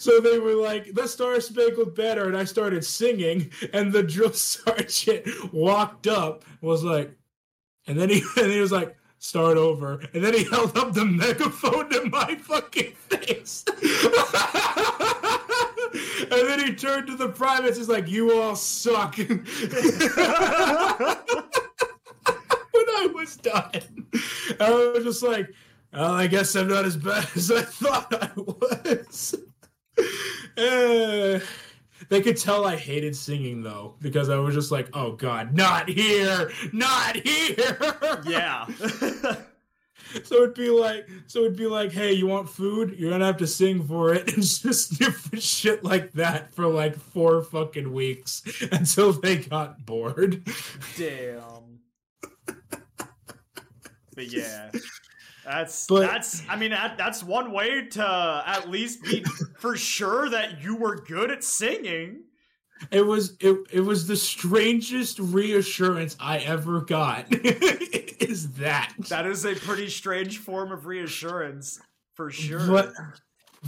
so 0.02 0.20
they 0.20 0.39
were 0.39 0.56
like, 0.56 0.95
the 0.95 1.08
Star 1.08 1.39
Spangled 1.39 1.93
Banner, 1.93 2.26
and 2.26 2.36
I 2.36 2.43
started 2.43 2.84
singing, 2.84 3.52
and 3.72 3.93
the 3.93 4.02
drill 4.02 4.34
sergeant 4.34 5.54
walked 5.54 6.08
up, 6.08 6.43
was 6.60 6.84
like, 6.84 7.16
and 7.86 7.99
then 7.99 8.10
he 8.10 8.24
and 8.38 8.52
he 8.52 8.60
was 8.60 8.72
like, 8.72 8.97
start 9.20 9.58
over, 9.58 10.02
and 10.16 10.24
then 10.24 10.34
he 10.34 10.43
held 10.49 10.76
up 10.76 10.93
the 10.93 11.06
megaphone 11.06 11.88
to 11.91 12.10
my 12.10 12.34
fucking 12.34 12.93
face. 12.93 13.64
and 16.32 16.49
then 16.49 16.60
he 16.66 16.74
turned 16.74 17.06
to 17.06 17.16
the 17.16 17.30
privates, 17.30 17.78
he's 17.78 17.88
like, 17.88 18.08
you 18.10 18.41
all 18.41 18.56
suck. 18.56 19.20
when 19.20 19.45
I 22.74 23.08
was 23.14 23.38
done. 23.38 24.08
I 24.60 24.72
was 24.95 25.04
just 25.04 25.22
like, 25.22 25.54
well, 25.93 26.12
I 26.12 26.26
guess 26.26 26.56
I'm 26.56 26.70
not 26.70 26.86
as 26.86 26.97
bad 26.97 27.28
as 27.36 27.52
I 27.52 27.62
thought 27.62 28.12
I 28.12 28.32
was. 28.36 29.36
Eh, 30.58 31.39
they 32.10 32.22
could 32.22 32.38
tell 32.38 32.66
I 32.66 32.76
hated 32.76 33.16
singing 33.16 33.64
though, 33.64 33.95
because 34.02 34.30
I 34.30 34.38
was 34.38 34.54
just 34.54 34.72
like, 34.72 34.89
oh 34.93 35.14
god, 35.14 35.56
not 35.56 35.88
here, 35.88 36.52
not 36.74 37.16
here. 37.16 37.78
yeah. 38.26 38.66
So 40.24 40.43
it'd 40.43 40.56
be 40.56 40.70
like, 40.70 41.08
so 41.28 41.41
it'd 41.41 41.56
be 41.56 41.68
like, 41.68 41.91
hey, 41.91 42.12
you 42.12 42.28
want 42.28 42.49
food? 42.49 42.95
You're 42.97 43.12
gonna 43.12 43.26
have 43.26 43.38
to 43.38 43.47
sing 43.47 43.82
for 43.88 44.14
it, 44.14 44.34
and 44.34 44.43
just 44.43 44.99
different 44.99 45.41
shit 45.41 45.84
like 45.84 46.12
that 46.14 46.54
for 46.54 46.68
like 46.68 46.97
four 46.97 47.41
fucking 47.43 47.91
weeks 47.91 48.43
until 48.72 49.14
they 49.14 49.38
got 49.38 49.86
bored. 49.86 50.43
Damn. 50.97 51.80
But 54.16 54.28
yeah. 54.28 54.72
That's 55.46 55.88
But- 55.88 56.02
that's 56.08 56.44
I 56.50 56.56
mean 56.56 56.72
that, 56.72 56.98
that's 56.98 57.24
one 57.24 57.52
way 57.52 57.88
to 57.88 58.44
at 58.46 58.70
least 58.70 59.04
be 59.04 59.24
for 59.60 59.76
sure 59.76 60.30
that 60.30 60.64
you 60.64 60.76
were 60.76 60.96
good 60.98 61.32
at 61.32 61.44
singing. 61.44 62.24
It 62.89 63.06
was 63.06 63.38
it, 63.39 63.58
it 63.72 63.82
was 63.82 64.08
the 64.08 64.16
strangest 64.16 65.20
reassurance 65.20 66.16
I 66.20 66.39
ever 66.39 66.82
got. 66.82 67.26
is 67.32 68.54
that 68.54 68.94
That 69.10 69.26
is 69.28 69.46
a 69.46 69.56
pretty 69.56 69.89
strange 69.89 70.39
form 70.39 70.72
of 70.72 70.86
reassurance 70.86 71.80
for 72.16 72.32
sure. 72.32 72.66
But 72.68 72.94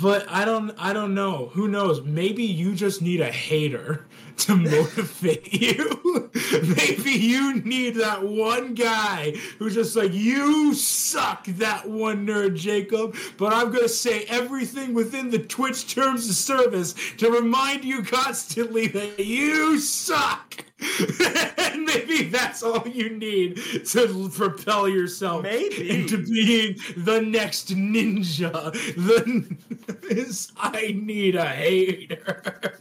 but 0.02 0.26
I 0.30 0.46
don't 0.46 0.72
I 0.80 0.94
don't 0.94 1.14
know. 1.14 1.50
Who 1.54 1.68
knows? 1.68 2.02
Maybe 2.02 2.44
you 2.44 2.74
just 2.74 3.02
need 3.04 3.22
a 3.22 3.32
hater 3.32 4.08
to 4.38 4.56
motivate 4.56 5.54
you. 5.62 6.30
Maybe 6.76 7.12
you 7.12 7.62
need 7.62 7.96
that 7.96 8.24
one 8.24 8.74
guy 8.74 9.32
who's 9.60 9.76
just 9.76 9.96
like, 9.96 10.14
you 10.14 10.74
suck, 10.74 11.46
that 11.46 11.88
one 11.88 12.26
nerd, 12.26 12.56
Jacob. 12.56 13.16
But 13.38 13.54
I'm 13.54 13.72
gonna 13.72 13.88
say 13.88 14.26
everything 14.26 14.94
within 14.94 15.30
the 15.30 15.40
Twitch 15.40 15.94
terms 15.94 16.30
of 16.30 16.36
service 16.36 16.96
to 17.18 17.30
remind 17.32 17.84
you 17.84 18.04
constantly 18.04 18.88
that 18.88 19.20
you 19.20 19.80
suck. 19.80 20.64
and 21.58 21.86
maybe 21.86 22.24
that's 22.24 22.62
all 22.62 22.86
you 22.88 23.10
need 23.10 23.58
to 23.86 24.30
propel 24.36 24.90
yourself 24.90 25.44
Maybe. 25.44 25.90
into 25.90 26.18
being 26.26 26.78
the 26.98 27.22
next 27.22 27.70
ninja. 27.70 28.74
The 28.96 29.56
is 30.10 30.52
I 30.58 31.00
need 31.02 31.36
a 31.36 31.46
hater. 31.46 32.80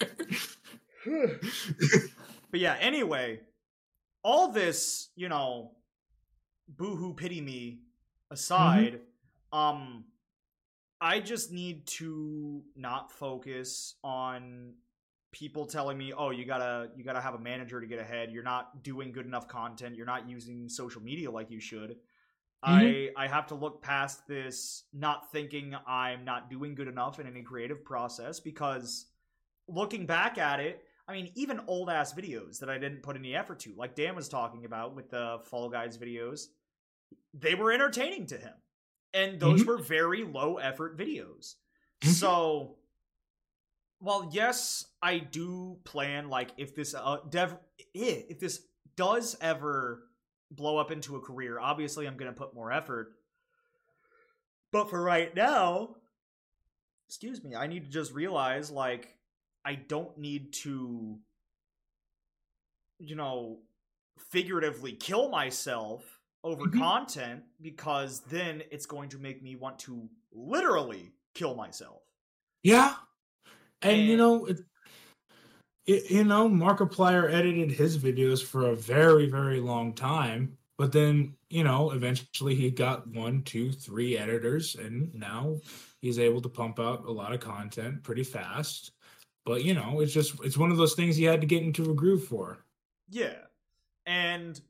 But 2.50 2.61
yeah, 2.61 2.76
anyway, 2.80 3.40
all 4.22 4.53
this, 4.53 5.09
you 5.16 5.30
know, 5.30 5.72
boohoo 6.68 7.14
pity 7.14 7.40
me 7.40 7.80
aside, 8.30 9.00
um 9.53 10.05
I 11.00 11.18
just 11.18 11.50
need 11.50 11.86
to 11.98 12.62
not 12.76 13.11
focus 13.11 13.96
on 14.05 14.74
people 15.32 15.66
telling 15.66 15.98
me, 15.98 16.12
"Oh, 16.12 16.30
you 16.30 16.44
got 16.44 16.59
to 16.59 16.90
you 16.96 17.03
got 17.03 17.14
to 17.14 17.20
have 17.20 17.34
a 17.34 17.38
manager 17.38 17.80
to 17.80 17.86
get 17.86 17.98
ahead. 17.98 18.30
You're 18.30 18.44
not 18.44 18.84
doing 18.84 19.11
good 19.11 19.26
enough 19.26 19.48
content. 19.48 19.96
You're 19.96 20.07
not 20.07 20.28
using 20.28 20.68
social 20.68 21.03
media 21.03 21.30
like 21.30 21.50
you 21.50 21.59
should." 21.61 21.96
I 22.62 23.11
I 23.16 23.26
have 23.26 23.48
to 23.48 23.57
look 23.57 23.82
past 23.82 24.28
this 24.28 24.84
not 24.92 25.32
thinking 25.32 25.74
I'm 25.86 26.24
not 26.24 26.48
doing 26.50 26.74
good 26.76 26.86
enough 26.86 27.18
in 27.18 27.26
any 27.26 27.42
creative 27.42 27.84
process 27.84 28.38
because 28.38 29.07
looking 29.66 30.07
back 30.07 30.38
at 30.38 30.61
it, 30.61 30.84
I 31.12 31.14
mean, 31.14 31.30
even 31.34 31.60
old 31.66 31.90
ass 31.90 32.14
videos 32.14 32.58
that 32.60 32.70
I 32.70 32.78
didn't 32.78 33.02
put 33.02 33.16
any 33.16 33.34
effort 33.34 33.60
to, 33.60 33.74
like 33.76 33.94
Dan 33.94 34.16
was 34.16 34.30
talking 34.30 34.64
about 34.64 34.96
with 34.96 35.10
the 35.10 35.40
Fall 35.44 35.68
Guys 35.68 35.98
videos, 35.98 36.46
they 37.34 37.54
were 37.54 37.70
entertaining 37.70 38.26
to 38.28 38.38
him. 38.38 38.54
And 39.12 39.38
those 39.38 39.62
Mhm. 39.62 39.66
were 39.66 39.76
very 39.78 40.24
low 40.24 40.56
effort 40.56 40.96
videos. 40.96 41.56
Mhm. 42.00 42.08
So 42.08 42.78
well, 44.00 44.30
yes, 44.32 44.86
I 45.00 45.18
do 45.18 45.78
plan 45.84 46.28
like 46.28 46.50
if 46.56 46.74
this 46.74 46.94
uh 46.94 47.18
dev 47.28 47.58
if 47.94 48.40
this 48.40 48.66
does 48.96 49.36
ever 49.40 50.08
blow 50.50 50.78
up 50.78 50.90
into 50.90 51.16
a 51.16 51.20
career, 51.20 51.60
obviously 51.60 52.06
I'm 52.06 52.16
going 52.16 52.32
to 52.32 52.36
put 52.36 52.54
more 52.54 52.72
effort. 52.72 53.12
But 54.72 54.88
for 54.88 55.00
right 55.00 55.34
now, 55.34 55.96
excuse 57.06 57.44
me, 57.44 57.54
I 57.54 57.66
need 57.66 57.84
to 57.84 57.90
just 57.90 58.12
realize 58.12 58.70
like 58.70 59.18
I 59.64 59.74
don't 59.76 60.16
need 60.18 60.52
to 60.64 61.20
you 62.98 63.14
know 63.16 63.60
figuratively 64.18 64.92
kill 64.92 65.28
myself 65.30 66.20
over 66.44 66.64
Mhm. 66.64 66.78
content 66.78 67.44
because 67.60 68.20
then 68.22 68.62
it's 68.70 68.86
going 68.86 69.08
to 69.08 69.18
make 69.18 69.42
me 69.42 69.56
want 69.56 69.78
to 69.78 70.08
literally 70.32 71.12
kill 71.34 71.54
myself. 71.54 72.02
Yeah, 72.62 72.96
and 73.82 74.02
you 74.08 74.16
know, 74.16 74.46
it, 74.46 74.60
it, 75.86 76.10
you 76.10 76.24
know, 76.24 76.48
Markiplier 76.48 77.30
edited 77.32 77.70
his 77.72 77.98
videos 77.98 78.44
for 78.44 78.68
a 78.70 78.76
very, 78.76 79.26
very 79.28 79.60
long 79.60 79.94
time, 79.94 80.56
but 80.78 80.92
then 80.92 81.36
you 81.50 81.64
know, 81.64 81.90
eventually 81.90 82.54
he 82.54 82.70
got 82.70 83.06
one, 83.08 83.42
two, 83.42 83.72
three 83.72 84.16
editors, 84.16 84.74
and 84.74 85.12
now 85.14 85.60
he's 86.00 86.18
able 86.18 86.40
to 86.40 86.48
pump 86.48 86.78
out 86.78 87.04
a 87.04 87.10
lot 87.10 87.32
of 87.32 87.40
content 87.40 88.02
pretty 88.02 88.24
fast. 88.24 88.92
But 89.45 89.64
you 89.64 89.74
know, 89.74 90.01
it's 90.01 90.12
just 90.12 90.34
it's 90.45 90.57
one 90.57 90.70
of 90.70 90.76
those 90.76 90.95
things 90.95 91.16
he 91.16 91.24
had 91.24 91.40
to 91.40 91.47
get 91.47 91.62
into 91.62 91.90
a 91.90 91.95
groove 91.95 92.24
for. 92.24 92.64
Yeah. 93.11 93.36
And 94.07 94.61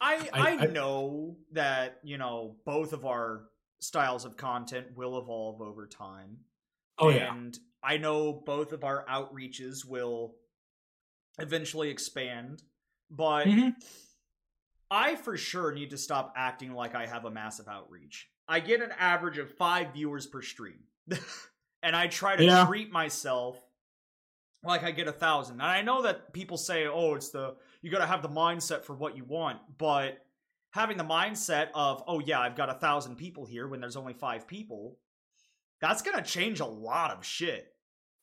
I, 0.00 0.28
I 0.32 0.50
I- 0.60 0.66
know 0.66 1.36
that, 1.52 1.98
you 2.02 2.18
know, 2.18 2.56
both 2.64 2.92
of 2.92 3.04
our 3.04 3.44
styles 3.80 4.24
of 4.24 4.36
content 4.36 4.88
will 4.96 5.18
evolve 5.18 5.60
over 5.60 5.86
time. 5.86 6.38
Oh 6.98 7.10
yeah, 7.10 7.32
And 7.32 7.56
I 7.82 7.96
know 7.96 8.32
both 8.32 8.72
of 8.72 8.82
our 8.84 9.04
outreaches 9.06 9.84
will 9.84 10.34
eventually 11.38 11.90
expand, 11.90 12.62
but 13.10 13.46
Mhm. 13.46 13.74
I 14.90 15.14
for 15.16 15.36
sure 15.36 15.72
need 15.72 15.90
to 15.90 15.98
stop 15.98 16.32
acting 16.36 16.72
like 16.72 16.94
I 16.94 17.06
have 17.06 17.24
a 17.24 17.30
massive 17.30 17.68
outreach. 17.68 18.28
I 18.48 18.60
get 18.60 18.80
an 18.82 18.92
average 18.98 19.38
of 19.38 19.50
five 19.54 19.92
viewers 19.92 20.26
per 20.26 20.42
stream. 20.42 20.80
and 21.82 21.94
I 21.96 22.06
try 22.08 22.36
to 22.36 22.44
Yeah. 22.44 22.66
treat 22.66 22.90
myself 22.92 23.60
like 24.64 24.82
I 24.82 24.90
get 24.90 25.06
a 25.08 25.12
thousand. 25.12 25.54
And 25.60 25.62
I 25.70 25.82
know 25.82 26.02
that 26.02 26.32
people 26.32 26.56
say, 26.56 26.86
oh, 26.86 27.14
it's 27.14 27.30
the, 27.30 27.54
you 27.82 27.90
gotta 27.90 28.06
have 28.06 28.22
the 28.22 28.28
mindset 28.28 28.82
for 28.84 28.94
what 28.94 29.16
you 29.16 29.24
want. 29.24 29.58
But 29.78 30.24
having 30.72 30.96
the 30.96 31.04
mindset 31.04 31.68
of, 31.74 32.02
oh, 32.08 32.18
yeah, 32.20 32.40
I've 32.40 32.56
got 32.56 32.68
a 32.68 32.74
thousand 32.74 33.16
people 33.16 33.46
here 33.46 33.68
when 33.68 33.80
there's 33.80 33.96
only 33.96 34.14
five 34.14 34.46
people, 34.46 34.98
that's 35.80 36.02
gonna 36.02 36.22
change 36.22 36.60
a 36.60 36.66
lot 36.66 37.12
of 37.12 37.24
shit. 37.24 37.72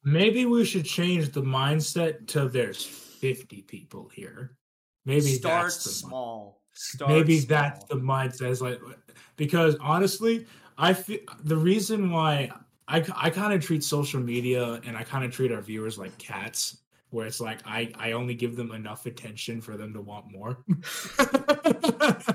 maybe 0.04 0.46
we 0.46 0.64
should 0.66 0.86
change 0.86 1.32
the 1.32 1.42
mindset 1.42 2.28
to 2.28 2.48
there's 2.50 2.86
fifty 2.86 3.62
people 3.62 4.10
here. 4.14 4.58
Maybe 5.06 5.22
Start 5.22 5.64
that's 5.64 5.84
the 5.84 5.90
small. 5.90 6.62
Start 6.74 7.10
maybe 7.12 7.40
small. 7.40 7.48
that's 7.62 7.86
the 7.86 7.96
mindset 7.96 8.50
is 8.50 8.62
like 8.62 8.80
because 9.38 9.76
honestly 9.80 10.46
i 10.78 10.94
feel 10.94 11.20
the 11.46 11.56
reason 11.56 12.12
why 12.12 12.52
i, 12.88 13.04
I 13.16 13.30
kind 13.30 13.54
of 13.54 13.64
treat 13.64 13.84
social 13.84 14.20
media 14.20 14.80
and 14.86 14.98
i 14.98 15.04
kind 15.04 15.26
of 15.26 15.32
treat 15.32 15.52
our 15.52 15.62
viewers 15.62 15.98
like 15.98 16.18
cats 16.18 16.78
where 17.10 17.26
it's 17.26 17.40
like 17.40 17.60
i 17.66 17.92
i 17.98 18.12
only 18.14 18.34
give 18.36 18.56
them 18.56 18.72
enough 18.72 19.06
attention 19.06 19.62
for 19.62 19.78
them 19.78 19.94
to 19.94 20.02
want 20.02 20.32
more 20.32 20.64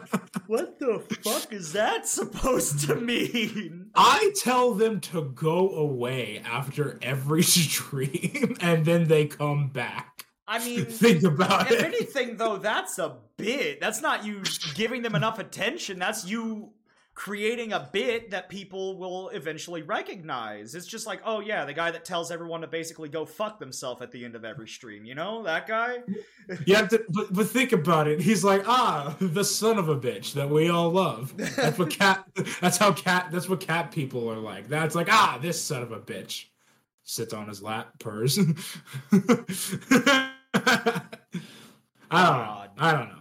What 0.46 0.80
the 0.80 0.98
fuck 1.22 1.52
is 1.52 1.72
that 1.74 2.08
supposed 2.08 2.80
to 2.88 2.96
mean? 2.96 3.90
i 3.94 4.32
tell 4.36 4.74
them 4.74 5.00
to 5.00 5.30
go 5.34 5.70
away 5.70 6.42
after 6.44 6.98
every 7.02 7.42
stream 7.44 8.56
and 8.60 8.84
then 8.84 9.06
they 9.06 9.26
come 9.26 9.68
back 9.68 10.20
I 10.50 10.58
mean, 10.64 10.84
think 10.86 11.22
about 11.22 11.70
if 11.70 11.78
it 11.78 11.84
anything, 11.84 12.36
though, 12.36 12.56
that's 12.56 12.98
a 12.98 13.18
bit. 13.36 13.80
That's 13.80 14.02
not 14.02 14.24
you 14.24 14.42
giving 14.74 15.00
them 15.00 15.14
enough 15.14 15.38
attention. 15.38 16.00
That's 16.00 16.26
you 16.26 16.72
creating 17.20 17.74
a 17.74 17.88
bit 17.92 18.30
that 18.30 18.48
people 18.48 18.96
will 18.96 19.28
eventually 19.28 19.82
recognize. 19.82 20.74
It's 20.74 20.86
just 20.86 21.06
like, 21.06 21.20
oh 21.22 21.40
yeah, 21.40 21.66
the 21.66 21.74
guy 21.74 21.90
that 21.90 22.02
tells 22.02 22.30
everyone 22.30 22.62
to 22.62 22.66
basically 22.66 23.10
go 23.10 23.26
fuck 23.26 23.58
themselves 23.58 24.00
at 24.00 24.10
the 24.10 24.24
end 24.24 24.34
of 24.34 24.42
every 24.46 24.66
stream. 24.66 25.04
You 25.04 25.14
know 25.14 25.42
that 25.42 25.66
guy? 25.66 25.98
You 26.64 26.76
have 26.76 26.88
to, 26.88 27.04
but, 27.10 27.30
but 27.30 27.46
think 27.46 27.72
about 27.72 28.08
it. 28.08 28.22
He's 28.22 28.42
like, 28.42 28.66
ah, 28.66 29.14
the 29.20 29.44
son 29.44 29.76
of 29.76 29.90
a 29.90 29.96
bitch 30.00 30.32
that 30.32 30.48
we 30.48 30.70
all 30.70 30.88
love. 30.88 31.36
That's 31.36 31.78
what 31.78 31.90
cat. 31.90 32.24
That's 32.62 32.78
how 32.78 32.94
cat. 32.94 33.28
That's 33.30 33.50
what 33.50 33.60
cat 33.60 33.92
people 33.92 34.26
are 34.30 34.38
like. 34.38 34.68
That's 34.68 34.94
like, 34.94 35.12
ah, 35.12 35.38
this 35.42 35.60
son 35.60 35.82
of 35.82 35.92
a 35.92 36.00
bitch 36.00 36.46
sits 37.02 37.34
on 37.34 37.48
his 37.48 37.62
lap, 37.62 37.98
purrs. 37.98 38.38
I 39.12 40.32
don't 42.10 42.38
know. 42.38 42.66
I 42.78 42.92
don't 42.92 43.08
know. 43.10 43.19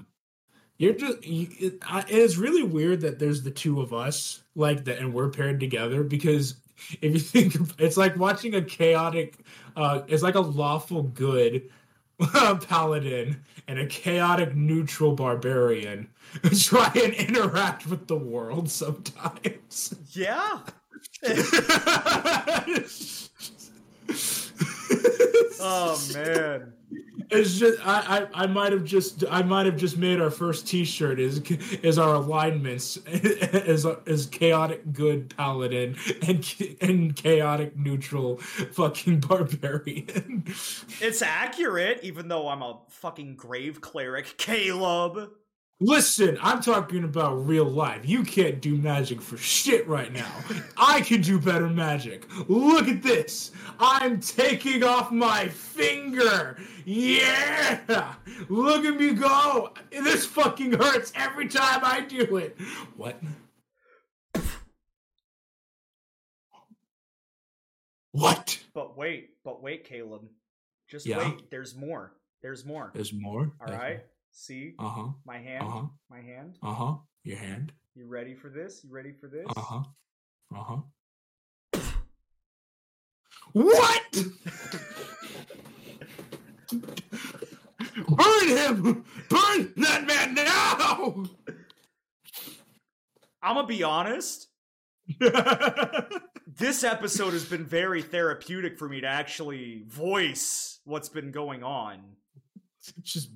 You're 0.80 0.94
just. 0.94 1.26
You, 1.26 1.48
it, 1.60 1.74
I, 1.86 2.00
it 2.00 2.10
is 2.10 2.38
really 2.38 2.64
weird 2.64 3.02
that 3.02 3.20
there's 3.20 3.44
the 3.44 3.52
two 3.52 3.82
of 3.82 3.94
us 3.94 4.42
like 4.56 4.86
that, 4.86 5.00
and 5.00 5.14
we're 5.14 5.30
paired 5.30 5.60
together 5.60 6.04
because 6.04 6.56
if 7.02 7.14
you 7.14 7.20
think, 7.20 7.56
it's 7.78 7.98
like 7.98 8.18
watching 8.18 8.56
a 8.56 8.62
chaotic. 8.62 9.38
Uh, 9.76 10.02
it's 10.08 10.24
like 10.24 10.36
a 10.36 10.40
lawful 10.40 11.04
good 11.04 11.70
paladin 12.68 13.44
and 13.68 13.78
a 13.78 13.86
chaotic 13.86 14.56
neutral 14.56 15.14
barbarian 15.14 16.10
try 16.60 16.92
and 16.96 17.14
interact 17.14 17.86
with 17.86 18.08
the 18.08 18.18
world 18.18 18.70
sometimes. 18.70 19.94
Yeah. 20.12 20.60
Oh 25.62 26.02
man. 26.14 26.74
It's 27.32 27.60
just 27.60 27.86
I, 27.86 28.28
I, 28.34 28.44
I 28.44 28.48
might 28.48 28.72
have 28.72 28.84
just 28.84 29.24
I 29.30 29.44
might 29.44 29.68
have 29.68 29.78
just 29.78 29.98
made 29.98 30.20
our 30.20 30.32
first 30.32 30.68
T-shirt 30.68 31.20
is 31.20 31.40
is 31.84 32.00
our 32.00 32.16
alignments 32.16 32.98
as 33.08 33.86
as 33.86 34.26
chaotic 34.26 34.92
good 34.94 35.36
paladin 35.36 35.96
and 36.28 36.56
and 36.82 37.16
chaotic 37.16 37.78
neutral 37.78 38.38
fucking 38.38 39.20
barbarian. 39.20 40.46
It's 41.02 41.22
accurate, 41.22 42.00
even 42.04 42.28
though 42.28 42.48
I'm 42.48 42.62
a 42.62 42.80
fucking 42.90 43.36
grave 43.36 43.80
cleric, 43.82 44.38
Caleb. 44.38 45.32
Listen, 45.82 46.38
I'm 46.42 46.62
talking 46.62 47.06
about 47.06 47.48
real 47.48 47.64
life. 47.64 48.08
You 48.08 48.24
can't 48.24 48.60
do 48.60 48.76
magic 48.76 49.22
for 49.22 49.38
shit 49.38 49.88
right 49.88 50.12
now. 50.12 50.30
I 50.78 51.00
can 51.02 51.22
do 51.22 51.40
better 51.40 51.70
magic. 51.70 52.28
Look 52.50 52.90
at 52.90 53.02
this. 53.02 53.52
I'm 53.80 54.20
taking 54.20 54.84
off 54.84 55.10
my 55.10 55.48
finger. 55.48 56.58
Yeah. 56.84 58.14
Look 58.50 58.84
at 58.84 59.00
me 59.00 59.14
go. 59.14 59.74
This 59.90 60.26
fucking 60.26 60.74
hurts 60.74 61.14
every 61.16 61.48
time 61.48 61.80
I 61.84 62.02
do 62.02 62.36
it. 62.36 62.58
What? 62.98 63.22
What? 68.12 68.60
But 68.74 68.98
wait, 68.98 69.30
but 69.46 69.62
wait, 69.64 69.86
Caleb. 69.86 70.24
Just 70.90 71.06
Yeah? 71.06 71.20
wait. 71.20 71.50
There's 71.50 71.74
more. 71.76 72.14
There's 72.42 72.66
more. 72.66 72.92
There's 72.94 73.14
more. 73.14 73.52
All 73.66 73.74
right. 73.74 74.02
See 74.32 74.74
Uh 74.80 74.90
huh. 74.90 75.08
my 75.26 75.38
hand. 75.38 75.64
Uh 75.64 75.70
huh. 75.70 75.86
My 76.10 76.22
hand. 76.22 76.58
Uh 76.64 76.74
huh. 76.74 76.96
Your 77.24 77.38
hand. 77.38 77.72
You 77.96 78.08
ready 78.08 78.34
for 78.36 78.50
this? 78.50 78.84
You 78.84 78.92
ready 78.92 79.12
for 79.14 79.28
this? 79.28 79.46
Uh 79.56 79.62
huh. 79.62 79.84
Uh 80.56 80.64
huh. 80.64 80.82
What? 83.54 84.18
Burn 88.08 88.48
him! 88.48 89.04
Burn 89.30 89.74
that 89.78 90.06
man 90.06 90.34
now! 90.36 91.24
I'm 93.42 93.56
gonna 93.56 93.68
be 93.68 93.84
honest. 93.84 94.48
This 96.58 96.84
episode 96.84 97.32
has 97.34 97.46
been 97.46 97.64
very 97.64 98.02
therapeutic 98.02 98.78
for 98.78 98.90
me 98.90 99.00
to 99.00 99.08
actually 99.08 99.84
voice 99.88 100.82
what's 100.84 101.08
been 101.08 101.32
going 101.32 101.64
on. 101.64 102.02
Just 103.04 103.30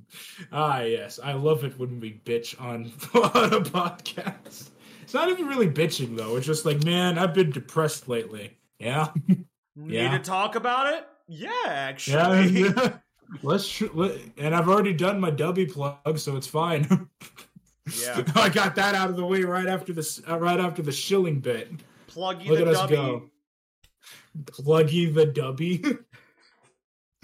ah 0.51 0.81
yes, 0.81 1.19
I 1.23 1.33
love 1.33 1.63
it 1.63 1.77
when 1.79 1.99
we 1.99 2.21
bitch 2.25 2.59
on 2.61 2.85
on 3.13 3.53
a 3.53 3.61
podcast. 3.61 4.69
It's 5.01 5.13
not 5.13 5.29
even 5.29 5.47
really 5.47 5.67
bitching 5.69 6.15
though. 6.17 6.37
It's 6.37 6.45
just 6.45 6.65
like, 6.65 6.83
man, 6.83 7.17
I've 7.19 7.33
been 7.33 7.51
depressed 7.51 8.07
lately. 8.07 8.57
Yeah, 8.79 9.09
Yeah. 9.27 9.37
Need 10.11 10.17
to 10.17 10.19
talk 10.23 10.55
about 10.55 10.93
it? 10.93 11.05
Yeah, 11.27 11.49
yeah. 11.65 11.71
actually. 11.73 12.61
yeah. 12.61 12.97
Let's 13.41 13.67
tr- 13.67 13.85
let, 13.93 14.17
and 14.37 14.55
I've 14.55 14.69
already 14.69 14.93
done 14.93 15.19
my 15.19 15.31
dubby 15.31 15.71
plug, 15.71 16.17
so 16.19 16.35
it's 16.35 16.47
fine. 16.47 17.09
Yeah. 18.01 18.23
I 18.35 18.47
got 18.49 18.75
that 18.75 18.95
out 18.95 19.09
of 19.09 19.17
the 19.17 19.25
way 19.25 19.41
right 19.43 19.67
after 19.67 19.91
the 19.91 20.23
uh, 20.29 20.39
right 20.39 20.59
after 20.59 20.81
the 20.81 20.91
shilling 20.91 21.39
bit. 21.41 21.69
Pluggy 22.09 22.47
Look 22.47 22.59
the 22.59 22.61
at 22.61 22.67
us 22.69 22.77
W. 22.77 22.95
go. 22.95 23.29
Pluggy 24.45 25.13
the 25.13 25.27
dubby. 25.27 25.97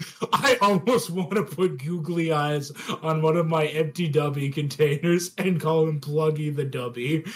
I 0.32 0.56
almost 0.60 1.10
want 1.10 1.32
to 1.32 1.42
put 1.42 1.82
googly 1.82 2.32
eyes 2.32 2.72
on 3.02 3.22
one 3.22 3.36
of 3.36 3.46
my 3.46 3.66
empty 3.66 4.10
dubby 4.10 4.52
containers 4.52 5.32
and 5.38 5.60
call 5.60 5.88
him 5.88 6.00
Pluggy 6.00 6.54
the 6.54 6.64
dubby. 6.64 7.26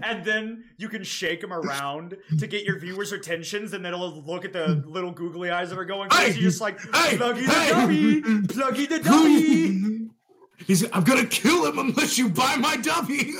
and 0.02 0.24
then 0.24 0.64
you 0.76 0.88
can 0.88 1.04
shake 1.04 1.42
him 1.42 1.52
around 1.52 2.16
to 2.38 2.46
get 2.46 2.64
your 2.64 2.78
viewers' 2.78 3.12
attentions, 3.12 3.72
and 3.72 3.84
then 3.84 3.94
it'll 3.94 4.22
look 4.22 4.44
at 4.44 4.52
the 4.52 4.82
little 4.86 5.10
googly 5.10 5.50
eyes 5.50 5.70
that 5.70 5.78
are 5.78 5.84
going 5.84 6.10
Hey! 6.10 6.24
crazy. 6.26 6.40
You're 6.40 6.50
just 6.50 6.60
like, 6.60 6.80
Hey! 6.80 7.16
Pluggy 7.16 7.46
the 7.46 7.52
Hey! 7.52 7.70
Dummy! 7.70 8.20
Pluggy 8.22 8.88
the 8.88 8.98
Dummy! 9.00 10.10
He's, 10.66 10.88
I'm 10.92 11.04
gonna 11.04 11.26
kill 11.26 11.66
him 11.66 11.78
unless 11.78 12.16
you 12.16 12.28
buy 12.28 12.56
my 12.56 12.76
dubby. 12.76 13.34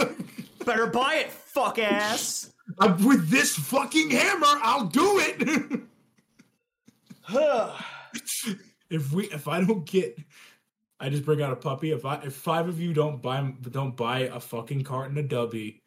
Better 0.65 0.87
buy 0.87 1.15
it, 1.17 1.31
fuck 1.31 1.79
ass! 1.79 2.53
I'm, 2.79 3.05
with 3.05 3.29
this 3.31 3.55
fucking 3.55 4.11
hammer, 4.11 4.47
I'll 4.63 4.87
do 4.87 5.19
it. 5.21 5.81
if 8.91 9.13
we, 9.13 9.25
if 9.31 9.49
I 9.49 9.63
don't 9.65 9.87
get, 9.87 10.19
I 11.01 11.09
just 11.09 11.25
bring 11.25 11.43
out 11.43 11.53
a 11.53 11.57
puppy. 11.57 11.93
If 11.93 12.05
I, 12.05 12.17
if 12.25 12.35
five 12.35 12.69
of 12.69 12.81
you 12.81 12.93
don't 12.93 13.21
buy, 13.21 13.53
don't 13.71 13.97
buy 13.97 14.21
a 14.21 14.41
fucking 14.41 14.85
carton 14.85 15.19
of 15.19 15.27
dubby, 15.27 15.81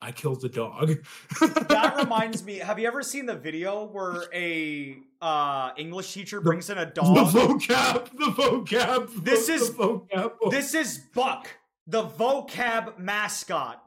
I 0.00 0.10
killed 0.10 0.40
the 0.40 0.48
dog. 0.48 0.88
that 1.40 1.94
reminds 1.96 2.42
me, 2.42 2.58
have 2.58 2.78
you 2.78 2.86
ever 2.88 3.02
seen 3.02 3.24
the 3.26 3.36
video 3.36 3.84
where 3.84 4.24
a 4.34 4.96
uh, 5.20 5.70
English 5.76 6.12
teacher 6.12 6.40
brings 6.40 6.70
in 6.70 6.78
a 6.78 6.86
dog? 6.92 7.14
the 7.32 7.38
vocab, 7.38 8.10
the 8.10 8.32
vocab. 8.32 9.24
This 9.24 9.46
the 9.46 9.52
is- 9.52 9.70
vocab. 9.70 10.32
This 10.50 10.74
is 10.74 10.98
Buck, 11.14 11.48
the 11.86 12.04
vocab 12.04 12.98
mascot. 12.98 13.78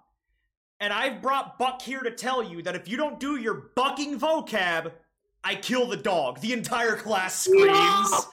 And 0.80 0.92
I've 0.92 1.22
brought 1.22 1.58
Buck 1.58 1.82
here 1.82 2.02
to 2.02 2.12
tell 2.12 2.44
you 2.44 2.62
that 2.64 2.76
if 2.76 2.88
you 2.88 2.98
don't 2.98 3.20
do 3.20 3.38
your 3.38 3.72
bucking 3.76 4.20
vocab, 4.20 4.92
I 5.46 5.56
kill 5.56 5.86
the 5.88 5.96
dog. 5.98 6.42
The 6.42 6.52
entire 6.54 6.96
class 6.96 7.44
screams. 7.46 8.28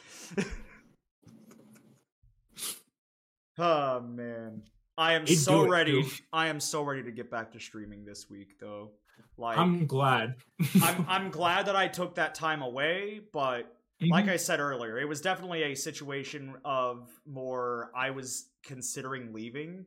oh 3.59 4.01
man. 4.09 4.63
I 4.99 5.15
am 5.15 5.27
He'd 5.27 5.37
so 5.37 5.65
it, 5.65 5.69
ready. 5.71 6.03
too. 6.03 6.09
I 6.33 6.49
am 6.49 6.61
so 6.61 6.83
ready 6.83 7.03
to 7.05 7.11
get 7.13 7.31
back 7.31 7.53
to 7.53 7.61
streaming 7.61 8.05
this 8.05 8.29
week 8.31 8.59
though. 8.61 8.91
Like 9.37 9.59
I'm 9.59 9.75
I'm 9.81 9.87
glad. 9.87 10.35
I'm, 10.83 11.07
I'm 11.09 11.31
glad 11.31 11.67
that 11.67 11.77
I 11.77 11.89
took 11.89 12.15
that 12.17 12.35
time 12.35 12.63
away, 12.63 13.21
but 13.33 13.75
like 14.01 14.29
I 14.29 14.37
said 14.37 14.59
earlier, 14.59 14.99
it 14.99 15.07
was 15.09 15.21
definitely 15.21 15.63
a 15.63 15.77
situation 15.77 16.55
of 16.65 17.09
more 17.25 17.93
I 17.95 18.11
was 18.11 18.49
considering 18.65 19.33
leaving 19.33 19.87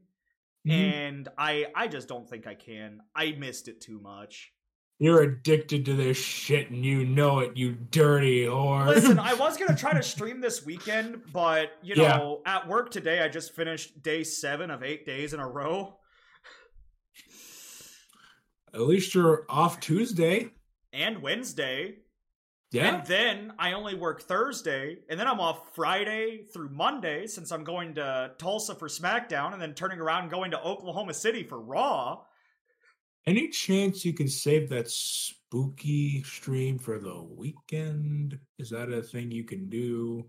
Mhm. 0.65 0.71
and 0.71 1.28
I 1.38 1.67
I 1.76 1.88
just 1.88 2.07
don't 2.07 2.28
think 2.28 2.47
I 2.47 2.55
can. 2.55 3.01
I 3.15 3.34
missed 3.34 3.67
it 3.67 3.82
too 3.82 3.99
much. 3.99 4.51
You're 4.98 5.24
addicted 5.24 5.86
to 5.86 5.93
this 5.93 6.16
shit 6.18 6.70
and 6.72 6.86
you 6.86 7.04
know 7.06 7.39
it, 7.39 7.58
you 7.58 7.74
dirty 7.74 8.46
whore. 8.46 8.88
Listen, 8.88 9.20
I 9.20 9.34
was 9.39 9.58
going 9.58 9.68
to 9.70 9.76
try 9.76 9.93
to 9.93 10.02
stream 10.02 10.39
this 10.39 10.66
weekend, 10.66 11.22
but 11.34 11.72
you 11.84 11.96
Yeah. 12.02 12.18
know, 12.18 12.41
at 12.46 12.66
work 12.68 12.91
today 12.91 13.22
I 13.22 13.28
just 13.28 13.54
finished 13.54 14.02
day 14.02 14.24
7 14.24 14.72
of 14.72 14.84
8 14.84 15.06
days 15.06 15.34
in 15.34 15.41
a 15.41 15.48
row 15.48 15.98
At 18.74 18.82
least 18.82 19.14
you're 19.16 19.46
off 19.50 19.80
Tuesday. 19.80 20.50
and 20.93 21.22
Wednesday. 21.22 21.96
Yeah. 22.72 22.96
And 22.96 23.06
then 23.08 23.54
I 23.60 23.72
only 23.74 23.96
work 23.96 24.22
Thursday, 24.24 24.98
and 25.10 25.18
then 25.20 25.28
I'm 25.28 25.39
off 25.39 25.74
Friday 25.76 26.43
through 26.54 26.70
Monday 26.70 27.26
since 27.28 27.52
I'm 27.52 27.64
going 27.64 27.96
to 27.96 28.32
Tulsa 28.38 28.76
for 28.76 28.89
SmackDown 28.89 29.54
and 29.54 29.62
then 29.62 29.74
turning 29.76 30.00
around 30.00 30.24
and 30.24 30.32
going 30.32 30.52
to 30.52 30.62
Oklahoma 30.62 31.14
City 31.14 31.43
for 31.43 31.60
Raw. 31.60 32.24
Any 33.28 33.47
chance 33.47 34.05
you 34.05 34.13
can 34.13 34.28
save 34.28 34.69
that 34.69 34.89
spooky 34.89 36.21
stream 36.23 36.78
for 36.78 36.99
the 36.99 37.23
weekend? 37.23 38.38
Is 38.59 38.69
that 38.69 38.89
a 38.91 39.01
thing 39.01 39.32
you 39.32 39.43
can 39.43 39.67
do? 39.67 40.26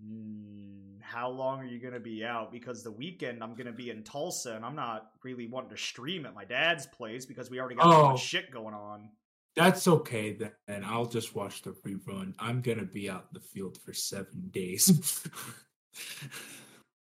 Mm, 0.00 1.02
how 1.02 1.28
long 1.28 1.58
are 1.58 1.64
you 1.64 1.80
going 1.80 1.94
to 1.94 2.00
be 2.00 2.24
out? 2.24 2.52
Because 2.52 2.84
the 2.84 2.92
weekend 2.92 3.42
I'm 3.42 3.54
going 3.54 3.66
to 3.66 3.72
be 3.72 3.90
in 3.90 4.04
Tulsa, 4.04 4.54
and 4.54 4.64
I'm 4.64 4.76
not 4.76 5.10
really 5.24 5.48
wanting 5.48 5.70
to 5.70 5.76
stream 5.76 6.26
at 6.26 6.34
my 6.34 6.44
dad's 6.44 6.86
place 6.86 7.26
because 7.26 7.50
we 7.50 7.58
already 7.58 7.74
got 7.74 7.90
so 7.90 8.02
Oh. 8.04 8.10
much 8.12 8.20
shit 8.20 8.52
going 8.52 8.74
on. 8.74 9.10
That's 9.56 9.88
okay 9.88 10.34
then. 10.34 10.52
And 10.68 10.84
I'll 10.84 11.06
just 11.06 11.34
watch 11.34 11.62
the 11.62 11.72
rerun. 11.84 12.34
I'm 12.38 12.60
gonna 12.60 12.84
be 12.84 13.10
out 13.10 13.22
in 13.22 13.28
the 13.32 13.40
field 13.40 13.78
for 13.84 13.92
seven 13.92 14.48
days. 14.50 15.26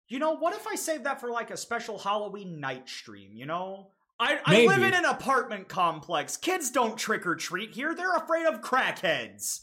You 0.08 0.20
know, 0.20 0.36
what 0.36 0.54
if 0.54 0.68
I 0.68 0.76
save 0.76 1.02
that 1.02 1.20
for 1.20 1.32
like 1.32 1.50
a 1.50 1.56
special 1.56 1.98
Halloween 1.98 2.60
night 2.60 2.88
stream, 2.88 3.32
you 3.34 3.44
know? 3.44 3.90
I, 4.18 4.38
I 4.44 4.66
live 4.66 4.82
in 4.82 4.94
an 4.94 5.04
apartment 5.04 5.68
complex. 5.68 6.36
Kids 6.38 6.70
don't 6.70 6.96
trick 6.96 7.26
or 7.26 7.34
treat 7.36 7.72
here. 7.74 7.94
They're 7.94 8.16
afraid 8.16 8.46
of 8.46 8.62
crackheads. 8.62 9.60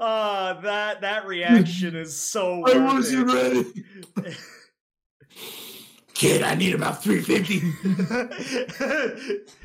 uh 0.00 0.54
that 0.62 1.00
that 1.00 1.26
reaction 1.26 1.94
is 1.96 2.16
so 2.16 2.64
I 2.66 2.76
worth 2.78 2.94
wasn't 2.94 3.30
it. 3.30 3.66
ready. 4.16 4.36
Kid, 6.14 6.42
I 6.44 6.54
need 6.54 6.74
about 6.74 7.02
350. 7.02 7.60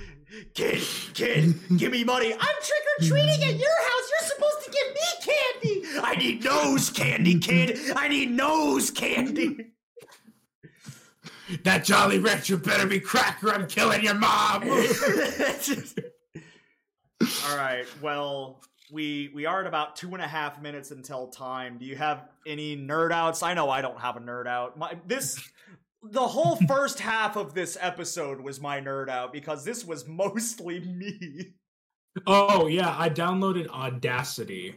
kid, 0.54 0.82
kid, 1.14 1.56
give 1.78 1.92
me 1.92 2.04
money. 2.04 2.34
I'm 2.34 2.40
trick 2.40 2.84
or 3.00 3.08
treating 3.08 3.44
at 3.44 3.56
your 3.56 3.70
house. 3.70 4.12
You're 4.12 4.30
supposed 4.30 4.66
to 4.66 4.72
give 4.72 4.88
me 4.94 5.02
candy. 5.22 5.84
I 6.02 6.16
need 6.16 6.44
nose 6.44 6.90
candy, 6.90 7.40
kid. 7.40 7.80
I 7.96 8.08
need 8.08 8.32
nose 8.32 8.92
candy. 8.92 9.72
that 11.64 11.86
Jolly 11.86 12.20
Rancher 12.20 12.58
better 12.58 12.86
be 12.88 13.00
cracked 13.00 13.44
or 13.44 13.54
I'm 13.54 13.68
killing 13.68 14.04
your 14.04 14.16
mom. 14.16 14.64
All 17.50 17.58
right. 17.58 17.86
Well, 18.02 18.62
we 18.92 19.32
we 19.34 19.46
are 19.46 19.62
at 19.62 19.68
about 19.68 19.96
two 19.96 20.14
and 20.14 20.22
a 20.24 20.28
half 20.28 20.62
minutes 20.62 20.92
until 20.92 21.28
time. 21.28 21.78
Do 21.78 21.86
you 21.86 21.96
have 21.96 22.28
any 22.46 22.78
nerd 22.78 23.12
outs? 23.12 23.44
I 23.44 23.54
know 23.54 23.70
I 23.70 23.82
don't 23.82 24.00
have 24.00 24.18
a 24.18 24.20
nerd 24.20 24.48
out. 24.48 24.78
My 24.78 24.98
this 25.06 25.40
the 26.04 26.28
whole 26.28 26.56
first 26.68 27.00
half 27.00 27.36
of 27.36 27.54
this 27.54 27.78
episode 27.80 28.40
was 28.42 28.62
my 28.62 28.80
nerd 28.80 29.10
out 29.10 29.34
because 29.34 29.64
this 29.64 29.86
was 29.86 30.08
mostly 30.08 30.80
me. 30.80 31.54
oh 32.28 32.68
yeah, 32.68 32.96
I 32.98 33.10
downloaded 33.10 33.68
Audacity. 33.70 34.76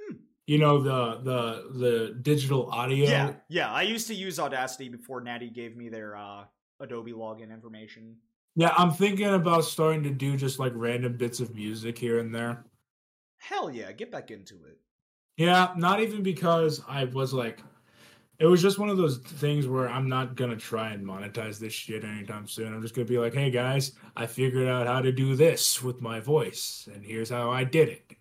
Hmm. 0.00 0.16
You 0.46 0.58
know 0.58 0.80
the 0.80 1.20
the 1.22 1.78
the 1.78 2.18
digital 2.22 2.70
audio. 2.70 3.06
Yeah, 3.06 3.32
yeah. 3.48 3.72
I 3.72 3.82
used 3.82 4.06
to 4.08 4.14
use 4.14 4.38
Audacity 4.38 4.88
before 4.88 5.20
Natty 5.20 5.50
gave 5.50 5.76
me 5.76 5.88
their 5.88 6.16
uh, 6.16 6.44
Adobe 6.80 7.12
login 7.12 7.52
information. 7.52 8.16
Yeah, 8.54 8.72
I'm 8.76 8.90
thinking 8.90 9.34
about 9.34 9.64
starting 9.64 10.02
to 10.04 10.10
do 10.10 10.36
just 10.36 10.58
like 10.58 10.72
random 10.74 11.16
bits 11.16 11.40
of 11.40 11.54
music 11.54 11.98
here 11.98 12.20
and 12.20 12.34
there. 12.34 12.64
Hell 13.38 13.70
yeah, 13.70 13.92
get 13.92 14.10
back 14.10 14.30
into 14.30 14.54
it. 14.64 14.78
Yeah, 15.36 15.72
not 15.76 16.00
even 16.00 16.22
because 16.22 16.80
I 16.88 17.04
was 17.04 17.34
like, 17.34 17.60
it 18.38 18.46
was 18.46 18.60
just 18.60 18.78
one 18.78 18.88
of 18.88 18.96
those 18.96 19.18
things 19.18 19.66
where 19.66 19.88
I'm 19.88 20.08
not 20.08 20.34
gonna 20.34 20.56
try 20.56 20.90
and 20.90 21.04
monetize 21.04 21.58
this 21.58 21.72
shit 21.72 22.04
anytime 22.04 22.46
soon. 22.46 22.74
I'm 22.74 22.82
just 22.82 22.94
gonna 22.94 23.06
be 23.06 23.18
like, 23.18 23.34
hey 23.34 23.50
guys, 23.50 23.92
I 24.16 24.26
figured 24.26 24.68
out 24.68 24.86
how 24.86 25.00
to 25.00 25.12
do 25.12 25.34
this 25.36 25.82
with 25.82 26.00
my 26.02 26.20
voice, 26.20 26.88
and 26.92 27.04
here's 27.04 27.30
how 27.30 27.50
I 27.50 27.64
did 27.64 27.88
it. 27.88 28.16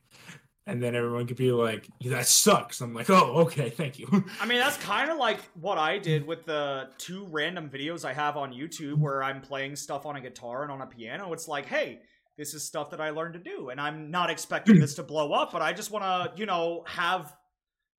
And 0.68 0.82
then 0.82 0.96
everyone 0.96 1.28
could 1.28 1.38
be 1.38 1.52
like, 1.52 1.88
that 2.06 2.26
sucks. 2.26 2.82
I'm 2.82 2.92
like, 2.92 3.08
oh, 3.12 3.42
okay, 3.42 3.70
thank 3.70 4.00
you. 4.00 4.08
I 4.42 4.48
mean, 4.48 4.58
that's 4.58 4.78
kind 4.84 5.12
of 5.12 5.18
like 5.18 5.40
what 5.54 5.78
I 5.78 6.00
did 6.00 6.26
with 6.26 6.44
the 6.46 6.90
two 6.98 7.28
random 7.30 7.70
videos 7.70 8.04
I 8.04 8.14
have 8.14 8.36
on 8.36 8.52
YouTube 8.52 8.98
where 8.98 9.22
I'm 9.22 9.42
playing 9.42 9.76
stuff 9.76 10.08
on 10.08 10.16
a 10.16 10.22
guitar 10.22 10.64
and 10.64 10.72
on 10.72 10.82
a 10.82 10.88
piano. 10.88 11.34
It's 11.34 11.48
like, 11.48 11.68
hey, 11.68 12.00
this 12.36 12.56
is 12.56 12.64
stuff 12.64 12.90
that 12.90 13.00
I 13.00 13.12
learned 13.12 13.34
to 13.36 13.40
do, 13.40 13.70
and 13.70 13.80
I'm 13.80 14.10
not 14.10 14.30
expecting 14.32 14.80
this 14.80 14.96
to 14.96 15.04
blow 15.04 15.34
up, 15.34 15.52
but 15.52 15.62
I 15.62 15.72
just 15.72 15.92
want 15.92 16.04
to, 16.04 16.40
you 16.40 16.48
know, 16.48 16.84
have 16.88 17.36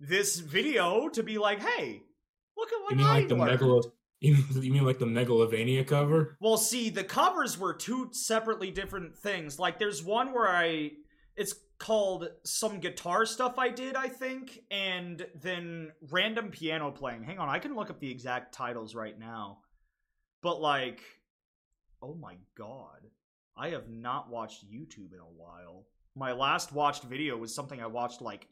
this 0.00 0.38
video 0.38 1.08
to 1.10 1.22
be 1.22 1.38
like, 1.38 1.62
hey, 1.62 2.02
look 2.56 2.72
at 2.72 2.82
what 2.82 2.90
you 2.92 2.96
mean 2.98 3.06
I 3.06 3.18
like 3.20 3.28
the 3.28 3.36
learned. 3.36 3.60
megalo? 3.60 3.92
You 4.20 4.36
you 4.60 4.72
mean 4.72 4.84
like 4.84 4.98
the 4.98 5.04
Megalovania 5.06 5.86
cover? 5.86 6.38
Well, 6.40 6.56
see, 6.56 6.88
the 6.88 7.04
covers 7.04 7.58
were 7.58 7.74
two 7.74 8.08
separately 8.12 8.70
different 8.70 9.16
things. 9.16 9.58
Like, 9.58 9.78
there's 9.78 10.02
one 10.02 10.32
where 10.32 10.48
I. 10.48 10.92
It's 11.36 11.54
called 11.78 12.30
some 12.42 12.80
guitar 12.80 13.26
stuff 13.26 13.58
I 13.58 13.68
did, 13.68 13.94
I 13.94 14.08
think, 14.08 14.60
and 14.70 15.26
then 15.42 15.92
random 16.10 16.50
piano 16.50 16.90
playing. 16.90 17.24
Hang 17.24 17.38
on, 17.38 17.50
I 17.50 17.58
can 17.58 17.76
look 17.76 17.90
up 17.90 18.00
the 18.00 18.10
exact 18.10 18.54
titles 18.54 18.94
right 18.94 19.18
now. 19.18 19.58
But, 20.42 20.60
like. 20.60 21.02
Oh 22.02 22.14
my 22.14 22.36
god. 22.56 23.02
I 23.56 23.70
have 23.70 23.88
not 23.88 24.30
watched 24.30 24.66
YouTube 24.66 25.12
in 25.12 25.20
a 25.20 25.24
while. 25.24 25.84
My 26.14 26.32
last 26.32 26.72
watched 26.72 27.04
video 27.04 27.36
was 27.36 27.54
something 27.54 27.82
I 27.82 27.86
watched, 27.86 28.22
like. 28.22 28.48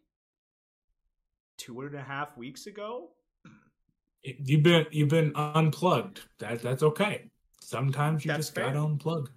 Two 1.57 1.81
and 1.83 1.95
a 1.95 2.03
half 2.03 2.37
weeks 2.37 2.67
ago? 2.67 3.11
You've 4.23 4.63
been 4.63 4.87
you've 4.91 5.09
been 5.11 5.33
unplugged. 5.35 6.21
That 6.39 6.63
that's 6.63 6.83
okay. 6.83 7.31
sometimes 7.61 8.25
you 8.25 8.31
That's 8.31 8.47
just 8.47 8.55
fair. 8.55 8.67
gotta 8.67 8.79
unplug. 8.79 9.29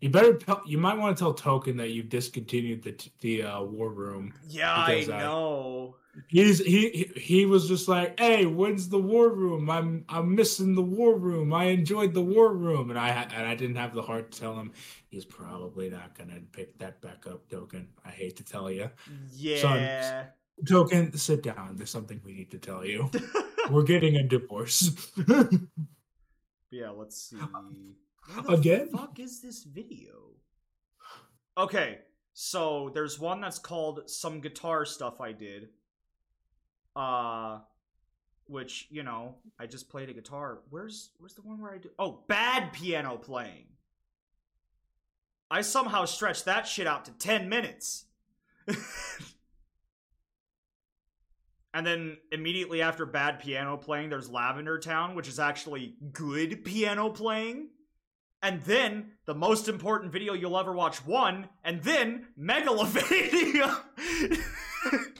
You 0.00 0.10
better 0.10 0.34
tell, 0.34 0.60
you 0.66 0.76
might 0.76 0.98
want 0.98 1.16
to 1.16 1.22
tell 1.22 1.32
Token 1.34 1.76
that 1.76 1.90
you've 1.90 2.08
discontinued 2.08 2.82
the 2.82 3.08
the 3.20 3.42
uh, 3.44 3.62
war 3.62 3.90
room. 3.90 4.34
Yeah, 4.48 4.72
I 4.74 5.06
I- 5.10 5.18
know. 5.18 5.96
He's 6.28 6.58
he 6.64 7.10
he- 7.16 7.44
was 7.46 7.66
just 7.66 7.88
like, 7.88 8.20
"Hey, 8.20 8.46
when's 8.46 8.88
the 8.88 8.98
war 9.00 9.30
room? 9.30 9.68
I'm 9.68 10.04
I'm 10.08 10.32
missing 10.34 10.74
the 10.76 10.82
war 10.82 11.16
room. 11.16 11.52
I 11.52 11.64
enjoyed 11.64 12.14
the 12.14 12.22
war 12.22 12.52
room." 12.54 12.90
And 12.90 12.98
I 12.98 13.08
and 13.08 13.46
I 13.46 13.54
didn't 13.56 13.76
have 13.76 13.94
the 13.94 14.02
heart 14.02 14.30
to 14.30 14.40
tell 14.40 14.54
him 14.56 14.70
he's 15.08 15.24
probably 15.24 15.90
not 15.90 16.16
going 16.16 16.30
to 16.30 16.40
pick 16.52 16.78
that 16.78 17.00
back 17.00 17.26
up, 17.26 17.48
Token. 17.48 17.88
I 18.04 18.10
hate 18.10 18.36
to 18.36 18.44
tell 18.44 18.70
you. 18.70 18.90
Yeah. 19.32 20.26
Token, 20.68 21.16
sit 21.16 21.42
down. 21.42 21.76
There's 21.76 21.90
something 21.90 22.20
we 22.24 22.32
need 22.32 22.50
to 22.52 22.58
tell 22.58 22.84
you. 22.84 23.10
We're 23.70 23.82
getting 23.82 24.16
a 24.16 24.22
divorce. 24.22 24.90
yeah, 26.70 26.90
let's 26.90 27.20
see. 27.20 27.36
Again? 28.48 28.88
fuck 28.88 29.18
is 29.18 29.40
this 29.40 29.64
video? 29.64 30.12
Okay, 31.58 31.98
so 32.32 32.90
there's 32.94 33.18
one 33.20 33.40
that's 33.40 33.58
called 33.58 34.08
Some 34.08 34.40
Guitar 34.40 34.84
Stuff 34.84 35.20
I 35.20 35.32
Did. 35.32 35.68
Uh 36.96 37.58
which, 38.46 38.88
you 38.90 39.02
know, 39.02 39.36
I 39.58 39.66
just 39.66 39.88
played 39.88 40.10
a 40.10 40.12
guitar. 40.12 40.58
Where's 40.70 41.10
where's 41.18 41.34
the 41.34 41.42
one 41.42 41.60
where 41.60 41.72
I 41.72 41.78
do 41.78 41.90
Oh, 41.98 42.24
bad 42.28 42.72
piano 42.72 43.16
playing. 43.16 43.66
I 45.50 45.62
somehow 45.62 46.04
stretched 46.04 46.46
that 46.46 46.66
shit 46.66 46.86
out 46.86 47.04
to 47.06 47.12
10 47.12 47.48
minutes. 47.48 48.06
And 51.74 51.84
then 51.84 52.16
immediately 52.30 52.82
after 52.82 53.04
bad 53.04 53.40
piano 53.40 53.76
playing, 53.76 54.08
there's 54.08 54.30
Lavender 54.30 54.78
Town, 54.78 55.16
which 55.16 55.26
is 55.26 55.40
actually 55.40 55.96
good 56.12 56.64
piano 56.64 57.10
playing. 57.10 57.70
And 58.42 58.62
then 58.62 59.10
the 59.26 59.34
most 59.34 59.68
important 59.68 60.12
video 60.12 60.34
you'll 60.34 60.56
ever 60.56 60.72
watch 60.72 61.04
one, 61.04 61.48
and 61.64 61.82
then 61.82 62.26
Megalovania. 62.38 63.76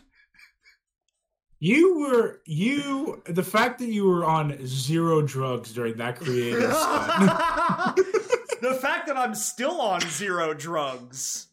you 1.59 1.98
were 1.98 2.40
you 2.46 3.22
the 3.26 3.42
fact 3.42 3.80
that 3.80 3.88
you 3.88 4.07
were 4.07 4.24
on 4.24 4.64
zero 4.66 5.22
drugs 5.22 5.72
during 5.72 5.96
that 5.96 6.20
creative 6.20 6.61
the 8.61 8.78
fact 8.80 9.07
that 9.07 9.16
I'm 9.16 9.34
still 9.34 9.80
on 9.80 10.02
zero 10.02 10.52
drugs. 10.52 11.48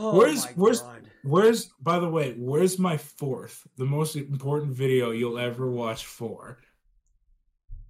Oh 0.00 0.16
Where's- 0.16 0.46
where's- 0.54 0.80
God. 0.82 1.10
Where's 1.24 1.66
by 1.80 1.98
the 1.98 2.08
way, 2.08 2.34
where's 2.38 2.78
my 2.78 2.96
fourth, 2.96 3.66
the 3.76 3.84
most 3.84 4.14
important 4.16 4.72
video 4.72 5.10
you'll 5.10 5.38
ever 5.38 5.68
watch 5.70 6.06
four? 6.06 6.58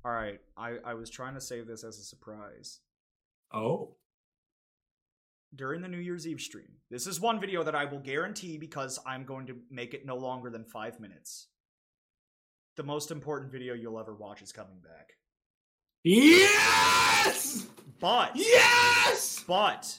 All 0.04 0.12
right, 0.12 0.40
I, 0.56 0.78
I 0.84 0.94
was 0.94 1.10
trying 1.10 1.34
to 1.34 1.40
save 1.40 1.66
this 1.66 1.84
as 1.84 1.98
a 1.98 2.02
surprise. 2.04 2.80
Oh. 3.52 3.96
during 5.54 5.80
the 5.82 5.88
New 5.88 5.98
Year's 5.98 6.26
Eve 6.26 6.40
stream. 6.40 6.68
This 6.90 7.06
is 7.06 7.20
one 7.20 7.40
video 7.40 7.62
that 7.62 7.74
I 7.74 7.84
will 7.86 8.00
guarantee 8.00 8.58
because 8.58 8.98
I'm 9.06 9.24
going 9.24 9.46
to 9.46 9.56
make 9.70 9.94
it 9.94 10.04
no 10.06 10.16
longer 10.16 10.50
than 10.50 10.64
five 10.64 11.00
minutes. 11.00 11.46
The 12.76 12.82
most 12.82 13.10
important 13.10 13.50
video 13.52 13.72
you'll 13.74 13.98
ever 13.98 14.14
watch 14.14 14.40
is 14.42 14.52
coming 14.52 14.78
back. 14.82 15.12
Yes! 16.04 17.66
But, 18.00 18.32
Yes! 18.36 19.42
but, 19.48 19.98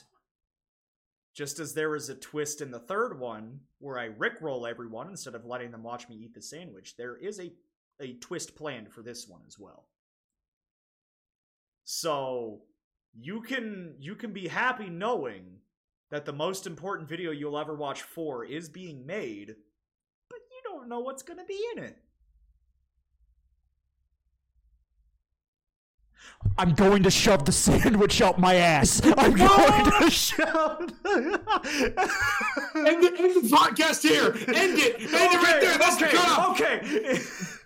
just 1.40 1.58
as 1.58 1.72
there 1.72 1.96
is 1.96 2.10
a 2.10 2.14
twist 2.14 2.60
in 2.60 2.70
the 2.70 2.78
third 2.78 3.18
one 3.18 3.60
where 3.78 3.98
I 3.98 4.10
rickroll 4.10 4.68
everyone 4.68 5.08
instead 5.08 5.34
of 5.34 5.46
letting 5.46 5.70
them 5.70 5.82
watch 5.82 6.06
me 6.06 6.16
eat 6.16 6.34
the 6.34 6.42
sandwich, 6.42 6.98
there 6.98 7.16
is 7.16 7.40
a, 7.40 7.50
a 7.98 8.12
twist 8.20 8.54
planned 8.54 8.92
for 8.92 9.00
this 9.00 9.26
one 9.26 9.40
as 9.46 9.58
well. 9.58 9.86
So, 11.84 12.60
you 13.18 13.40
can 13.40 13.94
you 13.98 14.16
can 14.16 14.34
be 14.34 14.48
happy 14.48 14.90
knowing 14.90 15.46
that 16.10 16.26
the 16.26 16.32
most 16.34 16.66
important 16.66 17.08
video 17.08 17.30
you'll 17.30 17.58
ever 17.58 17.74
watch 17.74 18.02
four 18.02 18.44
is 18.44 18.68
being 18.68 19.06
made, 19.06 19.56
but 20.28 20.40
you 20.50 20.60
don't 20.62 20.90
know 20.90 21.00
what's 21.00 21.22
to 21.38 21.44
be 21.46 21.58
in 21.74 21.84
it. 21.84 21.96
I'm 26.56 26.74
going 26.74 27.02
to 27.02 27.10
shove 27.10 27.44
the 27.44 27.52
sandwich 27.52 28.22
up 28.22 28.38
my 28.38 28.54
ass. 28.54 29.00
I'm 29.16 29.34
going 29.34 30.02
to 30.02 30.10
shove. 30.10 30.80
End 30.80 31.38
the, 33.02 33.12
end 33.18 33.34
the 33.36 33.48
podcast 33.50 34.02
here. 34.02 34.32
End 34.54 34.78
it. 34.78 35.00
End 35.00 35.12
it 35.12 35.42
right 35.42 35.60
there. 35.60 35.78
That's 35.78 35.96
the 35.96 36.06
okay, 36.06 36.16
cutoff. 36.16 36.60
okay. 36.60 37.20